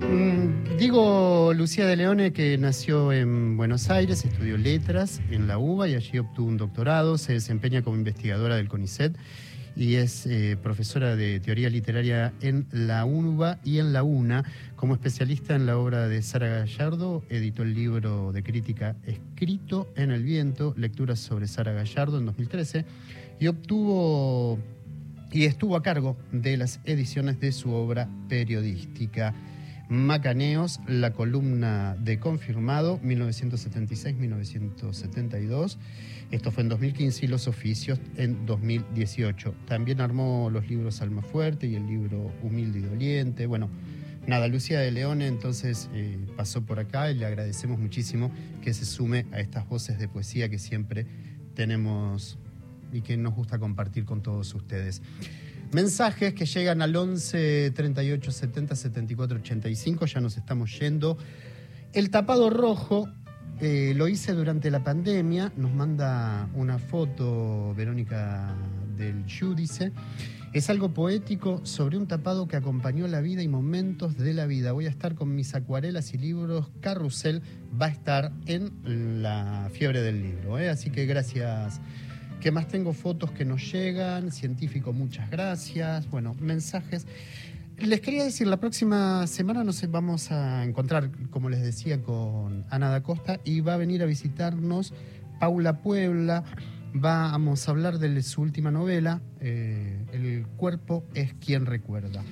Mm, 0.00 0.78
Digo 0.80 1.52
Lucía 1.54 1.86
de 1.86 1.94
Leone 1.94 2.32
que 2.32 2.58
nació 2.58 3.12
en 3.12 3.56
Buenos 3.56 3.88
Aires, 3.88 4.24
estudió 4.24 4.58
letras 4.58 5.20
en 5.30 5.46
la 5.46 5.58
UBA 5.58 5.90
y 5.90 5.94
allí 5.94 6.18
obtuvo 6.18 6.48
un 6.48 6.56
doctorado, 6.56 7.18
se 7.18 7.34
desempeña 7.34 7.82
como 7.82 7.96
investigadora 7.96 8.56
del 8.56 8.66
CONICET 8.66 9.16
y 9.76 9.96
es 9.96 10.24
eh, 10.26 10.56
profesora 10.60 11.16
de 11.16 11.38
teoría 11.38 11.68
literaria 11.68 12.32
en 12.40 12.66
la 12.72 13.04
UNBA 13.04 13.58
y 13.62 13.78
en 13.78 13.92
la 13.92 14.02
UNA. 14.02 14.42
Como 14.74 14.94
especialista 14.94 15.54
en 15.54 15.66
la 15.66 15.76
obra 15.76 16.08
de 16.08 16.22
Sara 16.22 16.48
Gallardo, 16.48 17.22
editó 17.28 17.62
el 17.62 17.74
libro 17.74 18.32
de 18.32 18.42
crítica 18.42 18.96
Escrito 19.06 19.92
en 19.94 20.10
el 20.10 20.24
viento, 20.24 20.72
lecturas 20.76 21.20
sobre 21.20 21.46
Sara 21.46 21.72
Gallardo 21.72 22.18
en 22.18 22.24
2013 22.24 22.86
y 23.38 23.48
obtuvo 23.48 24.58
y 25.30 25.44
estuvo 25.44 25.76
a 25.76 25.82
cargo 25.82 26.16
de 26.32 26.56
las 26.56 26.80
ediciones 26.84 27.38
de 27.40 27.52
su 27.52 27.72
obra 27.72 28.08
periodística. 28.28 29.34
Macaneos, 29.88 30.80
la 30.88 31.12
columna 31.12 31.94
de 32.00 32.18
Confirmado, 32.18 32.98
1976-1972. 33.02 35.76
Esto 36.32 36.50
fue 36.50 36.64
en 36.64 36.68
2015 36.70 37.24
y 37.24 37.28
Los 37.28 37.46
Oficios 37.46 38.00
en 38.16 38.46
2018. 38.46 39.54
También 39.66 40.00
armó 40.00 40.50
los 40.50 40.68
libros 40.68 41.00
Alma 41.00 41.22
Fuerte 41.22 41.68
y 41.68 41.76
el 41.76 41.86
libro 41.86 42.32
Humilde 42.42 42.80
y 42.80 42.82
Doliente. 42.82 43.46
Bueno, 43.46 43.70
nada, 44.26 44.48
Lucía 44.48 44.80
de 44.80 44.90
Leone 44.90 45.28
entonces 45.28 45.88
eh, 45.94 46.18
pasó 46.36 46.62
por 46.62 46.80
acá 46.80 47.12
y 47.12 47.14
le 47.14 47.26
agradecemos 47.26 47.78
muchísimo 47.78 48.32
que 48.60 48.74
se 48.74 48.84
sume 48.84 49.26
a 49.30 49.38
estas 49.38 49.68
voces 49.68 50.00
de 50.00 50.08
poesía 50.08 50.48
que 50.48 50.58
siempre 50.58 51.06
tenemos 51.54 52.38
y 52.92 53.02
que 53.02 53.16
nos 53.16 53.34
gusta 53.34 53.60
compartir 53.60 54.04
con 54.04 54.20
todos 54.20 54.52
ustedes. 54.52 55.02
Mensajes 55.72 56.34
que 56.34 56.44
llegan 56.44 56.82
al 56.82 56.94
11 56.96 57.70
38 57.70 58.30
70 58.32 58.74
74 58.74 59.38
85, 59.38 60.06
ya 60.06 60.20
nos 60.20 60.36
estamos 60.36 60.76
yendo. 60.78 61.18
El 61.92 62.10
tapado 62.10 62.50
rojo 62.50 63.08
eh, 63.60 63.94
lo 63.96 64.06
hice 64.06 64.32
durante 64.32 64.70
la 64.70 64.84
pandemia, 64.84 65.52
nos 65.56 65.72
manda 65.72 66.48
una 66.54 66.78
foto 66.78 67.74
Verónica 67.74 68.54
del 68.96 69.24
Yudice. 69.26 69.92
Es 70.52 70.70
algo 70.70 70.94
poético 70.94 71.60
sobre 71.64 71.96
un 71.96 72.06
tapado 72.06 72.48
que 72.48 72.56
acompañó 72.56 73.06
la 73.08 73.20
vida 73.20 73.42
y 73.42 73.48
momentos 73.48 74.16
de 74.16 74.34
la 74.34 74.46
vida. 74.46 74.72
Voy 74.72 74.86
a 74.86 74.90
estar 74.90 75.14
con 75.14 75.34
mis 75.34 75.54
acuarelas 75.54 76.14
y 76.14 76.18
libros. 76.18 76.70
Carrusel 76.80 77.42
va 77.80 77.86
a 77.86 77.90
estar 77.90 78.32
en 78.46 79.22
la 79.22 79.70
fiebre 79.72 80.02
del 80.02 80.22
libro. 80.22 80.58
¿eh? 80.58 80.68
Así 80.68 80.90
que 80.90 81.06
gracias. 81.06 81.80
¿Qué 82.40 82.50
más 82.50 82.68
tengo? 82.68 82.92
Fotos 82.92 83.32
que 83.32 83.44
nos 83.44 83.72
llegan. 83.72 84.30
Científico, 84.32 84.92
muchas 84.92 85.30
gracias. 85.30 86.08
Bueno, 86.10 86.34
mensajes. 86.40 87.06
Les 87.78 88.00
quería 88.00 88.24
decir, 88.24 88.46
la 88.46 88.56
próxima 88.56 89.26
semana 89.26 89.62
nos 89.62 89.88
vamos 89.90 90.32
a 90.32 90.64
encontrar, 90.64 91.10
como 91.30 91.50
les 91.50 91.60
decía, 91.60 92.00
con 92.02 92.64
Ana 92.70 92.88
da 92.88 93.02
Costa 93.02 93.38
y 93.44 93.60
va 93.60 93.74
a 93.74 93.76
venir 93.76 94.02
a 94.02 94.06
visitarnos 94.06 94.94
Paula 95.38 95.82
Puebla. 95.82 96.42
Vamos 96.94 97.68
a 97.68 97.70
hablar 97.72 97.98
de 97.98 98.22
su 98.22 98.40
última 98.40 98.70
novela, 98.70 99.20
eh, 99.40 100.06
El 100.12 100.46
cuerpo 100.56 101.04
es 101.12 101.34
quien 101.34 101.66
recuerda. 101.66 102.24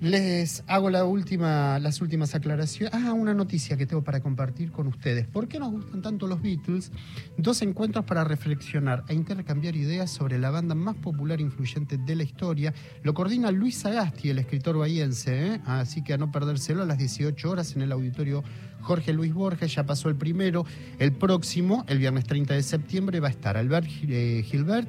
Les 0.00 0.62
hago 0.68 0.90
la 0.90 1.04
última, 1.04 1.80
las 1.80 2.00
últimas 2.00 2.32
aclaraciones. 2.36 2.94
Ah, 2.94 3.12
una 3.12 3.34
noticia 3.34 3.76
que 3.76 3.84
tengo 3.84 4.04
para 4.04 4.20
compartir 4.20 4.70
con 4.70 4.86
ustedes. 4.86 5.26
¿Por 5.26 5.48
qué 5.48 5.58
nos 5.58 5.72
gustan 5.72 6.02
tanto 6.02 6.28
los 6.28 6.40
Beatles? 6.40 6.92
Dos 7.36 7.62
encuentros 7.62 8.04
para 8.04 8.22
reflexionar 8.22 9.02
e 9.08 9.14
intercambiar 9.14 9.74
ideas 9.74 10.08
sobre 10.08 10.38
la 10.38 10.50
banda 10.50 10.76
más 10.76 10.94
popular 10.94 11.40
e 11.40 11.42
influyente 11.42 11.98
de 11.98 12.14
la 12.14 12.22
historia. 12.22 12.72
Lo 13.02 13.12
coordina 13.12 13.50
Luis 13.50 13.78
Sagasti, 13.78 14.30
el 14.30 14.38
escritor 14.38 14.78
bahiense, 14.78 15.54
¿eh? 15.54 15.60
así 15.66 16.04
que 16.04 16.12
a 16.12 16.16
no 16.16 16.30
perdérselo 16.30 16.84
a 16.84 16.86
las 16.86 16.98
18 16.98 17.50
horas 17.50 17.74
en 17.74 17.82
el 17.82 17.90
auditorio 17.90 18.44
Jorge 18.82 19.12
Luis 19.12 19.34
Borges. 19.34 19.74
Ya 19.74 19.84
pasó 19.84 20.08
el 20.08 20.14
primero. 20.14 20.64
El 21.00 21.10
próximo, 21.10 21.84
el 21.88 21.98
viernes 21.98 22.24
30 22.24 22.54
de 22.54 22.62
septiembre, 22.62 23.18
va 23.18 23.26
a 23.26 23.32
estar 23.32 23.56
Albert 23.56 23.88
eh, 24.08 24.44
Gilbert. 24.46 24.88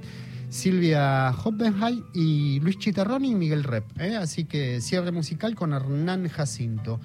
Silvia 0.49 1.29
Hoppenheim 1.29 2.03
y 2.13 2.59
Luis 2.61 2.79
Chitarroni 2.79 3.31
y 3.31 3.35
Miguel 3.35 3.63
Rep. 3.63 3.85
¿eh? 3.99 4.15
Así 4.15 4.45
que 4.45 4.81
cierre 4.81 5.11
musical 5.11 5.55
con 5.55 5.73
Hernán 5.73 6.27
Jacinto. 6.27 6.99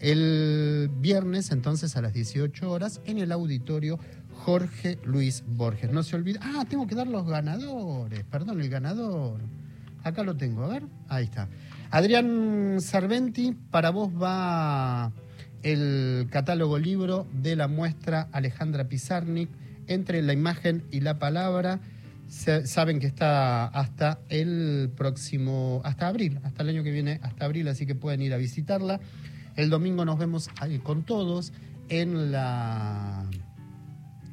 El 0.00 0.90
viernes, 1.00 1.52
entonces, 1.52 1.96
a 1.96 2.02
las 2.02 2.12
18 2.12 2.70
horas, 2.70 3.00
en 3.04 3.18
el 3.18 3.30
auditorio 3.30 3.98
Jorge 4.32 4.98
Luis 5.04 5.44
Borges. 5.46 5.92
No 5.92 6.02
se 6.02 6.16
olvide. 6.16 6.40
Ah, 6.42 6.64
tengo 6.68 6.86
que 6.86 6.96
dar 6.96 7.06
los 7.06 7.24
ganadores. 7.24 8.24
Perdón, 8.24 8.60
el 8.60 8.68
ganador. 8.68 9.40
Acá 10.02 10.24
lo 10.24 10.36
tengo, 10.36 10.64
a 10.64 10.68
ver. 10.68 10.82
Ahí 11.08 11.24
está. 11.24 11.48
Adrián 11.90 12.78
Sarventi, 12.80 13.56
para 13.70 13.90
vos 13.90 14.10
va 14.10 15.12
el 15.62 16.28
catálogo 16.30 16.78
libro 16.78 17.26
de 17.32 17.56
la 17.56 17.68
muestra 17.68 18.28
Alejandra 18.32 18.88
Pizarnik, 18.88 19.50
entre 19.86 20.20
la 20.22 20.32
imagen 20.32 20.84
y 20.90 21.00
la 21.00 21.18
palabra 21.18 21.80
saben 22.28 23.00
que 23.00 23.06
está 23.06 23.66
hasta 23.66 24.20
el 24.28 24.90
próximo, 24.96 25.80
hasta 25.84 26.08
abril, 26.08 26.40
hasta 26.44 26.62
el 26.62 26.70
año 26.70 26.82
que 26.82 26.90
viene, 26.90 27.20
hasta 27.22 27.44
abril, 27.44 27.68
así 27.68 27.86
que 27.86 27.94
pueden 27.94 28.22
ir 28.22 28.34
a 28.34 28.36
visitarla. 28.36 29.00
El 29.56 29.70
domingo 29.70 30.04
nos 30.04 30.18
vemos 30.18 30.50
ahí 30.60 30.78
con 30.78 31.02
todos 31.02 31.52
en 31.88 32.30
la, 32.30 33.24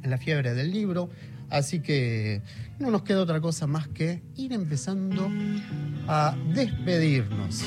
en 0.03 0.09
la 0.09 0.17
fiebre 0.17 0.53
del 0.53 0.71
libro, 0.71 1.09
así 1.49 1.79
que 1.79 2.41
no 2.79 2.91
nos 2.91 3.03
queda 3.03 3.21
otra 3.21 3.39
cosa 3.41 3.65
más 3.65 3.87
que 3.87 4.21
ir 4.35 4.53
empezando 4.53 5.29
a 6.07 6.35
despedirnos. 6.53 7.63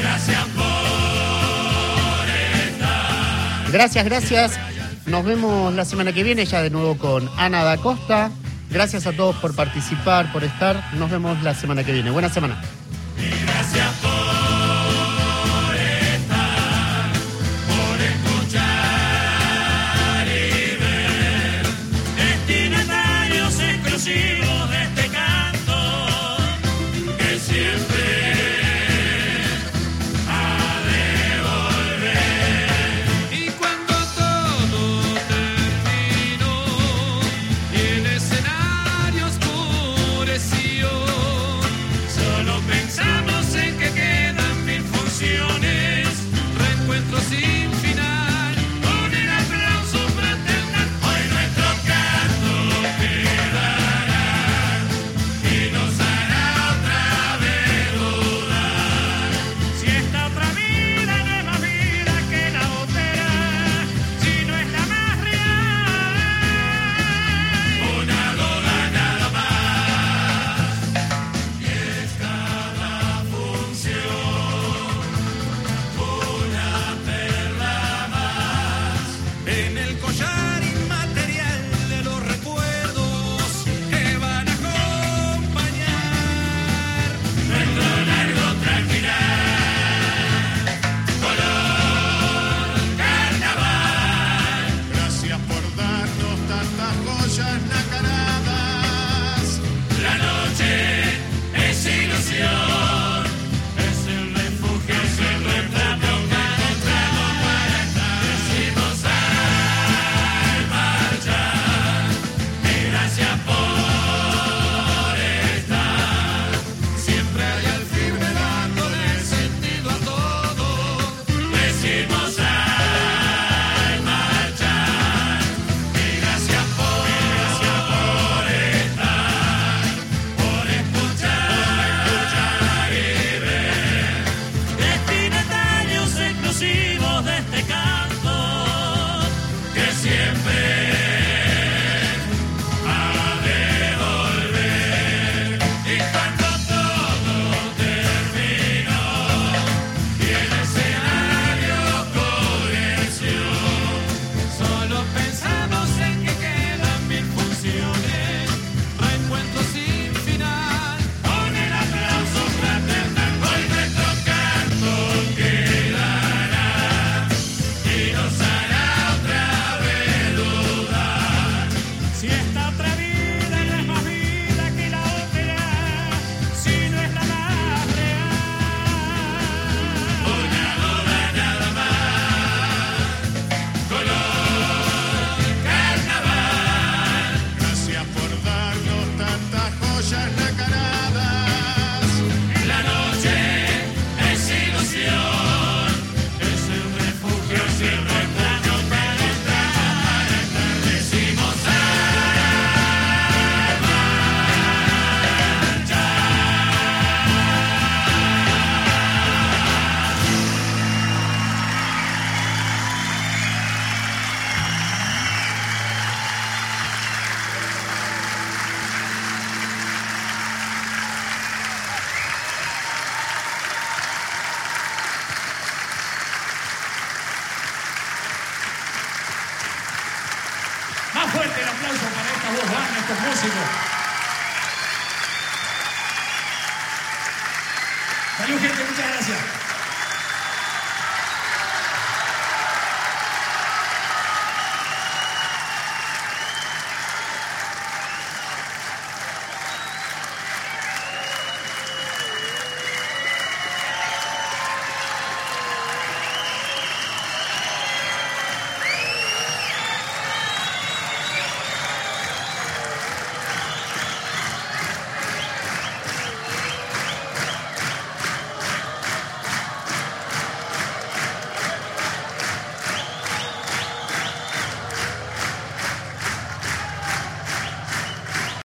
gracias 0.00 0.47
Gracias, 3.72 4.04
gracias. 4.04 4.58
Nos 5.06 5.24
vemos 5.24 5.72
la 5.74 5.84
semana 5.84 6.12
que 6.12 6.22
viene 6.22 6.44
ya 6.44 6.62
de 6.62 6.70
nuevo 6.70 6.96
con 6.96 7.28
Ana 7.36 7.64
da 7.64 7.76
Costa. 7.76 8.30
Gracias 8.70 9.06
a 9.06 9.12
todos 9.12 9.36
por 9.36 9.54
participar, 9.54 10.32
por 10.32 10.44
estar. 10.44 10.94
Nos 10.94 11.10
vemos 11.10 11.42
la 11.42 11.54
semana 11.54 11.84
que 11.84 11.92
viene. 11.92 12.10
Buena 12.10 12.28
semana. 12.28 12.60
Gracias 13.44 14.07